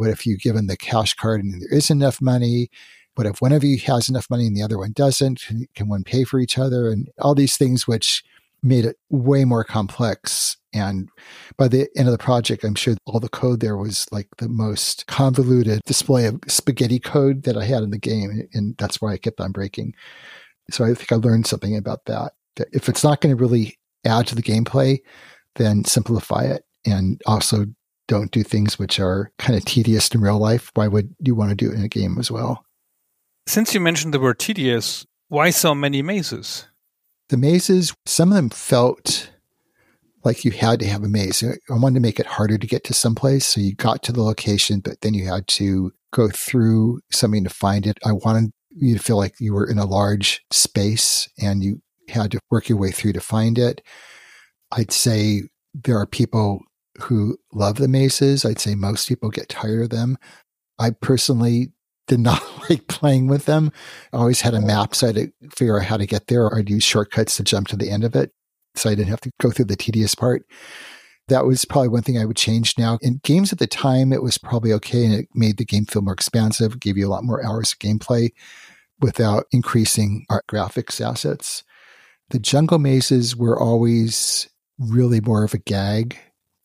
what 0.00 0.08
if 0.08 0.24
you 0.24 0.38
give 0.38 0.54
them 0.54 0.66
the 0.66 0.78
cash 0.78 1.12
card 1.12 1.44
and 1.44 1.60
there 1.60 1.74
isn't 1.74 2.00
enough 2.00 2.22
money? 2.22 2.70
What 3.16 3.26
if 3.26 3.42
one 3.42 3.52
of 3.52 3.62
you 3.62 3.76
has 3.80 4.08
enough 4.08 4.30
money 4.30 4.46
and 4.46 4.56
the 4.56 4.62
other 4.62 4.78
one 4.78 4.92
doesn't? 4.92 5.44
Can 5.74 5.88
one 5.88 6.04
pay 6.04 6.24
for 6.24 6.40
each 6.40 6.56
other? 6.56 6.88
And 6.88 7.10
all 7.18 7.34
these 7.34 7.58
things, 7.58 7.86
which 7.86 8.24
made 8.62 8.86
it 8.86 8.96
way 9.10 9.44
more 9.44 9.62
complex. 9.62 10.56
And 10.72 11.10
by 11.58 11.68
the 11.68 11.86
end 11.98 12.08
of 12.08 12.12
the 12.12 12.18
project, 12.18 12.64
I'm 12.64 12.76
sure 12.76 12.96
all 13.04 13.20
the 13.20 13.28
code 13.28 13.60
there 13.60 13.76
was 13.76 14.06
like 14.10 14.28
the 14.38 14.48
most 14.48 15.06
convoluted 15.06 15.82
display 15.84 16.24
of 16.24 16.40
spaghetti 16.48 16.98
code 16.98 17.42
that 17.42 17.58
I 17.58 17.66
had 17.66 17.82
in 17.82 17.90
the 17.90 17.98
game. 17.98 18.48
And 18.54 18.74
that's 18.78 19.02
why 19.02 19.12
I 19.12 19.18
kept 19.18 19.38
on 19.38 19.52
breaking. 19.52 19.92
So 20.70 20.82
I 20.82 20.94
think 20.94 21.12
I 21.12 21.16
learned 21.16 21.46
something 21.46 21.76
about 21.76 22.06
that. 22.06 22.32
That 22.56 22.68
if 22.72 22.88
it's 22.88 23.04
not 23.04 23.20
going 23.20 23.36
to 23.36 23.42
really 23.42 23.76
add 24.06 24.28
to 24.28 24.34
the 24.34 24.42
gameplay, 24.42 25.00
then 25.56 25.84
simplify 25.84 26.44
it 26.44 26.64
and 26.86 27.20
also 27.26 27.66
don't 28.10 28.32
do 28.32 28.42
things 28.42 28.76
which 28.76 28.98
are 28.98 29.30
kind 29.38 29.56
of 29.56 29.64
tedious 29.64 30.08
in 30.08 30.20
real 30.20 30.36
life, 30.36 30.72
why 30.74 30.88
would 30.88 31.14
you 31.20 31.36
want 31.36 31.50
to 31.50 31.54
do 31.54 31.70
it 31.70 31.76
in 31.76 31.84
a 31.84 31.88
game 31.88 32.18
as 32.18 32.28
well? 32.28 32.66
Since 33.46 33.72
you 33.72 33.78
mentioned 33.78 34.12
the 34.12 34.18
word 34.18 34.40
tedious, 34.40 35.06
why 35.28 35.50
so 35.50 35.76
many 35.76 36.02
mazes? 36.02 36.66
The 37.28 37.36
mazes, 37.36 37.94
some 38.06 38.30
of 38.30 38.34
them 38.34 38.50
felt 38.50 39.30
like 40.24 40.44
you 40.44 40.50
had 40.50 40.80
to 40.80 40.88
have 40.88 41.04
a 41.04 41.08
maze. 41.08 41.44
I 41.44 41.54
wanted 41.72 41.94
to 41.94 42.00
make 42.00 42.18
it 42.18 42.26
harder 42.26 42.58
to 42.58 42.66
get 42.66 42.82
to 42.84 42.94
someplace. 42.94 43.46
So 43.46 43.60
you 43.60 43.76
got 43.76 44.02
to 44.02 44.12
the 44.12 44.24
location, 44.24 44.80
but 44.80 45.02
then 45.02 45.14
you 45.14 45.28
had 45.28 45.46
to 45.46 45.92
go 46.12 46.28
through 46.28 47.00
something 47.12 47.44
to 47.44 47.50
find 47.50 47.86
it. 47.86 47.96
I 48.04 48.10
wanted 48.10 48.50
you 48.70 48.96
to 48.96 49.02
feel 49.02 49.18
like 49.18 49.34
you 49.38 49.54
were 49.54 49.70
in 49.70 49.78
a 49.78 49.86
large 49.86 50.42
space 50.50 51.28
and 51.40 51.62
you 51.62 51.80
had 52.08 52.32
to 52.32 52.40
work 52.50 52.68
your 52.68 52.78
way 52.78 52.90
through 52.90 53.12
to 53.12 53.20
find 53.20 53.56
it. 53.56 53.82
I'd 54.72 54.90
say 54.90 55.42
there 55.74 55.96
are 55.96 56.06
people 56.06 56.60
who 57.00 57.36
love 57.52 57.76
the 57.76 57.88
mazes. 57.88 58.44
I'd 58.44 58.60
say 58.60 58.74
most 58.74 59.08
people 59.08 59.30
get 59.30 59.48
tired 59.48 59.82
of 59.82 59.90
them. 59.90 60.16
I 60.78 60.90
personally 60.90 61.72
did 62.06 62.20
not 62.20 62.42
like 62.70 62.88
playing 62.88 63.28
with 63.28 63.46
them. 63.46 63.72
I 64.12 64.18
always 64.18 64.40
had 64.40 64.54
a 64.54 64.60
map 64.60 64.94
so 64.94 65.06
I 65.06 65.12
had 65.12 65.16
to 65.16 65.32
figure 65.56 65.78
out 65.78 65.86
how 65.86 65.96
to 65.96 66.06
get 66.06 66.26
there, 66.26 66.44
or 66.44 66.58
I'd 66.58 66.70
use 66.70 66.84
shortcuts 66.84 67.36
to 67.36 67.44
jump 67.44 67.68
to 67.68 67.76
the 67.76 67.90
end 67.90 68.04
of 68.04 68.14
it 68.14 68.32
so 68.74 68.90
I 68.90 68.94
didn't 68.94 69.10
have 69.10 69.20
to 69.22 69.30
go 69.40 69.50
through 69.50 69.66
the 69.66 69.76
tedious 69.76 70.14
part. 70.14 70.44
That 71.28 71.46
was 71.46 71.64
probably 71.64 71.88
one 71.88 72.02
thing 72.02 72.18
I 72.18 72.24
would 72.24 72.36
change 72.36 72.76
now. 72.76 72.98
In 73.02 73.20
games 73.22 73.52
at 73.52 73.60
the 73.60 73.66
time, 73.66 74.12
it 74.12 74.22
was 74.22 74.36
probably 74.38 74.72
okay 74.74 75.04
and 75.04 75.14
it 75.14 75.28
made 75.34 75.58
the 75.58 75.64
game 75.64 75.84
feel 75.84 76.02
more 76.02 76.14
expansive, 76.14 76.80
gave 76.80 76.96
you 76.96 77.06
a 77.06 77.10
lot 77.10 77.24
more 77.24 77.44
hours 77.44 77.72
of 77.72 77.78
gameplay 77.78 78.30
without 79.00 79.46
increasing 79.52 80.26
our 80.28 80.42
graphics 80.50 81.00
assets. 81.00 81.62
The 82.30 82.40
jungle 82.40 82.78
mazes 82.78 83.36
were 83.36 83.58
always 83.58 84.48
really 84.78 85.20
more 85.20 85.44
of 85.44 85.54
a 85.54 85.58
gag 85.58 86.18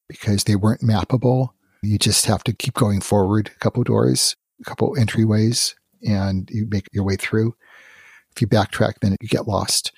because 0.08 0.44
they 0.44 0.56
weren't 0.56 0.82
mappable. 0.82 1.50
You 1.82 1.98
just 1.98 2.26
have 2.26 2.44
to 2.46 2.54
keep 2.54 2.74
going 2.74 3.02
forward 3.02 3.52
a 3.56 3.60
couple 3.60 3.84
doors, 3.84 4.36
a 4.62 4.64
couple 4.64 4.96
entryways, 4.96 5.76
and 6.02 6.50
you 6.52 6.68
make 6.70 6.88
your 6.92 7.04
way 7.04 7.16
through. 7.16 7.56
If 8.36 8.42
you 8.42 8.48
backtrack, 8.48 8.96
then 9.02 9.16
you 9.22 9.28
get 9.28 9.48
lost 9.48 9.92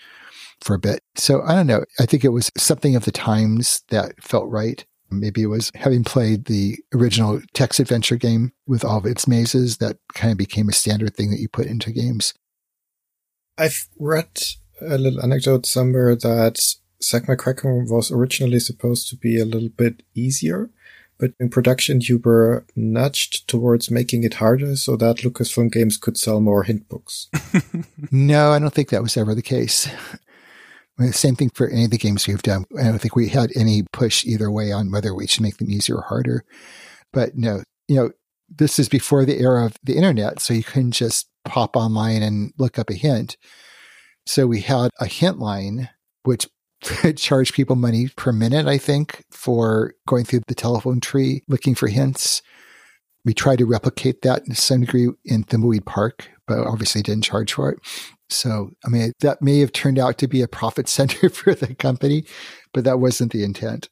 for 0.62 0.74
a 0.74 0.80
bit. 0.80 1.02
So 1.16 1.42
I 1.44 1.56
don't 1.56 1.68
know. 1.68 1.86
I 2.00 2.06
think 2.06 2.24
it 2.24 2.30
was 2.30 2.52
something 2.58 2.96
of 2.96 3.06
the 3.06 3.12
times 3.12 3.84
that 3.90 4.22
felt 4.22 4.50
right. 4.50 4.86
Maybe 5.10 5.42
it 5.42 5.48
was 5.48 5.72
having 5.76 6.04
played 6.04 6.46
the 6.46 6.78
original 6.94 7.42
text 7.54 7.80
adventure 7.80 8.18
game 8.18 8.52
with 8.68 8.84
all 8.84 8.98
of 8.98 9.06
its 9.06 9.28
mazes 9.28 9.78
that 9.78 9.98
kind 10.14 10.32
of 10.32 10.38
became 10.38 10.68
a 10.68 10.74
standard 10.74 11.16
thing 11.16 11.30
that 11.32 11.40
you 11.40 11.48
put 11.48 11.68
into 11.68 11.92
games. 11.92 12.34
I've 13.58 13.88
read 13.98 14.28
a 14.82 14.98
little 14.98 15.24
anecdote 15.24 15.66
somewhere 15.66 16.16
that 16.16 16.60
Zak 17.02 17.24
McKracken 17.24 17.90
was 17.90 18.12
originally 18.12 18.60
supposed 18.60 19.10
to 19.10 19.16
be 19.16 19.40
a 19.40 19.46
little 19.46 19.70
bit 19.70 20.04
easier, 20.16 20.70
but 21.18 21.32
in 21.40 21.50
production 21.50 22.02
you 22.02 22.20
were 22.24 22.66
nudged 22.76 23.48
towards 23.48 23.92
making 23.92 24.24
it 24.24 24.36
harder 24.36 24.76
so 24.76 24.96
that 24.98 25.18
Lucasfilm 25.18 25.72
games 25.72 25.98
could 25.98 26.18
sell 26.18 26.40
more 26.40 26.64
hint 26.64 26.90
books. 26.90 27.30
no, 28.12 28.52
I 28.52 28.60
don't 28.60 28.74
think 28.74 28.90
that 28.90 29.04
was 29.04 29.18
ever 29.18 29.36
the 29.36 29.42
case. 29.42 29.90
Same 31.12 31.36
thing 31.36 31.52
for 31.54 31.70
any 31.70 31.86
of 31.86 31.92
the 31.92 31.98
games 32.00 32.28
we've 32.28 32.42
done. 32.42 32.66
I 32.80 32.84
don't 32.84 33.00
think 33.00 33.16
we 33.16 33.30
had 33.30 33.52
any 33.56 33.84
push 33.94 34.26
either 34.26 34.50
way 34.50 34.72
on 34.72 34.92
whether 34.92 35.14
we 35.14 35.28
should 35.28 35.44
make 35.44 35.58
them 35.58 35.70
easier 35.70 35.98
or 35.98 36.02
harder. 36.02 36.44
But 37.14 37.38
no, 37.38 37.62
you 37.88 37.96
know, 37.96 38.12
this 38.50 38.80
is 38.80 38.90
before 38.90 39.24
the 39.24 39.40
era 39.40 39.66
of 39.66 39.76
the 39.84 39.96
internet, 39.96 40.40
so 40.40 40.54
you 40.54 40.64
couldn't 40.64 40.92
just 40.92 41.30
pop 41.46 41.76
online 41.76 42.24
and 42.24 42.52
look 42.58 42.80
up 42.80 42.90
a 42.90 42.96
hint. 42.96 43.38
So 44.26 44.48
we 44.48 44.62
had 44.62 44.90
a 45.00 45.06
hint 45.06 45.38
line, 45.38 45.90
which 46.24 46.48
charged 47.16 47.54
people 47.54 47.76
money 47.76 48.10
per 48.16 48.32
minute, 48.32 48.68
I 48.68 48.78
think, 48.78 49.24
for 49.32 49.94
going 50.08 50.26
through 50.26 50.42
the 50.48 50.56
telephone 50.56 51.00
tree 51.00 51.44
looking 51.48 51.76
for 51.76 51.88
hints. 51.88 52.42
We 53.26 53.34
tried 53.34 53.58
to 53.58 53.66
replicate 53.66 54.22
that 54.22 54.46
to 54.46 54.56
some 54.56 54.82
degree 54.82 55.10
in 55.26 55.44
Thimbleweed 55.44 55.86
Park, 55.86 56.30
but 56.48 56.60
obviously 56.60 57.02
didn't 57.02 57.26
charge 57.26 57.54
for 57.54 57.72
it. 57.72 57.80
So, 58.30 58.72
I 58.86 58.90
mean, 58.90 59.14
that 59.22 59.42
may 59.42 59.60
have 59.60 59.72
turned 59.72 60.00
out 60.00 60.18
to 60.20 60.28
be 60.28 60.42
a 60.42 60.48
profit 60.48 60.88
center 60.88 61.30
for 61.32 61.54
the 61.54 61.76
company, 61.76 62.26
but 62.74 62.84
that 62.84 63.00
wasn't 63.00 63.32
the 63.32 63.44
intent. 63.44 63.90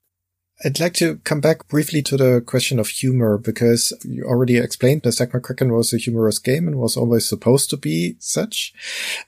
I'd 0.64 0.80
like 0.80 0.94
to 0.96 1.18
come 1.18 1.42
back 1.42 1.68
briefly 1.68 2.02
to 2.04 2.16
the 2.16 2.42
question 2.46 2.80
of 2.80 2.88
humor 2.88 3.38
because 3.38 3.92
you 4.06 4.24
already 4.24 4.58
explained 4.58 5.02
that 5.04 5.12
Zak 5.12 5.32
McKracken 5.32 5.76
was 5.76 5.94
a 5.94 5.98
humorous 5.98 6.40
game 6.40 6.68
and 6.68 6.78
was 6.78 6.96
always 6.96 7.28
supposed 7.28 7.70
to 7.72 7.78
be 7.78 8.16
such. 8.20 8.74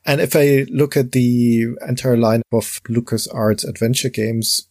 And 0.06 0.22
if 0.22 0.36
I 0.36 0.66
look 0.70 0.96
at 0.96 1.12
the 1.12 1.66
entire 1.86 2.16
line 2.16 2.44
of 2.54 2.82
LucasArts 2.88 3.68
adventure 3.68 4.10
games, 4.10 4.68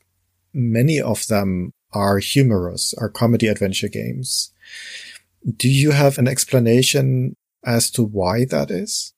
many 0.54 0.98
of 0.98 1.26
them 1.26 1.72
are 1.92 2.18
humorous, 2.18 2.94
are 2.94 3.10
comedy 3.10 3.48
adventure 3.48 3.88
games. 3.88 4.52
Do 5.56 5.68
you 5.68 5.90
have 5.90 6.16
an 6.16 6.26
explanation 6.26 7.36
as 7.64 7.90
to 7.92 8.02
why 8.02 8.46
that 8.46 8.70
is? 8.70 9.12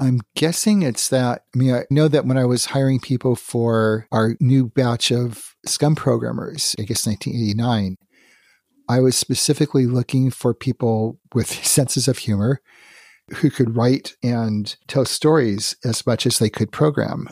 I'm 0.00 0.20
guessing 0.34 0.82
it's 0.82 1.08
that. 1.08 1.42
I 1.54 1.58
mean, 1.58 1.74
I 1.74 1.84
know 1.90 2.08
that 2.08 2.24
when 2.24 2.38
I 2.38 2.46
was 2.46 2.66
hiring 2.66 3.00
people 3.00 3.36
for 3.36 4.06
our 4.10 4.34
new 4.40 4.66
batch 4.66 5.12
of 5.12 5.54
SCUMM 5.66 5.94
programmers, 5.94 6.74
I 6.78 6.82
guess 6.82 7.06
1989, 7.06 7.96
I 8.88 9.00
was 9.00 9.14
specifically 9.14 9.86
looking 9.86 10.30
for 10.30 10.54
people 10.54 11.20
with 11.34 11.48
senses 11.66 12.08
of 12.08 12.18
humor 12.18 12.62
who 13.34 13.50
could 13.50 13.76
write 13.76 14.16
and 14.22 14.74
tell 14.88 15.04
stories 15.04 15.76
as 15.84 16.04
much 16.06 16.26
as 16.26 16.38
they 16.38 16.48
could 16.48 16.72
program. 16.72 17.28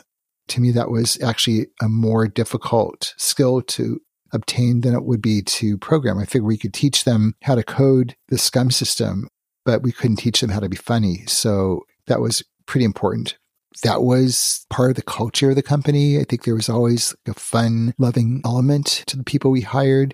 To 0.49 0.61
me, 0.61 0.71
that 0.71 0.91
was 0.91 1.21
actually 1.21 1.67
a 1.81 1.89
more 1.89 2.27
difficult 2.27 3.15
skill 3.17 3.61
to 3.63 3.99
obtain 4.31 4.81
than 4.81 4.93
it 4.93 5.03
would 5.03 5.23
be 5.23 5.41
to 5.41 5.77
program. 5.79 6.19
I 6.19 6.25
figured 6.25 6.45
we 6.45 6.57
could 6.57 6.73
teach 6.73 7.03
them 7.03 7.33
how 7.43 7.55
to 7.55 7.63
code 7.63 8.15
the 8.27 8.37
SCUMM 8.37 8.71
system, 8.71 9.27
but 9.65 9.81
we 9.81 9.91
couldn't 9.91 10.17
teach 10.17 10.39
them 10.39 10.51
how 10.51 10.59
to 10.59 10.69
be 10.69 10.77
funny. 10.77 11.25
So 11.25 11.81
that 12.07 12.21
was 12.21 12.43
pretty 12.69 12.85
important. 12.85 13.35
That 13.83 14.03
was 14.03 14.65
part 14.69 14.91
of 14.91 14.95
the 14.95 15.01
culture 15.01 15.49
of 15.49 15.55
the 15.55 15.63
company. 15.63 16.19
I 16.19 16.23
think 16.23 16.43
there 16.43 16.55
was 16.55 16.69
always 16.69 17.15
a 17.27 17.33
fun, 17.33 17.93
loving 17.97 18.41
element 18.45 19.03
to 19.07 19.17
the 19.17 19.23
people 19.23 19.51
we 19.51 19.61
hired. 19.61 20.13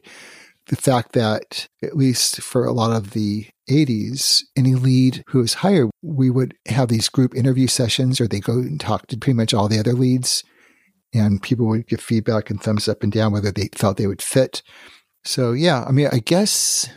The 0.67 0.75
fact 0.75 1.11
that, 1.11 1.67
at 1.83 1.97
least 1.97 2.41
for 2.41 2.65
a 2.65 2.71
lot 2.71 2.95
of 2.95 3.11
the 3.11 3.47
80s, 3.69 4.43
any 4.55 4.73
lead 4.73 5.23
who 5.27 5.39
was 5.39 5.55
hired, 5.55 5.89
we 6.01 6.29
would 6.29 6.55
have 6.67 6.87
these 6.87 7.09
group 7.09 7.35
interview 7.35 7.67
sessions 7.67 8.21
or 8.21 8.27
they 8.27 8.39
go 8.39 8.53
and 8.53 8.79
talk 8.79 9.07
to 9.07 9.17
pretty 9.17 9.35
much 9.35 9.53
all 9.53 9.67
the 9.67 9.79
other 9.79 9.93
leads. 9.93 10.43
And 11.13 11.41
people 11.41 11.67
would 11.67 11.87
give 11.87 12.01
feedback 12.01 12.49
and 12.49 12.61
thumbs 12.61 12.87
up 12.87 13.03
and 13.03 13.11
down 13.11 13.33
whether 13.33 13.51
they 13.51 13.69
felt 13.73 13.97
they 13.97 14.07
would 14.07 14.21
fit. 14.21 14.63
So, 15.23 15.51
yeah, 15.51 15.83
I 15.83 15.91
mean, 15.91 16.07
I 16.11 16.19
guess 16.19 16.89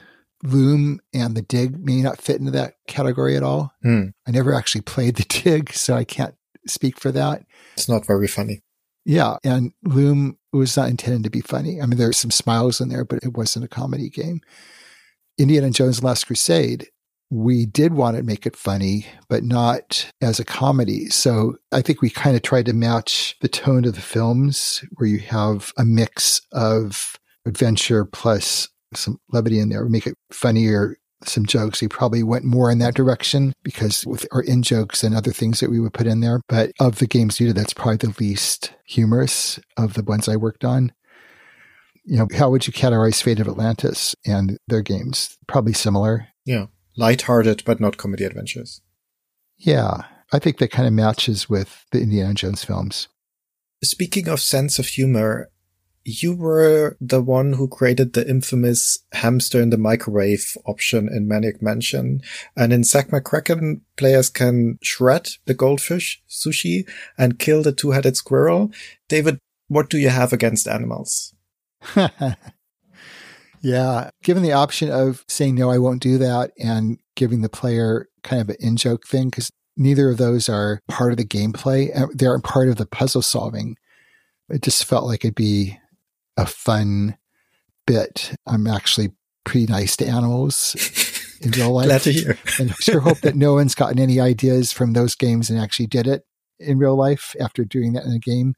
Loom 0.43 1.01
and 1.13 1.37
the 1.37 1.43
Dig 1.43 1.85
may 1.85 2.01
not 2.01 2.21
fit 2.21 2.39
into 2.39 2.53
that 2.53 2.75
category 2.87 3.37
at 3.37 3.43
all. 3.43 3.73
Mm. 3.85 4.13
I 4.27 4.31
never 4.31 4.55
actually 4.55 4.83
played 4.83 5.17
the 5.17 5.25
Dig, 5.29 5.73
so 5.73 5.95
I 5.95 6.05
can't 6.05 6.35
speak 6.67 6.99
for 6.99 7.13
that. 7.13 7.45
It's 7.75 7.89
not 7.89 8.07
very 8.07 8.29
funny. 8.29 8.63
Yeah, 9.05 9.39
and 9.43 9.73
Loom 9.85 10.39
was 10.53 10.77
not 10.77 10.91
intended 10.91 11.25
to 11.25 11.31
be 11.31 11.41
funny. 11.41 11.81
I 11.81 11.87
mean, 11.87 11.99
there's 11.99 12.19
some 12.19 12.31
smiles 12.31 12.81
in 12.81 12.89
there, 12.89 13.05
but 13.05 13.21
it 13.23 13.37
wasn't 13.37 13.65
a 13.65 13.69
comedy 13.69 14.11
game. 14.11 14.41
Indiana 15.39 15.71
Jones 15.71 15.99
and 15.99 16.05
Last 16.05 16.27
Crusade, 16.27 16.89
we 17.31 17.67
did 17.67 17.95
want 17.95 18.17
to 18.17 18.23
make 18.23 18.47
it 18.47 18.57
funny, 18.57 19.07
but 19.29 19.45
not 19.45 20.11
as 20.21 20.41
a 20.41 20.45
comedy. 20.45 21.09
So 21.09 21.57
I 21.73 21.83
think 21.83 22.01
we 22.01 22.11
kind 22.11 22.37
of 22.37 22.43
tried 22.43 22.67
to 22.67 22.73
match 22.73 23.37
the 23.41 23.49
tone 23.49 23.85
of 23.85 23.95
the 23.95 24.01
films 24.01 24.85
where 24.97 25.09
you 25.09 25.19
have 25.21 25.73
a 25.77 25.85
mix 25.85 26.41
of 26.53 27.17
adventure 27.47 28.05
plus 28.05 28.69
some 28.95 29.19
levity 29.31 29.61
in 29.61 29.69
there, 29.69 29.85
make 29.87 30.07
it 30.07 30.15
funnier, 30.31 30.97
some 31.25 31.47
jokes. 31.47 31.81
We 31.81 31.89
probably 31.89 32.23
went 32.23 32.45
more 32.45 32.71
in 32.71 32.79
that 32.79 32.95
direction 32.95 33.53
because 33.63 34.07
with 34.07 34.27
our 34.33 34.43
in 34.43 34.63
jokes 34.63 35.03
and 35.03 35.15
other 35.15 35.33
things 35.33 35.61
that 35.61 35.71
we 35.71 35.81
would 35.81 35.95
put 35.95 36.07
in 36.07 36.21
there. 36.21 36.41
But 36.49 36.73
of 36.81 36.99
the 36.99 37.07
games 37.07 37.41
you 37.41 37.49
did, 37.49 37.57
that's 37.57 37.75
probably 37.75 37.97
the 37.97 38.15
least 38.19 38.73
humorous 38.87 39.59
of 39.77 39.95
the 39.95 40.03
ones 40.03 40.29
I 40.29 40.37
worked 40.37 40.65
on. 40.65 40.93
You 42.05 42.19
know, 42.19 42.29
how 42.37 42.51
would 42.51 42.67
you 42.67 42.73
categorize 42.73 43.23
Fate 43.23 43.41
of 43.41 43.49
Atlantis 43.49 44.15
and 44.25 44.59
their 44.67 44.81
games? 44.81 45.37
Probably 45.47 45.75
similar. 45.75 46.29
Yeah. 46.47 46.67
Lighthearted, 46.97 47.65
but 47.67 47.81
not 47.81 47.99
comedy 47.99 48.25
adventures. 48.25 48.81
Yeah. 49.59 50.03
I 50.33 50.39
think 50.39 50.59
that 50.59 50.71
kind 50.71 50.87
of 50.87 50.95
matches 50.95 51.49
with 51.49 51.85
the 51.93 52.01
Indiana 52.01 52.35
Jones 52.35 52.65
films. 52.65 53.09
Speaking 53.83 54.29
of 54.29 54.41
sense 54.41 54.79
of 54.79 54.87
humor, 54.87 55.51
you 56.09 56.35
were 56.35 56.97
the 57.01 57.21
one 57.21 57.53
who 57.53 57.69
created 57.69 58.15
the 58.15 58.29
infamous 58.29 58.99
hamster 59.13 59.61
in 59.61 59.69
the 59.71 59.77
microwave 59.77 60.57
option 60.65 61.09
in 61.09 61.29
Maniac 61.29 61.61
Mansion. 61.61 62.23
And 62.57 62.73
in 62.73 62.83
Zak 62.83 63.09
McKracken, 63.09 63.83
players 63.97 64.31
can 64.31 64.79
shred 64.83 65.31
the 65.45 65.55
goldfish 65.55 66.23
sushi 66.29 66.89
and 67.19 67.39
kill 67.39 67.63
the 67.63 67.73
two-headed 67.73 68.17
squirrel. 68.17 68.73
David, 69.09 69.39
what 69.69 69.91
do 69.91 69.99
you 69.99 70.09
have 70.09 70.33
against 70.33 70.67
animals? 70.67 71.35
yeah. 73.61 74.11
Given 74.23 74.43
the 74.43 74.53
option 74.53 74.91
of 74.91 75.25
saying, 75.29 75.57
no, 75.57 75.71
I 75.71 75.79
won't 75.79 76.03
do 76.03 76.17
that 76.19 76.53
and 76.59 76.99
giving 77.17 77.43
the 77.43 77.51
player 77.51 78.09
kind 78.23 78.41
of 78.41 78.49
an 78.49 78.57
in-joke 78.61 79.07
thing, 79.07 79.29
because 79.29 79.51
neither 79.77 80.09
of 80.09 80.17
those 80.17 80.49
are 80.49 80.81
part 80.89 81.13
of 81.13 81.19
the 81.19 81.25
gameplay. 81.25 81.93
They 82.17 82.27
aren't 82.27 82.45
part 82.45 82.69
of 82.69 82.77
the 82.77 82.87
puzzle 82.87 83.23
solving. 83.23 83.77
It 84.49 84.63
just 84.63 84.87
felt 84.87 85.05
like 85.05 85.25
it'd 85.27 85.35
be 85.35 85.79
a 86.39 86.47
fun 86.47 87.19
bit. 87.87 88.35
I'm 88.47 88.67
actually 88.67 89.11
pretty 89.45 89.67
nice 89.67 89.97
to 89.97 90.07
animals 90.07 90.77
in 91.43 91.51
real 91.51 91.73
life. 91.73 91.87
Glad 91.87 92.03
to 92.03 92.13
hear. 92.13 92.39
and 92.59 92.71
I 92.71 92.75
sure 92.81 93.01
hope 93.01 93.21
that 93.21 93.37
no 93.37 93.55
one's 93.55 93.75
gotten 93.75 93.99
any 93.99 94.21
ideas 94.21 94.73
from 94.73 94.93
those 94.93 95.15
games 95.15 95.51
and 95.51 95.59
actually 95.59 95.89
did 95.89 96.07
it 96.07 96.25
in 96.59 96.79
real 96.79 96.97
life 96.97 97.37
after 97.41 97.65
doing 97.65 97.93
that 97.93 98.05
in 98.05 98.13
a 98.13 98.19
game. 98.19 98.55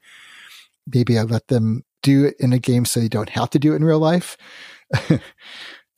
Maybe 0.93 1.19
I 1.19 1.23
let 1.23 1.49
them 1.49 1.83
do 2.03 2.25
it 2.27 2.37
in 2.39 2.53
a 2.53 2.59
game 2.59 2.85
so 2.85 3.01
they 3.01 3.09
don't 3.09 3.31
have 3.31 3.51
to 3.51 3.59
do 3.59 3.73
it 3.73 3.77
in 3.77 3.85
real 3.85 3.99
life. 3.99 4.37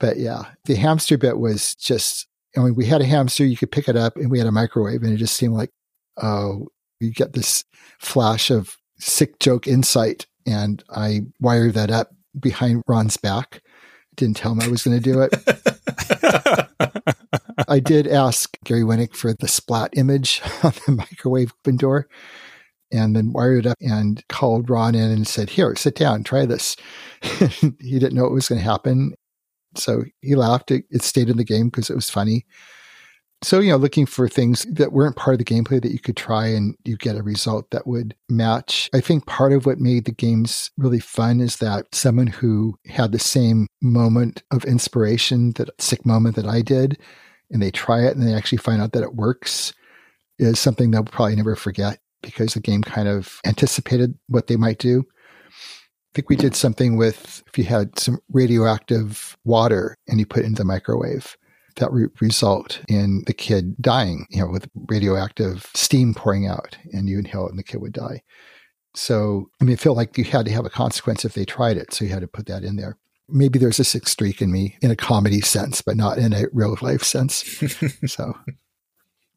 but 0.00 0.16
yeah, 0.18 0.42
the 0.64 0.76
hamster 0.76 1.18
bit 1.18 1.38
was 1.38 1.74
just, 1.74 2.26
I 2.56 2.60
mean, 2.60 2.74
we 2.74 2.86
had 2.86 3.00
a 3.00 3.06
hamster, 3.06 3.44
you 3.44 3.56
could 3.56 3.72
pick 3.72 3.88
it 3.88 3.96
up 3.96 4.16
and 4.16 4.30
we 4.30 4.38
had 4.38 4.48
a 4.48 4.52
microwave 4.52 5.02
and 5.02 5.12
it 5.12 5.18
just 5.18 5.36
seemed 5.36 5.54
like, 5.54 5.70
oh, 6.22 6.68
you 7.00 7.10
get 7.10 7.32
this 7.32 7.64
flash 7.98 8.50
of 8.50 8.76
sick 8.98 9.38
joke 9.40 9.66
insight 9.66 10.26
and 10.46 10.82
I 10.90 11.22
wired 11.40 11.74
that 11.74 11.90
up 11.90 12.14
behind 12.38 12.82
Ron's 12.86 13.16
back. 13.16 13.62
Didn't 14.16 14.36
tell 14.36 14.52
him 14.52 14.60
I 14.60 14.68
was 14.68 14.82
going 14.82 15.00
to 15.00 15.02
do 15.02 15.20
it. 15.22 16.68
I 17.68 17.80
did 17.80 18.06
ask 18.06 18.56
Gary 18.64 18.82
Winnick 18.82 19.14
for 19.14 19.32
the 19.32 19.48
splat 19.48 19.90
image 19.96 20.42
on 20.62 20.72
the 20.86 20.92
microwave 20.92 21.52
open 21.60 21.76
door 21.76 22.08
and 22.92 23.16
then 23.16 23.32
wired 23.32 23.66
it 23.66 23.70
up 23.70 23.78
and 23.80 24.22
called 24.28 24.68
Ron 24.68 24.94
in 24.94 25.10
and 25.10 25.26
said, 25.26 25.50
Here, 25.50 25.74
sit 25.76 25.94
down, 25.94 26.24
try 26.24 26.44
this. 26.44 26.76
he 27.22 27.98
didn't 27.98 28.14
know 28.14 28.24
what 28.24 28.32
was 28.32 28.48
going 28.48 28.60
to 28.60 28.64
happen. 28.64 29.14
So 29.74 30.04
he 30.20 30.34
laughed. 30.34 30.70
It, 30.70 30.84
it 30.90 31.02
stayed 31.02 31.30
in 31.30 31.38
the 31.38 31.44
game 31.44 31.70
because 31.70 31.88
it 31.88 31.94
was 31.94 32.10
funny. 32.10 32.44
So, 33.42 33.58
you 33.58 33.70
know, 33.70 33.76
looking 33.76 34.06
for 34.06 34.28
things 34.28 34.64
that 34.66 34.92
weren't 34.92 35.16
part 35.16 35.34
of 35.34 35.38
the 35.38 35.44
gameplay 35.44 35.82
that 35.82 35.90
you 35.90 35.98
could 35.98 36.16
try 36.16 36.46
and 36.46 36.76
you 36.84 36.96
get 36.96 37.16
a 37.16 37.24
result 37.24 37.68
that 37.70 37.88
would 37.88 38.14
match. 38.28 38.88
I 38.94 39.00
think 39.00 39.26
part 39.26 39.52
of 39.52 39.66
what 39.66 39.80
made 39.80 40.04
the 40.04 40.12
games 40.12 40.70
really 40.78 41.00
fun 41.00 41.40
is 41.40 41.56
that 41.56 41.92
someone 41.92 42.28
who 42.28 42.78
had 42.86 43.10
the 43.10 43.18
same 43.18 43.66
moment 43.80 44.44
of 44.52 44.64
inspiration, 44.64 45.52
that 45.54 45.70
sick 45.80 46.06
moment 46.06 46.36
that 46.36 46.46
I 46.46 46.62
did, 46.62 46.98
and 47.50 47.60
they 47.60 47.72
try 47.72 48.06
it 48.06 48.16
and 48.16 48.26
they 48.26 48.32
actually 48.32 48.58
find 48.58 48.80
out 48.80 48.92
that 48.92 49.02
it 49.02 49.16
works 49.16 49.72
is 50.38 50.58
something 50.58 50.90
they'll 50.90 51.04
probably 51.04 51.36
never 51.36 51.56
forget 51.56 51.98
because 52.22 52.54
the 52.54 52.60
game 52.60 52.82
kind 52.82 53.08
of 53.08 53.40
anticipated 53.44 54.16
what 54.28 54.46
they 54.46 54.56
might 54.56 54.78
do. 54.78 55.04
I 55.50 56.14
think 56.14 56.28
we 56.28 56.36
did 56.36 56.54
something 56.54 56.96
with 56.96 57.42
if 57.48 57.58
you 57.58 57.64
had 57.64 57.98
some 57.98 58.20
radioactive 58.30 59.36
water 59.44 59.96
and 60.06 60.20
you 60.20 60.26
put 60.26 60.42
it 60.42 60.46
in 60.46 60.54
the 60.54 60.64
microwave, 60.64 61.36
that 61.76 61.92
would 61.92 62.10
result 62.20 62.80
in 62.88 63.22
the 63.26 63.32
kid 63.32 63.76
dying, 63.80 64.26
you 64.30 64.40
know, 64.40 64.50
with 64.50 64.68
radioactive 64.88 65.70
steam 65.74 66.14
pouring 66.14 66.46
out 66.46 66.76
and 66.92 67.08
you 67.08 67.18
inhale 67.18 67.46
it 67.46 67.50
and 67.50 67.58
the 67.58 67.64
kid 67.64 67.80
would 67.80 67.92
die. 67.92 68.22
So, 68.94 69.50
I 69.60 69.64
mean, 69.64 69.74
I 69.74 69.76
feel 69.76 69.94
like 69.94 70.18
you 70.18 70.24
had 70.24 70.46
to 70.46 70.52
have 70.52 70.66
a 70.66 70.70
consequence 70.70 71.24
if 71.24 71.34
they 71.34 71.44
tried 71.44 71.76
it. 71.76 71.92
So 71.94 72.04
you 72.04 72.10
had 72.10 72.20
to 72.20 72.28
put 72.28 72.46
that 72.46 72.64
in 72.64 72.76
there. 72.76 72.98
Maybe 73.28 73.58
there's 73.58 73.80
a 73.80 73.84
sick 73.84 74.06
streak 74.06 74.42
in 74.42 74.52
me 74.52 74.76
in 74.82 74.90
a 74.90 74.96
comedy 74.96 75.40
sense, 75.40 75.80
but 75.80 75.96
not 75.96 76.18
in 76.18 76.34
a 76.34 76.44
real 76.52 76.76
life 76.82 77.02
sense. 77.02 77.44
so 78.06 78.36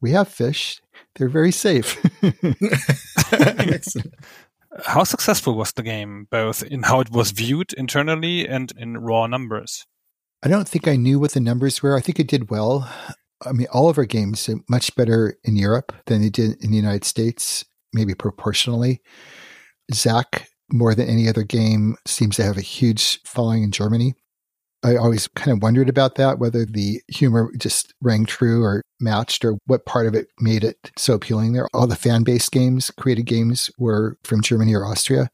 we 0.00 0.10
have 0.10 0.28
fish. 0.28 0.82
They're 1.14 1.28
very 1.30 1.52
safe. 1.52 1.96
how 4.84 5.04
successful 5.04 5.54
was 5.54 5.72
the 5.72 5.82
game, 5.82 6.26
both 6.30 6.62
in 6.62 6.82
how 6.82 7.00
it 7.00 7.10
was 7.10 7.30
viewed 7.30 7.72
internally 7.74 8.46
and 8.46 8.72
in 8.76 8.98
raw 8.98 9.26
numbers? 9.26 9.86
I 10.46 10.48
don't 10.48 10.68
think 10.68 10.86
I 10.86 10.94
knew 10.94 11.18
what 11.18 11.32
the 11.32 11.40
numbers 11.40 11.82
were. 11.82 11.96
I 11.96 12.00
think 12.00 12.20
it 12.20 12.28
did 12.28 12.50
well. 12.50 12.88
I 13.44 13.50
mean, 13.50 13.66
all 13.72 13.88
of 13.88 13.98
our 13.98 14.04
games 14.04 14.46
did 14.46 14.58
much 14.70 14.94
better 14.94 15.36
in 15.42 15.56
Europe 15.56 15.92
than 16.06 16.22
they 16.22 16.30
did 16.30 16.62
in 16.62 16.70
the 16.70 16.76
United 16.76 17.04
States, 17.04 17.64
maybe 17.92 18.14
proportionally. 18.14 19.02
Zak, 19.92 20.46
more 20.70 20.94
than 20.94 21.08
any 21.08 21.28
other 21.28 21.42
game, 21.42 21.96
seems 22.06 22.36
to 22.36 22.44
have 22.44 22.56
a 22.56 22.60
huge 22.60 23.20
following 23.24 23.64
in 23.64 23.72
Germany. 23.72 24.14
I 24.84 24.94
always 24.94 25.26
kind 25.26 25.50
of 25.50 25.64
wondered 25.64 25.88
about 25.88 26.14
that, 26.14 26.38
whether 26.38 26.64
the 26.64 27.00
humor 27.08 27.50
just 27.58 27.92
rang 28.00 28.24
true 28.24 28.62
or 28.62 28.82
matched 29.00 29.44
or 29.44 29.58
what 29.66 29.84
part 29.84 30.06
of 30.06 30.14
it 30.14 30.28
made 30.38 30.62
it 30.62 30.92
so 30.96 31.14
appealing 31.14 31.54
there. 31.54 31.66
All 31.74 31.88
the 31.88 31.96
fan 31.96 32.22
based 32.22 32.52
games, 32.52 32.92
created 32.92 33.26
games, 33.26 33.68
were 33.80 34.16
from 34.22 34.42
Germany 34.42 34.76
or 34.76 34.86
Austria. 34.86 35.28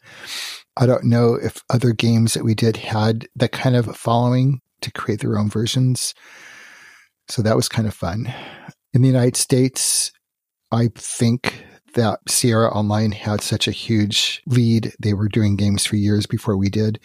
I 0.79 0.87
don't 0.87 1.05
know 1.05 1.35
if 1.35 1.63
other 1.69 1.93
games 1.93 2.33
that 2.33 2.45
we 2.45 2.55
did 2.55 2.79
had 2.79 3.29
that 3.37 3.53
kind 3.53 3.77
of 3.77 3.95
following 3.95 4.63
to 4.83 4.93
create 4.93 5.21
their 5.21 5.39
own 5.39 5.49
versions. 5.49 6.15
So 7.29 7.43
that 7.43 7.57
was 7.57 7.69
kind 7.69 7.87
of 7.87 7.95
fun. 7.95 8.33
In 8.93 9.03
the 9.03 9.09
United 9.09 9.37
States, 9.37 10.13
I 10.71 10.89
think 10.95 11.65
that 11.95 12.21
Sierra 12.29 12.71
Online 12.71 13.13
had 13.13 13.41
such 13.41 13.69
a 13.69 13.73
huge 13.73 14.43
lead. 14.47 14.93
They 14.99 15.15
were 15.15 15.29
doing 15.29 15.57
games 15.57 15.85
for 15.85 15.97
years 15.97 16.27
before 16.27 16.57
we 16.57 16.71
did. 16.71 16.99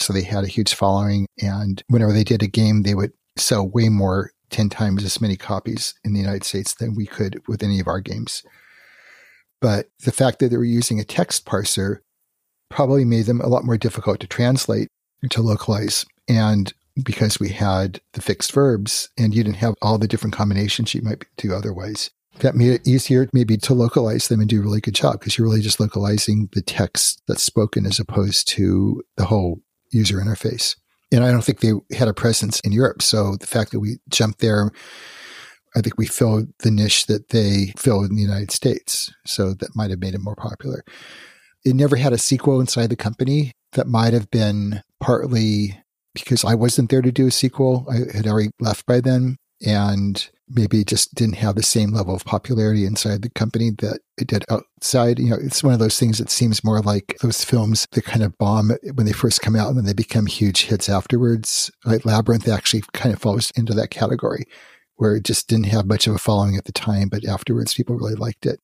So 0.00 0.12
they 0.12 0.22
had 0.22 0.44
a 0.44 0.48
huge 0.48 0.74
following. 0.74 1.26
And 1.40 1.82
whenever 1.88 2.12
they 2.12 2.24
did 2.24 2.42
a 2.42 2.48
game, 2.48 2.82
they 2.82 2.94
would 2.94 3.12
sell 3.36 3.68
way 3.68 3.88
more, 3.88 4.30
10 4.50 4.68
times 4.68 5.02
as 5.02 5.20
many 5.20 5.36
copies 5.36 5.94
in 6.04 6.12
the 6.12 6.20
United 6.20 6.44
States 6.44 6.74
than 6.74 6.94
we 6.94 7.06
could 7.06 7.40
with 7.48 7.62
any 7.62 7.80
of 7.80 7.88
our 7.88 8.00
games. 8.00 8.44
But 9.60 9.88
the 10.04 10.12
fact 10.12 10.38
that 10.38 10.50
they 10.50 10.56
were 10.56 10.64
using 10.64 11.00
a 11.00 11.04
text 11.04 11.44
parser 11.46 11.98
probably 12.70 13.04
made 13.04 13.26
them 13.26 13.40
a 13.40 13.48
lot 13.48 13.64
more 13.64 13.78
difficult 13.78 14.20
to 14.20 14.26
translate 14.26 14.88
and 15.22 15.30
to 15.30 15.42
localize. 15.42 16.04
And 16.28 16.72
because 17.02 17.40
we 17.40 17.48
had 17.50 18.00
the 18.12 18.22
fixed 18.22 18.52
verbs 18.52 19.08
and 19.18 19.34
you 19.34 19.42
didn't 19.42 19.56
have 19.56 19.74
all 19.82 19.98
the 19.98 20.08
different 20.08 20.34
combinations 20.34 20.94
you 20.94 21.02
might 21.02 21.24
do 21.36 21.52
otherwise. 21.54 22.10
That 22.40 22.56
made 22.56 22.72
it 22.72 22.86
easier 22.86 23.28
maybe 23.32 23.56
to 23.58 23.74
localize 23.74 24.28
them 24.28 24.40
and 24.40 24.48
do 24.48 24.60
a 24.60 24.62
really 24.62 24.80
good 24.80 24.94
job 24.94 25.20
because 25.20 25.38
you're 25.38 25.46
really 25.46 25.60
just 25.60 25.80
localizing 25.80 26.48
the 26.52 26.62
text 26.62 27.22
that's 27.28 27.42
spoken 27.42 27.86
as 27.86 28.00
opposed 28.00 28.48
to 28.48 29.02
the 29.16 29.24
whole 29.24 29.60
user 29.90 30.16
interface. 30.18 30.76
And 31.12 31.24
I 31.24 31.30
don't 31.30 31.44
think 31.44 31.60
they 31.60 31.72
had 31.96 32.08
a 32.08 32.14
presence 32.14 32.58
in 32.60 32.72
Europe. 32.72 33.02
So 33.02 33.36
the 33.36 33.46
fact 33.46 33.70
that 33.70 33.78
we 33.78 33.98
jumped 34.08 34.40
there, 34.40 34.72
I 35.76 35.80
think 35.80 35.96
we 35.96 36.06
filled 36.06 36.48
the 36.60 36.72
niche 36.72 37.06
that 37.06 37.28
they 37.28 37.72
filled 37.76 38.10
in 38.10 38.16
the 38.16 38.22
United 38.22 38.50
States. 38.50 39.12
So 39.24 39.54
that 39.54 39.76
might 39.76 39.90
have 39.90 40.00
made 40.00 40.14
it 40.14 40.20
more 40.20 40.36
popular. 40.36 40.84
It 41.64 41.76
never 41.76 41.96
had 41.96 42.12
a 42.12 42.18
sequel 42.18 42.60
inside 42.60 42.90
the 42.90 42.96
company. 42.96 43.52
That 43.72 43.86
might 43.86 44.12
have 44.12 44.30
been 44.30 44.82
partly 45.00 45.78
because 46.14 46.44
I 46.44 46.54
wasn't 46.54 46.90
there 46.90 47.02
to 47.02 47.12
do 47.12 47.26
a 47.26 47.30
sequel. 47.30 47.86
I 47.90 48.16
had 48.16 48.26
already 48.26 48.50
left 48.60 48.86
by 48.86 49.00
then 49.00 49.36
and 49.64 50.28
maybe 50.48 50.84
just 50.84 51.14
didn't 51.14 51.36
have 51.36 51.54
the 51.54 51.62
same 51.62 51.90
level 51.90 52.14
of 52.14 52.24
popularity 52.24 52.84
inside 52.84 53.22
the 53.22 53.30
company 53.30 53.70
that 53.78 54.00
it 54.18 54.28
did 54.28 54.44
outside. 54.50 55.18
You 55.18 55.30
know, 55.30 55.38
it's 55.40 55.64
one 55.64 55.72
of 55.72 55.78
those 55.78 55.98
things 55.98 56.18
that 56.18 56.30
seems 56.30 56.62
more 56.62 56.80
like 56.80 57.16
those 57.22 57.44
films 57.44 57.86
that 57.92 58.04
kind 58.04 58.22
of 58.22 58.36
bomb 58.38 58.72
when 58.94 59.06
they 59.06 59.12
first 59.12 59.40
come 59.40 59.56
out 59.56 59.68
and 59.68 59.78
then 59.78 59.86
they 59.86 59.94
become 59.94 60.26
huge 60.26 60.66
hits 60.66 60.88
afterwards. 60.88 61.70
Like 61.84 62.04
Labyrinth 62.04 62.46
actually 62.48 62.82
kind 62.92 63.14
of 63.14 63.20
falls 63.20 63.50
into 63.56 63.72
that 63.74 63.90
category 63.90 64.44
where 64.96 65.16
it 65.16 65.24
just 65.24 65.48
didn't 65.48 65.66
have 65.66 65.86
much 65.86 66.06
of 66.06 66.14
a 66.14 66.18
following 66.18 66.56
at 66.56 66.64
the 66.64 66.72
time, 66.72 67.08
but 67.08 67.24
afterwards 67.24 67.74
people 67.74 67.96
really 67.96 68.14
liked 68.14 68.46
it. 68.46 68.60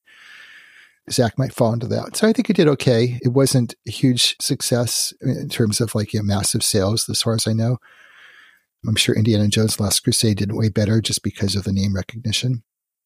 Zak 1.13 1.39
might 1.39 1.55
fall 1.55 1.73
into 1.73 1.87
that. 1.89 2.17
So 2.17 2.29
I 2.29 2.33
think 2.33 2.51
it 2.51 2.57
did 2.57 2.69
okay. 2.69 3.19
It 3.23 3.31
wasn't 3.31 3.75
a 3.87 3.91
huge 3.91 4.37
success 4.41 5.13
in 5.21 5.49
terms 5.49 5.81
of 5.81 5.95
like 5.95 6.13
you 6.13 6.21
know, 6.21 6.25
massive 6.25 6.63
sales, 6.63 7.09
as 7.09 7.23
far 7.23 7.35
as 7.35 7.47
I 7.47 7.53
know. 7.53 7.79
I'm 8.87 8.97
sure 8.97 9.15
Indiana 9.15 9.49
Jones 9.49 9.79
Last 9.79 10.01
Crusade 10.01 10.39
did 10.39 10.53
way 10.53 10.69
better 10.71 11.01
just 11.01 11.23
because 11.23 11.55
of 11.55 11.65
the 11.65 11.73
name 11.73 11.95
recognition. 11.95 12.63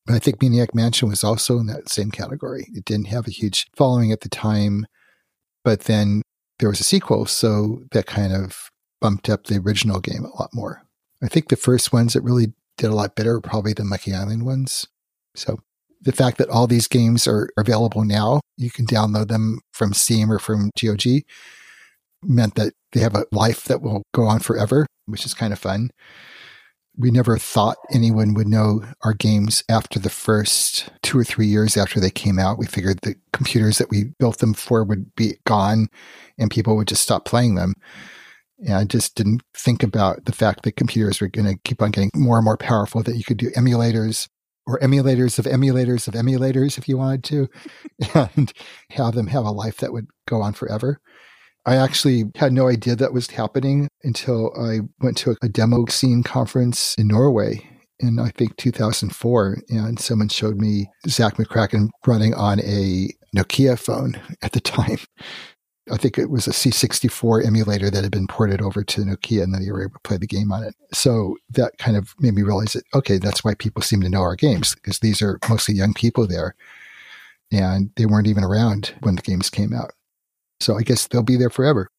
But 0.07 0.15
I 0.15 0.19
think 0.19 0.41
Maniac 0.41 0.75
Mansion 0.75 1.09
was 1.09 1.25
also 1.25 1.59
in 1.59 1.67
that 1.67 1.89
same 1.89 2.11
category. 2.11 2.69
It 2.75 2.85
didn't 2.85 3.07
have 3.07 3.27
a 3.27 3.33
huge 3.33 3.67
following 3.75 4.13
at 4.13 4.21
the 4.21 4.29
time, 4.29 4.87
but 5.65 5.81
then 5.81 6.23
there 6.59 6.69
was 6.69 6.81
a 6.81 6.85
sequel, 6.85 7.27
so 7.27 7.83
that 7.93 8.07
kind 8.07 8.33
of 8.33 8.71
bumped 9.01 9.29
up 9.29 9.45
the 9.45 9.59
original 9.59 10.01
game 10.01 10.25
a 10.25 10.41
lot 10.41 10.51
more. 10.53 10.83
I 11.23 11.29
think 11.29 11.49
the 11.49 11.57
first 11.57 11.93
ones 11.93 12.13
that 12.13 12.23
really 12.23 12.53
did 12.77 12.91
a 12.91 12.95
lot 12.95 13.17
better 13.17 13.35
were 13.35 13.41
probably 13.41 13.73
the 13.73 13.85
Monkey 13.85 14.15
Island 14.15 14.45
ones. 14.45 14.87
So 15.35 15.61
the 16.05 16.13
fact 16.13 16.39
that 16.39 16.49
all 16.51 16.67
these 16.67 16.87
games 16.87 17.27
are 17.27 17.49
available 17.57 18.05
now, 18.05 18.41
you 18.57 18.71
can 18.71 18.87
download 18.87 19.29
them 19.29 19.61
from 19.73 19.93
Steam 19.93 20.31
or 20.31 20.39
from 20.39 20.71
GOG, 20.81 21.23
meant 22.23 22.55
that 22.55 22.75
they 22.93 23.01
have 23.01 23.15
a 23.15 23.27
life 23.33 23.65
that 23.65 23.83
will 23.83 24.03
go 24.13 24.25
on 24.25 24.41
forever, 24.41 24.87
which 25.07 25.25
is 25.25 25.35
kind 25.35 25.53
of 25.53 25.59
fun. 25.59 25.91
We 26.97 27.11
never 27.11 27.39
thought 27.39 27.79
anyone 27.93 28.35
would 28.35 28.47
know 28.47 28.85
our 29.03 29.15
games 29.15 29.65
after 29.69 29.99
the 29.99 30.11
first 30.11 30.91
two 31.03 31.19
or 31.19 31.25
three 31.25 31.47
years 31.47 31.77
after 31.77 31.99
they 31.99 32.11
came 32.11 32.39
out. 32.39 32.59
We 32.59 32.67
figured 32.67 33.01
the 33.01 33.17
computers 33.33 33.79
that 33.79 33.91
we 33.91 34.13
built 34.21 34.39
them 34.39 34.55
for 34.55 34.85
would 34.85 35.13
be 35.17 35.35
gone 35.45 35.89
and 36.39 36.51
people 36.51 36.77
would 36.77 36.87
just 36.87 37.03
stop 37.03 37.25
playing 37.25 37.57
them. 37.57 37.75
And 38.65 38.75
I 38.75 38.85
just 38.85 39.17
didn't 39.17 39.43
think 39.57 39.83
about 39.83 40.27
the 40.27 40.33
fact 40.33 40.63
that 40.63 40.77
computers 40.77 41.21
were 41.21 41.29
going 41.29 41.53
to 41.53 41.61
keep 41.65 41.83
on 41.83 41.91
getting 41.91 42.11
more 42.15 42.37
and 42.37 42.45
more 42.45 42.57
powerful, 42.57 43.03
that 43.03 43.17
you 43.17 43.25
could 43.25 43.39
do 43.39 43.51
emulators 43.51 44.29
or 44.67 44.79
emulators 44.81 45.39
of 45.39 45.45
emulators 45.45 46.09
of 46.09 46.15
emulators 46.15 46.79
if 46.79 46.89
you 46.89 46.97
wanted 46.97 47.25
to, 47.25 47.49
and 48.37 48.53
have 48.91 49.15
them 49.15 49.27
have 49.27 49.45
a 49.45 49.51
life 49.51 49.79
that 49.79 49.93
would 49.93 50.07
go 50.27 50.43
on 50.43 50.53
forever. 50.53 51.01
I 51.67 51.77
actually 51.77 52.25
had 52.37 52.53
no 52.53 52.69
idea 52.69 52.95
that 52.97 53.15
was 53.15 53.31
happening 53.31 53.89
until 54.03 54.53
I 54.61 54.81
went 55.01 55.17
to 55.19 55.37
a 55.43 55.49
demo 55.49 55.87
scene 55.87 56.23
conference 56.23 56.95
in 56.99 57.09
Norway 57.09 57.67
in 58.01 58.19
I 58.19 58.31
think 58.31 58.57
2004, 58.57 59.59
and 59.69 59.99
someone 59.99 60.29
showed 60.29 60.61
me 60.61 60.87
Zak 61.09 61.37
McKracken 61.37 61.89
running 62.07 62.35
on 62.35 62.61
a 62.61 63.09
Nokia 63.35 63.79
phone 63.79 64.21
at 64.43 64.53
the 64.53 64.61
time. 64.61 64.99
I 65.91 65.99
think 65.99 66.19
it 66.19 66.31
was 66.31 66.47
a 66.47 66.51
C64 66.51 67.45
emulator 67.45 67.91
that 67.91 68.03
had 68.03 68.13
been 68.13 68.27
ported 68.27 68.63
over 68.63 68.83
to 68.83 69.03
Nokia 69.03 69.43
and 69.43 69.55
then 69.55 69.63
you 69.63 69.73
were 69.73 69.83
able 69.83 69.95
to 69.95 70.01
play 70.01 70.17
the 70.17 70.27
game 70.27 70.51
on 70.51 70.65
it. 70.65 70.75
So 70.93 71.37
that 71.51 71.77
kind 71.79 71.97
of 71.97 72.15
made 72.19 72.35
me 72.35 72.43
realize 72.43 72.73
that, 72.73 72.85
okay, 72.95 73.19
that's 73.19 73.45
why 73.45 73.55
people 73.55 73.83
seem 73.83 74.01
to 74.01 74.09
know 74.09 74.23
our 74.23 74.37
games 74.37 74.75
because 74.75 75.01
these 75.01 75.21
are 75.21 75.39
mostly 75.49 75.75
young 75.75 75.93
people 75.93 76.27
there 76.27 76.55
and 77.53 77.91
they 77.97 78.07
weren't 78.07 78.27
even 78.27 78.45
around 78.45 78.95
when 79.01 79.17
the 79.17 79.23
games 79.23 79.51
came 79.51 79.75
out. 79.75 79.93
So 80.59 80.79
I 80.79 80.83
guess 80.83 81.07
they'll 81.07 81.23
be 81.23 81.37
there 81.37 81.51
forever. 81.51 81.91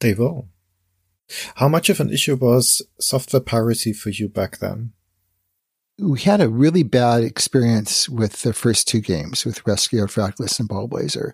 They 0.00 0.12
will. 0.12 0.48
How 1.56 1.68
much 1.68 1.88
of 1.88 2.00
an 2.00 2.10
issue 2.10 2.36
was 2.36 2.82
software 3.00 3.40
piracy 3.40 3.92
for 3.92 4.10
you 4.10 4.28
back 4.28 4.58
then? 4.58 4.92
We 5.98 6.20
had 6.20 6.42
a 6.42 6.50
really 6.50 6.82
bad 6.82 7.24
experience 7.24 8.08
with 8.08 8.42
the 8.42 8.52
first 8.52 8.86
two 8.86 9.00
games 9.00 9.46
with 9.46 9.66
Rescue 9.66 10.04
of 10.04 10.14
Fractalus 10.14 10.60
and 10.60 10.68
Ballblazer 10.68 11.32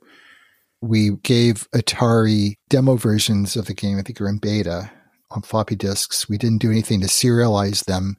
we 0.82 1.12
gave 1.22 1.70
Atari 1.70 2.56
demo 2.68 2.96
versions 2.96 3.56
of 3.56 3.66
the 3.66 3.74
game. 3.74 3.98
I 3.98 4.02
think 4.02 4.18
they 4.18 4.24
were 4.24 4.28
in 4.28 4.38
beta 4.38 4.90
on 5.30 5.42
floppy 5.42 5.76
disks. 5.76 6.28
We 6.28 6.36
didn't 6.36 6.60
do 6.60 6.70
anything 6.70 7.00
to 7.00 7.06
serialize 7.06 7.84
them. 7.84 8.16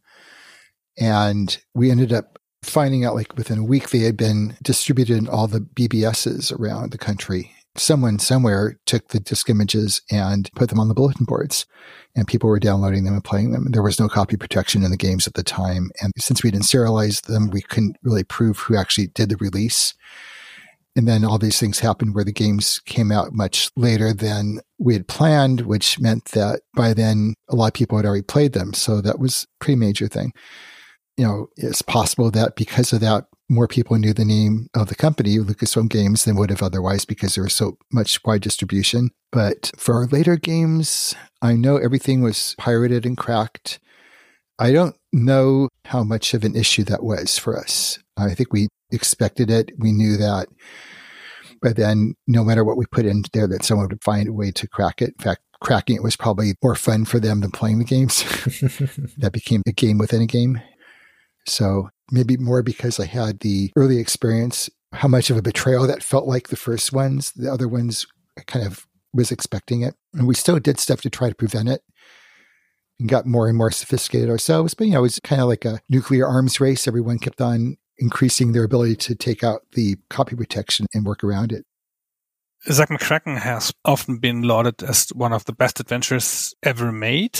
And 0.97 1.57
we 1.75 1.91
ended 1.91 2.13
up 2.13 2.39
finding 2.63 3.03
out 3.03 3.15
like 3.15 3.35
within 3.35 3.59
a 3.59 3.63
week 3.63 3.89
they 3.89 3.99
had 3.99 4.15
been 4.15 4.55
distributed 4.63 5.17
in 5.17 5.27
all 5.27 5.47
the 5.47 5.59
BBSs 5.59 6.57
around 6.57 6.91
the 6.91 6.97
country. 6.97 7.51
Someone 7.75 8.17
somewhere 8.19 8.79
took 8.85 9.09
the 9.09 9.19
disk 9.19 9.49
images 9.49 10.01
and 10.09 10.49
put 10.55 10.69
them 10.69 10.79
on 10.79 10.87
the 10.87 10.93
bulletin 10.93 11.25
boards 11.25 11.65
and 12.15 12.27
people 12.27 12.49
were 12.49 12.59
downloading 12.59 13.03
them 13.03 13.15
and 13.15 13.23
playing 13.23 13.51
them. 13.51 13.65
There 13.71 13.81
was 13.81 13.99
no 13.99 14.07
copy 14.07 14.37
protection 14.37 14.83
in 14.83 14.91
the 14.91 14.97
games 14.97 15.27
at 15.27 15.33
the 15.33 15.43
time. 15.43 15.89
And 16.01 16.13
since 16.17 16.43
we 16.43 16.51
didn't 16.51 16.65
serialize 16.65 17.23
them, 17.23 17.49
we 17.49 17.61
couldn't 17.61 17.97
really 18.03 18.23
prove 18.23 18.59
who 18.59 18.77
actually 18.77 19.07
did 19.07 19.29
the 19.29 19.37
release. 19.37 19.95
And 20.95 21.07
then 21.07 21.25
all 21.25 21.39
these 21.39 21.59
things 21.59 21.79
happened 21.79 22.13
where 22.13 22.23
the 22.23 22.31
games 22.31 22.79
came 22.85 23.11
out 23.11 23.33
much 23.33 23.69
later 23.75 24.13
than 24.13 24.59
we 24.77 24.93
had 24.93 25.07
planned, 25.07 25.61
which 25.61 25.99
meant 25.99 26.25
that 26.25 26.61
by 26.75 26.93
then 26.93 27.33
a 27.49 27.55
lot 27.55 27.67
of 27.67 27.73
people 27.73 27.97
had 27.97 28.05
already 28.05 28.21
played 28.21 28.53
them. 28.53 28.73
So 28.73 29.01
that 29.01 29.19
was 29.19 29.43
a 29.43 29.63
pretty 29.63 29.79
major 29.79 30.07
thing. 30.07 30.33
You 31.17 31.25
know, 31.25 31.47
it's 31.57 31.81
possible 31.81 32.29
that 32.31 32.55
because 32.55 32.93
of 32.93 32.99
that, 33.01 33.25
more 33.49 33.67
people 33.67 33.97
knew 33.97 34.13
the 34.13 34.25
name 34.25 34.67
of 34.73 34.87
the 34.87 34.95
company, 34.95 35.37
Lucasfilm 35.37 35.89
Games, 35.89 36.25
than 36.25 36.35
would 36.35 36.49
have 36.49 36.63
otherwise 36.63 37.05
because 37.05 37.35
there 37.35 37.43
was 37.43 37.53
so 37.53 37.77
much 37.91 38.19
wide 38.23 38.41
distribution. 38.41 39.11
But 39.31 39.71
for 39.77 39.95
our 39.95 40.05
later 40.07 40.37
games, 40.37 41.15
I 41.41 41.53
know 41.53 41.77
everything 41.77 42.21
was 42.21 42.55
pirated 42.57 43.05
and 43.05 43.17
cracked. 43.17 43.79
I 44.59 44.71
don't 44.71 44.95
know 45.11 45.69
how 45.85 46.03
much 46.03 46.33
of 46.33 46.43
an 46.43 46.55
issue 46.55 46.83
that 46.85 47.03
was 47.03 47.37
for 47.37 47.57
us. 47.57 47.99
I 48.17 48.33
think 48.33 48.53
we 48.53 48.67
expected 48.91 49.49
it. 49.49 49.71
We 49.77 49.91
knew 49.91 50.17
that. 50.17 50.47
But 51.61 51.77
then, 51.77 52.15
no 52.27 52.43
matter 52.43 52.63
what 52.63 52.77
we 52.77 52.85
put 52.85 53.05
in 53.05 53.23
there, 53.33 53.47
that 53.47 53.63
someone 53.63 53.87
would 53.87 54.03
find 54.03 54.27
a 54.27 54.33
way 54.33 54.51
to 54.51 54.67
crack 54.67 55.01
it. 55.01 55.15
In 55.17 55.23
fact, 55.23 55.41
cracking 55.61 55.95
it 55.95 56.03
was 56.03 56.17
probably 56.17 56.55
more 56.61 56.75
fun 56.75 57.05
for 57.05 57.19
them 57.19 57.39
than 57.39 57.51
playing 57.51 57.79
the 57.79 57.85
games. 57.85 58.23
that 59.17 59.31
became 59.31 59.61
a 59.65 59.71
game 59.71 59.97
within 59.97 60.21
a 60.21 60.27
game. 60.27 60.61
So 61.47 61.89
maybe 62.11 62.37
more 62.37 62.61
because 62.61 62.99
I 62.99 63.05
had 63.05 63.39
the 63.39 63.71
early 63.75 63.97
experience, 63.97 64.69
how 64.91 65.07
much 65.07 65.29
of 65.29 65.37
a 65.37 65.41
betrayal 65.41 65.87
that 65.87 66.03
felt 66.03 66.27
like 66.27 66.49
the 66.49 66.55
first 66.55 66.93
ones. 66.93 67.31
The 67.31 67.51
other 67.51 67.67
ones 67.67 68.05
I 68.37 68.41
kind 68.41 68.65
of 68.65 68.85
was 69.13 69.31
expecting 69.31 69.81
it. 69.81 69.95
And 70.13 70.27
we 70.27 70.35
still 70.35 70.59
did 70.59 70.79
stuff 70.79 71.01
to 71.01 71.09
try 71.09 71.29
to 71.29 71.35
prevent 71.35 71.69
it 71.69 71.81
and 73.03 73.09
got 73.09 73.25
more 73.25 73.49
and 73.49 73.57
more 73.57 73.69
sophisticated 73.69 74.29
ourselves. 74.29 74.73
But, 74.73 74.87
you 74.87 74.93
know, 74.93 74.99
it 74.99 75.01
was 75.01 75.19
kind 75.19 75.41
of 75.41 75.49
like 75.49 75.65
a 75.65 75.81
nuclear 75.89 76.25
arms 76.25 76.61
race. 76.61 76.87
Everyone 76.87 77.19
kept 77.19 77.41
on 77.41 77.75
increasing 77.97 78.53
their 78.53 78.63
ability 78.63 78.95
to 78.95 79.13
take 79.13 79.43
out 79.43 79.63
the 79.73 79.97
copy 80.09 80.37
protection 80.37 80.87
and 80.93 81.05
work 81.05 81.21
around 81.21 81.51
it. 81.51 81.65
Zak 82.71 82.87
McKracken 82.87 83.37
has 83.37 83.73
often 83.83 84.19
been 84.19 84.43
lauded 84.43 84.81
as 84.83 85.09
one 85.09 85.33
of 85.33 85.43
the 85.43 85.51
best 85.51 85.81
adventures 85.81 86.55
ever 86.63 86.93
made, 86.93 87.37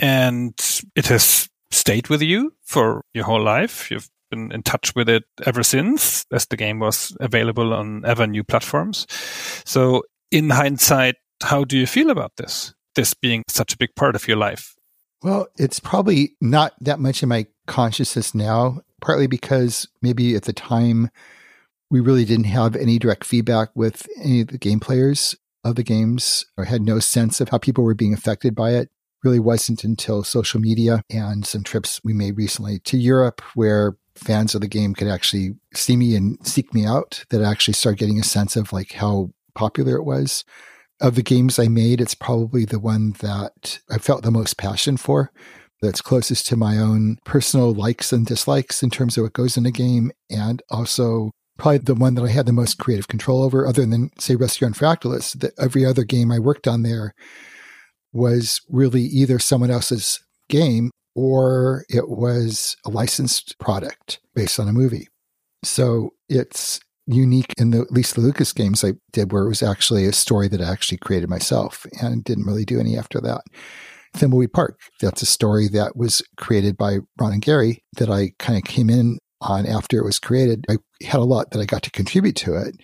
and 0.00 0.52
it 0.96 1.06
has 1.06 1.48
stayed 1.70 2.08
with 2.08 2.20
you 2.20 2.52
for 2.64 3.04
your 3.14 3.24
whole 3.24 3.42
life. 3.42 3.92
You've 3.92 4.10
been 4.32 4.50
in 4.50 4.64
touch 4.64 4.96
with 4.96 5.08
it 5.08 5.22
ever 5.46 5.62
since, 5.62 6.26
as 6.32 6.46
the 6.46 6.56
game 6.56 6.80
was 6.80 7.16
available 7.20 7.72
on 7.72 8.04
ever 8.04 8.26
new 8.26 8.42
platforms. 8.42 9.06
So, 9.64 10.02
in 10.32 10.50
hindsight, 10.50 11.14
how 11.40 11.62
do 11.62 11.78
you 11.78 11.86
feel 11.86 12.10
about 12.10 12.32
this? 12.36 12.74
This 12.96 13.14
being 13.14 13.44
such 13.46 13.74
a 13.74 13.78
big 13.78 13.94
part 13.94 14.16
of 14.16 14.26
your 14.26 14.38
life? 14.38 14.74
Well, 15.24 15.48
it's 15.56 15.80
probably 15.80 16.36
not 16.42 16.74
that 16.82 17.00
much 17.00 17.22
in 17.22 17.30
my 17.30 17.46
consciousness 17.66 18.34
now 18.34 18.82
partly 19.00 19.26
because 19.26 19.88
maybe 20.02 20.34
at 20.34 20.42
the 20.42 20.52
time 20.52 21.10
we 21.90 22.00
really 22.00 22.24
didn't 22.24 22.44
have 22.44 22.76
any 22.76 22.98
direct 22.98 23.24
feedback 23.24 23.70
with 23.74 24.06
any 24.22 24.42
of 24.42 24.48
the 24.48 24.58
game 24.58 24.80
players 24.80 25.34
of 25.62 25.76
the 25.76 25.82
games 25.82 26.44
or 26.56 26.64
had 26.64 26.82
no 26.82 26.98
sense 26.98 27.40
of 27.40 27.48
how 27.48 27.58
people 27.58 27.84
were 27.84 27.94
being 27.94 28.12
affected 28.12 28.54
by 28.54 28.72
it. 28.72 28.90
Really 29.22 29.38
wasn't 29.38 29.84
until 29.84 30.24
social 30.24 30.60
media 30.60 31.02
and 31.08 31.46
some 31.46 31.62
trips 31.62 32.00
we 32.04 32.12
made 32.12 32.36
recently 32.36 32.78
to 32.80 32.98
Europe 32.98 33.40
where 33.54 33.96
fans 34.14 34.54
of 34.54 34.60
the 34.60 34.68
game 34.68 34.94
could 34.94 35.08
actually 35.08 35.54
see 35.72 35.96
me 35.96 36.14
and 36.14 36.38
seek 36.46 36.74
me 36.74 36.84
out 36.84 37.24
that 37.30 37.42
I 37.42 37.50
actually 37.50 37.74
started 37.74 37.98
getting 37.98 38.20
a 38.20 38.24
sense 38.24 38.56
of 38.56 38.72
like 38.72 38.92
how 38.92 39.30
popular 39.54 39.96
it 39.96 40.04
was. 40.04 40.44
Of 41.04 41.16
the 41.16 41.22
games 41.22 41.58
I 41.58 41.68
made, 41.68 42.00
it's 42.00 42.14
probably 42.14 42.64
the 42.64 42.78
one 42.78 43.10
that 43.20 43.78
I 43.90 43.98
felt 43.98 44.22
the 44.22 44.30
most 44.30 44.56
passion 44.56 44.96
for 44.96 45.30
that's 45.82 46.00
closest 46.00 46.46
to 46.46 46.56
my 46.56 46.78
own 46.78 47.18
personal 47.26 47.74
likes 47.74 48.10
and 48.10 48.24
dislikes 48.24 48.82
in 48.82 48.88
terms 48.88 49.18
of 49.18 49.24
what 49.24 49.34
goes 49.34 49.58
in 49.58 49.66
a 49.66 49.70
game, 49.70 50.12
and 50.30 50.62
also 50.70 51.30
probably 51.58 51.76
the 51.76 51.94
one 51.94 52.14
that 52.14 52.24
I 52.24 52.30
had 52.30 52.46
the 52.46 52.54
most 52.54 52.78
creative 52.78 53.06
control 53.06 53.42
over, 53.42 53.66
other 53.66 53.84
than 53.84 54.12
say 54.18 54.34
Rescue 54.34 54.66
on 54.66 54.72
Fractalus. 54.72 55.38
That 55.38 55.52
every 55.60 55.84
other 55.84 56.04
game 56.04 56.32
I 56.32 56.38
worked 56.38 56.66
on 56.66 56.84
there 56.84 57.12
was 58.14 58.62
really 58.70 59.02
either 59.02 59.38
someone 59.38 59.70
else's 59.70 60.24
game 60.48 60.90
or 61.14 61.84
it 61.90 62.08
was 62.08 62.78
a 62.86 62.88
licensed 62.88 63.58
product 63.58 64.20
based 64.34 64.58
on 64.58 64.68
a 64.68 64.72
movie. 64.72 65.08
So 65.64 66.14
it's 66.30 66.80
unique 67.06 67.52
in 67.58 67.70
the 67.70 67.80
at 67.80 67.92
least 67.92 68.14
the 68.14 68.20
Lucas 68.20 68.52
games 68.52 68.84
I 68.84 68.94
did 69.12 69.32
where 69.32 69.44
it 69.44 69.48
was 69.48 69.62
actually 69.62 70.06
a 70.06 70.12
story 70.12 70.48
that 70.48 70.60
I 70.60 70.70
actually 70.70 70.98
created 70.98 71.28
myself 71.28 71.86
and 72.00 72.24
didn't 72.24 72.46
really 72.46 72.64
do 72.64 72.80
any 72.80 72.96
after 72.96 73.20
that. 73.20 73.42
Thimbleweed 74.14 74.52
Park. 74.52 74.78
That's 75.00 75.22
a 75.22 75.26
story 75.26 75.68
that 75.68 75.96
was 75.96 76.22
created 76.36 76.76
by 76.76 76.98
Ron 77.18 77.32
and 77.32 77.42
Gary 77.42 77.82
that 77.98 78.10
I 78.10 78.30
kind 78.38 78.56
of 78.56 78.64
came 78.64 78.88
in 78.88 79.18
on 79.40 79.66
after 79.66 79.98
it 79.98 80.04
was 80.04 80.18
created. 80.18 80.64
I 80.70 80.76
had 81.04 81.18
a 81.18 81.24
lot 81.24 81.50
that 81.50 81.60
I 81.60 81.64
got 81.64 81.82
to 81.82 81.90
contribute 81.90 82.36
to 82.36 82.54
it, 82.54 82.76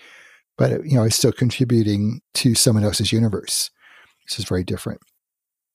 but 0.59 0.85
you 0.85 0.95
know, 0.95 1.03
I 1.03 1.05
was 1.05 1.14
still 1.14 1.33
contributing 1.33 2.21
to 2.35 2.55
someone 2.55 2.85
else's 2.85 3.12
universe. 3.12 3.71
This 4.29 4.41
is 4.41 4.45
very 4.45 4.64
different. 4.64 5.01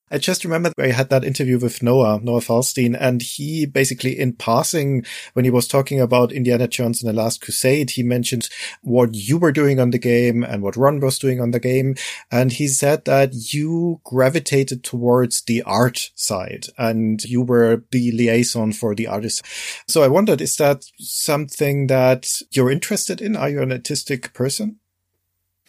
I 0.08 0.18
just 0.18 0.44
remember 0.44 0.72
I 0.78 0.88
had 0.88 1.10
that 1.10 1.24
interview 1.24 1.58
with 1.58 1.82
Noah, 1.82 2.20
Noah 2.22 2.40
Falstein, 2.40 2.94
and 2.94 3.20
he 3.20 3.66
basically 3.66 4.16
in 4.16 4.34
passing, 4.34 5.04
when 5.32 5.44
he 5.44 5.50
was 5.50 5.66
talking 5.66 6.00
about 6.00 6.30
Indiana 6.30 6.68
Jones 6.68 7.02
and 7.02 7.08
the 7.08 7.20
Last 7.20 7.40
Crusade, 7.40 7.90
he 7.90 8.04
mentioned 8.04 8.48
what 8.82 9.14
you 9.14 9.36
were 9.36 9.50
doing 9.50 9.80
on 9.80 9.90
the 9.90 9.98
game 9.98 10.44
and 10.44 10.62
what 10.62 10.76
Ron 10.76 11.00
was 11.00 11.18
doing 11.18 11.40
on 11.40 11.50
the 11.50 11.58
game. 11.58 11.96
And 12.30 12.52
he 12.52 12.68
said 12.68 13.04
that 13.06 13.52
you 13.52 14.00
gravitated 14.04 14.84
towards 14.84 15.42
the 15.42 15.62
art 15.62 16.10
side 16.14 16.66
and 16.78 17.22
you 17.24 17.42
were 17.42 17.82
the 17.90 18.12
liaison 18.12 18.72
for 18.72 18.94
the 18.94 19.08
artist. 19.08 19.44
So 19.88 20.04
I 20.04 20.08
wondered, 20.08 20.40
is 20.40 20.56
that 20.56 20.84
something 20.98 21.88
that 21.88 22.42
you're 22.52 22.70
interested 22.70 23.20
in? 23.20 23.34
Are 23.34 23.48
you 23.48 23.60
an 23.60 23.72
artistic 23.72 24.32
person? 24.34 24.78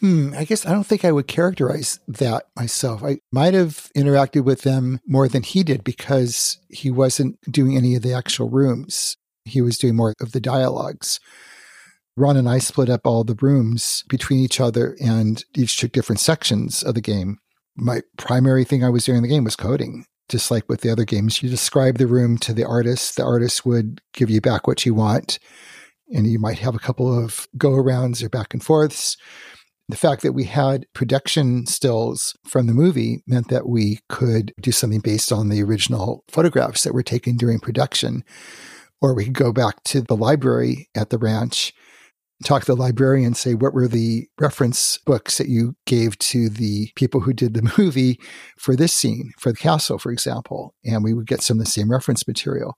Hmm, 0.00 0.32
I 0.36 0.44
guess 0.44 0.64
I 0.64 0.70
don't 0.70 0.86
think 0.86 1.04
I 1.04 1.10
would 1.10 1.26
characterize 1.26 1.98
that 2.06 2.44
myself. 2.54 3.02
I 3.02 3.18
might 3.32 3.54
have 3.54 3.90
interacted 3.96 4.44
with 4.44 4.62
them 4.62 5.00
more 5.06 5.26
than 5.26 5.42
he 5.42 5.64
did 5.64 5.82
because 5.82 6.58
he 6.68 6.90
wasn't 6.90 7.38
doing 7.50 7.76
any 7.76 7.96
of 7.96 8.02
the 8.02 8.12
actual 8.12 8.48
rooms. 8.48 9.16
He 9.44 9.60
was 9.60 9.76
doing 9.76 9.96
more 9.96 10.14
of 10.20 10.32
the 10.32 10.40
dialogues. 10.40 11.18
Ron 12.16 12.36
and 12.36 12.48
I 12.48 12.58
split 12.58 12.88
up 12.88 13.06
all 13.06 13.24
the 13.24 13.38
rooms 13.40 14.04
between 14.08 14.40
each 14.40 14.60
other 14.60 14.96
and 15.00 15.44
each 15.56 15.76
took 15.76 15.92
different 15.92 16.20
sections 16.20 16.82
of 16.82 16.94
the 16.94 17.00
game. 17.00 17.38
My 17.76 18.02
primary 18.16 18.64
thing 18.64 18.84
I 18.84 18.90
was 18.90 19.04
doing 19.04 19.18
in 19.18 19.22
the 19.22 19.28
game 19.28 19.44
was 19.44 19.56
coding. 19.56 20.04
Just 20.28 20.50
like 20.50 20.68
with 20.68 20.82
the 20.82 20.90
other 20.90 21.04
games, 21.04 21.42
you 21.42 21.48
describe 21.48 21.96
the 21.96 22.06
room 22.06 22.36
to 22.38 22.52
the 22.52 22.64
artist. 22.64 23.16
The 23.16 23.24
artist 23.24 23.64
would 23.64 24.00
give 24.12 24.30
you 24.30 24.40
back 24.40 24.66
what 24.66 24.84
you 24.84 24.94
want. 24.94 25.38
And 26.12 26.26
you 26.26 26.38
might 26.38 26.58
have 26.58 26.74
a 26.74 26.80
couple 26.80 27.24
of 27.24 27.48
go 27.56 27.70
arounds 27.70 28.22
or 28.22 28.28
back 28.28 28.52
and 28.52 28.62
forths 28.62 29.16
the 29.88 29.96
fact 29.96 30.22
that 30.22 30.32
we 30.32 30.44
had 30.44 30.86
production 30.92 31.66
stills 31.66 32.36
from 32.44 32.66
the 32.66 32.74
movie 32.74 33.22
meant 33.26 33.48
that 33.48 33.68
we 33.68 34.00
could 34.08 34.52
do 34.60 34.70
something 34.70 35.00
based 35.00 35.32
on 35.32 35.48
the 35.48 35.62
original 35.62 36.24
photographs 36.28 36.84
that 36.84 36.92
were 36.92 37.02
taken 37.02 37.36
during 37.36 37.58
production. 37.58 38.22
Or 39.00 39.14
we 39.14 39.24
could 39.24 39.34
go 39.34 39.52
back 39.52 39.82
to 39.84 40.02
the 40.02 40.16
library 40.16 40.90
at 40.94 41.08
the 41.08 41.18
ranch, 41.18 41.72
talk 42.44 42.64
to 42.64 42.74
the 42.74 42.80
librarian, 42.80 43.32
say, 43.32 43.54
what 43.54 43.72
were 43.72 43.88
the 43.88 44.28
reference 44.38 44.98
books 44.98 45.38
that 45.38 45.48
you 45.48 45.74
gave 45.86 46.18
to 46.18 46.50
the 46.50 46.90
people 46.94 47.20
who 47.20 47.32
did 47.32 47.54
the 47.54 47.72
movie 47.78 48.20
for 48.58 48.76
this 48.76 48.92
scene, 48.92 49.32
for 49.38 49.52
the 49.52 49.58
castle, 49.58 49.98
for 49.98 50.12
example? 50.12 50.74
And 50.84 51.02
we 51.02 51.14
would 51.14 51.26
get 51.26 51.42
some 51.42 51.58
of 51.58 51.64
the 51.64 51.70
same 51.70 51.90
reference 51.90 52.28
material. 52.28 52.76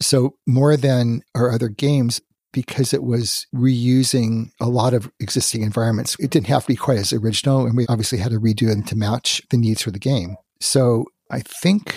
So, 0.00 0.36
more 0.46 0.76
than 0.76 1.22
our 1.34 1.50
other 1.50 1.68
games, 1.68 2.20
because 2.56 2.94
it 2.94 3.02
was 3.02 3.46
reusing 3.54 4.50
a 4.62 4.68
lot 4.70 4.94
of 4.94 5.12
existing 5.20 5.62
environments. 5.62 6.16
It 6.18 6.30
didn't 6.30 6.46
have 6.46 6.62
to 6.62 6.68
be 6.68 6.74
quite 6.74 6.96
as 6.96 7.12
original, 7.12 7.66
and 7.66 7.76
we 7.76 7.86
obviously 7.86 8.16
had 8.16 8.30
to 8.30 8.40
redo 8.40 8.68
them 8.68 8.82
to 8.84 8.96
match 8.96 9.42
the 9.50 9.58
needs 9.58 9.82
for 9.82 9.90
the 9.90 9.98
game. 9.98 10.36
So 10.58 11.04
I 11.30 11.40
think 11.40 11.94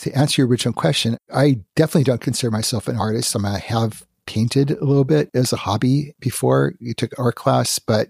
to 0.00 0.12
answer 0.12 0.42
your 0.42 0.48
original 0.48 0.74
question, 0.74 1.16
I 1.32 1.62
definitely 1.76 2.04
don't 2.04 2.20
consider 2.20 2.50
myself 2.50 2.88
an 2.88 2.98
artist. 2.98 3.34
I, 3.34 3.38
mean, 3.38 3.52
I 3.54 3.58
have 3.58 4.04
painted 4.26 4.70
a 4.70 4.84
little 4.84 5.04
bit 5.04 5.30
as 5.32 5.50
a 5.50 5.56
hobby 5.56 6.14
before. 6.20 6.74
You 6.78 6.92
took 6.92 7.18
art 7.18 7.36
class, 7.36 7.78
but 7.78 8.08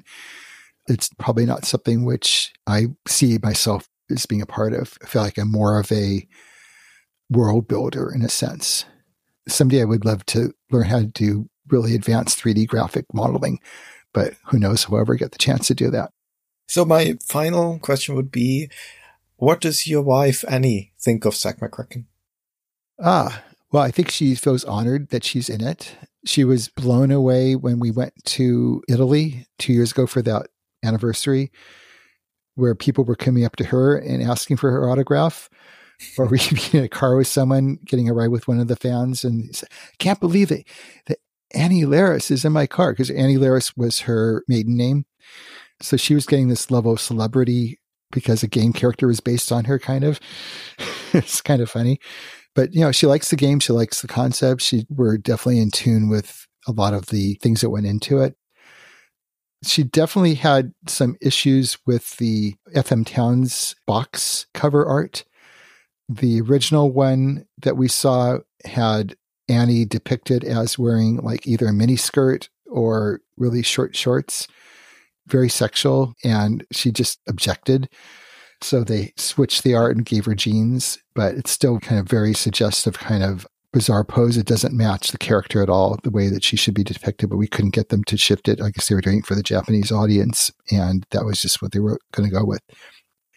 it's 0.89 1.09
probably 1.21 1.47
not 1.47 1.67
something 1.67 2.05
which 2.05 2.53
I 2.67 2.87
see 3.07 3.39
myself 3.41 3.89
as 4.11 4.27
being 4.27 4.43
a 4.43 4.47
part 4.47 4.73
of. 4.73 4.99
I 5.05 5.07
feel 5.07 5.23
like 5.23 5.39
I'm 5.39 5.53
more 5.53 5.79
of 5.79 5.93
a 5.93 6.27
world 7.31 7.69
builder 7.69 8.13
in 8.13 8.23
a 8.23 8.29
sense. 8.29 8.87
Someday 9.47 9.83
I 9.83 9.85
would 9.85 10.05
love 10.05 10.27
to 10.27 10.53
learn 10.73 10.87
how 10.87 10.99
to 10.99 11.07
do 11.07 11.49
really 11.69 11.95
advanced 11.95 12.39
3D 12.43 12.67
graphic 12.67 13.07
modeling. 13.13 13.61
But 14.13 14.35
who 14.47 14.59
knows 14.59 14.85
if 14.85 14.91
we'll 14.91 15.01
ever 15.01 15.15
get 15.15 15.33
the 15.33 15.39
chance 15.39 15.67
to 15.69 15.75
do 15.75 15.91
that. 15.91 16.11
So 16.69 16.85
my 16.85 17.17
final 17.23 17.79
question 17.79 18.15
would 18.15 18.31
be, 18.31 18.69
what 19.37 19.61
does 19.61 19.87
your 19.87 20.03
wife 20.03 20.45
Annie 20.49 20.93
think 20.99 21.25
of 21.25 21.35
Zak 21.35 21.59
McKracken? 21.61 22.07
Ah, 23.03 23.43
well, 23.71 23.83
I 23.83 23.91
think 23.91 24.11
she 24.11 24.35
feels 24.35 24.65
honored 24.65 25.11
that 25.11 25.25
she's 25.25 25.49
in 25.49 25.63
it. 25.63 25.97
She 26.25 26.45
was 26.45 26.69
blown 26.69 27.11
away 27.11 27.55
when 27.55 27.79
we 27.79 27.91
went 27.91 28.15
to 28.25 28.83
Italy 28.89 29.47
two 29.59 29.73
years 29.73 29.93
ago 29.93 30.07
for 30.07 30.23
that 30.23 30.49
anniversary, 30.83 31.53
where 32.55 32.75
people 32.75 33.05
were 33.05 33.17
coming 33.17 33.45
up 33.45 33.57
to 33.57 33.65
her 33.65 33.97
and 33.97 34.23
asking 34.23 34.57
for 34.57 34.71
her 34.71 34.89
autograph. 34.89 35.51
or 36.19 36.27
we 36.31 36.39
could 36.39 36.57
be 36.57 36.79
in 36.79 36.85
a 36.85 36.89
car 36.89 37.17
with 37.17 37.29
someone 37.29 37.79
getting 37.85 38.09
a 38.09 38.15
ride 38.15 38.31
with 38.31 38.49
one 38.49 38.61
of 38.61 38.69
the 38.69 38.77
fans 38.77 39.25
and 39.25 39.55
said, 39.55 39.69
can't 39.99 40.21
believe 40.21 40.51
it 40.51 40.67
that 41.07 41.19
Annie 41.57 41.85
Larris 41.85 42.31
is 42.31 42.45
in 42.45 42.53
my 42.53 42.67
car 42.67 42.93
because 42.93 43.11
Annie 43.11 43.39
Larris 43.39 43.77
was 43.77 44.01
her 44.01 44.45
maiden 44.47 44.77
name. 44.77 45.07
So 45.81 45.97
she 45.97 46.15
was 46.15 46.27
getting 46.27 46.49
this 46.49 46.71
level 46.71 46.93
of 46.93 47.01
celebrity 47.01 47.81
because 48.13 48.43
a 48.43 48.49
game 48.49 48.73
character 48.73 49.07
was 49.07 49.21
based 49.21 49.51
on 49.51 49.65
her 49.65 49.79
kind 49.79 50.05
of. 50.05 50.21
it's 51.13 51.41
kind 51.41 51.61
of 51.61 51.71
funny. 51.71 51.99
But 52.55 52.75
you 52.75 52.81
know, 52.81 52.93
she 52.93 53.07
likes 53.07 53.31
the 53.31 53.37
game, 53.37 53.61
she 53.61 53.73
likes 53.73 54.01
the 54.01 54.09
concept. 54.09 54.63
She 54.63 54.87
we're 54.89 55.19
definitely 55.19 55.61
in 55.61 55.71
tune 55.71 56.09
with 56.09 56.47
a 56.67 56.73
lot 56.73 56.95
of 56.95 57.07
the 57.07 57.35
things 57.43 57.61
that 57.61 57.71
went 57.71 57.87
into 57.87 58.21
it. 58.21 58.37
She 59.65 59.83
definitely 59.83 60.35
had 60.35 60.73
some 60.87 61.17
issues 61.21 61.79
with 61.87 62.17
the 62.19 62.55
FM 62.75 63.07
Towns 63.07 63.75
box 63.87 64.47
cover 64.55 64.85
art. 64.85 65.25
The 66.09 66.41
original 66.41 66.93
one 66.93 67.47
that 67.63 67.77
we 67.77 67.89
saw 67.89 68.39
had 68.65 69.17
Annie 69.49 69.85
depicted 69.85 70.45
as 70.45 70.79
wearing 70.79 71.19
like 71.19 71.47
either 71.47 71.67
a 71.67 71.73
mini 71.73 71.97
skirt 71.97 72.49
or 72.67 73.21
really 73.37 73.63
short 73.63 73.95
shorts, 73.95 74.49
very 75.27 75.49
sexual, 75.49 76.15
and 76.25 76.65
she 76.73 76.91
just 76.91 77.21
objected. 77.29 77.89
So 78.63 78.83
they 78.83 79.13
switched 79.17 79.63
the 79.63 79.75
art 79.75 79.97
and 79.97 80.05
gave 80.05 80.25
her 80.25 80.35
jeans, 80.35 80.99
but 81.15 81.35
it's 81.35 81.51
still 81.51 81.79
kind 81.79 82.01
of 82.01 82.09
very 82.09 82.35
suggestive, 82.35 82.99
kind 82.99 83.23
of 83.23 83.47
bizarre 83.73 84.05
pose. 84.05 84.39
It 84.39 84.47
doesn't 84.47 84.75
match 84.75 85.11
the 85.11 85.19
character 85.19 85.63
at 85.63 85.69
all, 85.69 85.99
the 86.03 86.11
way 86.11 86.29
that 86.29 86.43
she 86.43 86.57
should 86.57 86.75
be 86.75 86.83
depicted, 86.83 87.29
but 87.29 87.37
we 87.37 87.47
couldn't 87.47 87.75
get 87.75 87.91
them 87.91 88.03
to 88.05 88.17
shift 88.17 88.49
it. 88.49 88.61
I 88.61 88.71
guess 88.71 88.89
they 88.89 88.95
were 88.95 89.03
doing 89.03 89.19
it 89.19 89.27
for 89.27 89.35
the 89.35 89.43
Japanese 89.43 89.93
audience, 89.93 90.51
and 90.71 91.05
that 91.11 91.25
was 91.25 91.43
just 91.43 91.61
what 91.61 91.73
they 91.73 91.81
were 91.81 91.99
going 92.13 92.29
to 92.29 92.35
go 92.35 92.45
with. 92.45 92.63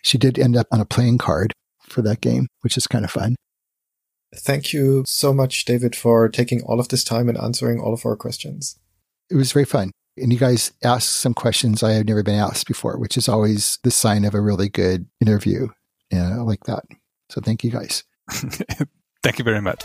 She 0.02 0.18
did 0.18 0.40
end 0.40 0.56
up 0.56 0.68
on 0.72 0.80
a 0.80 0.86
playing 0.86 1.18
card 1.18 1.54
for 1.82 2.02
that 2.04 2.22
game, 2.22 2.48
which 2.62 2.78
is 2.78 2.88
kind 2.88 3.04
of 3.04 3.12
fun. 3.12 3.36
Thank 4.36 4.74
you 4.74 5.04
so 5.08 5.34
much, 5.34 5.66
David, 5.66 5.96
for 5.96 6.30
taking 6.30 6.62
all 6.62 6.80
of 6.80 6.90
this 6.90 7.04
time 7.04 7.30
and 7.30 7.38
answering 7.38 7.80
all 7.80 7.94
of 7.94 8.06
our 8.06 8.16
questions. 8.16 8.78
It 9.30 9.36
was 9.36 9.52
very 9.52 9.66
fun. 9.66 9.92
And 10.18 10.34
you 10.34 10.40
guys 10.40 10.72
asked 10.84 11.12
some 11.14 11.34
questions 11.34 11.82
I 11.82 11.94
had 11.94 12.08
never 12.08 12.24
been 12.24 12.40
asked 12.40 12.68
before, 12.68 12.98
which 12.98 13.18
is 13.18 13.30
always 13.30 13.80
the 13.84 13.92
sign 13.92 14.26
of 14.26 14.34
a 14.34 14.42
really 14.42 14.70
good 14.70 15.08
interview. 15.22 15.70
Yeah, 16.12 16.34
I 16.34 16.42
like 16.42 16.66
that. 16.66 16.84
So 17.30 17.42
thank 17.42 17.64
you 17.64 17.72
guys. 17.72 18.04
thank 19.24 19.40
you 19.40 19.46
very 19.46 19.62
much. 19.62 19.84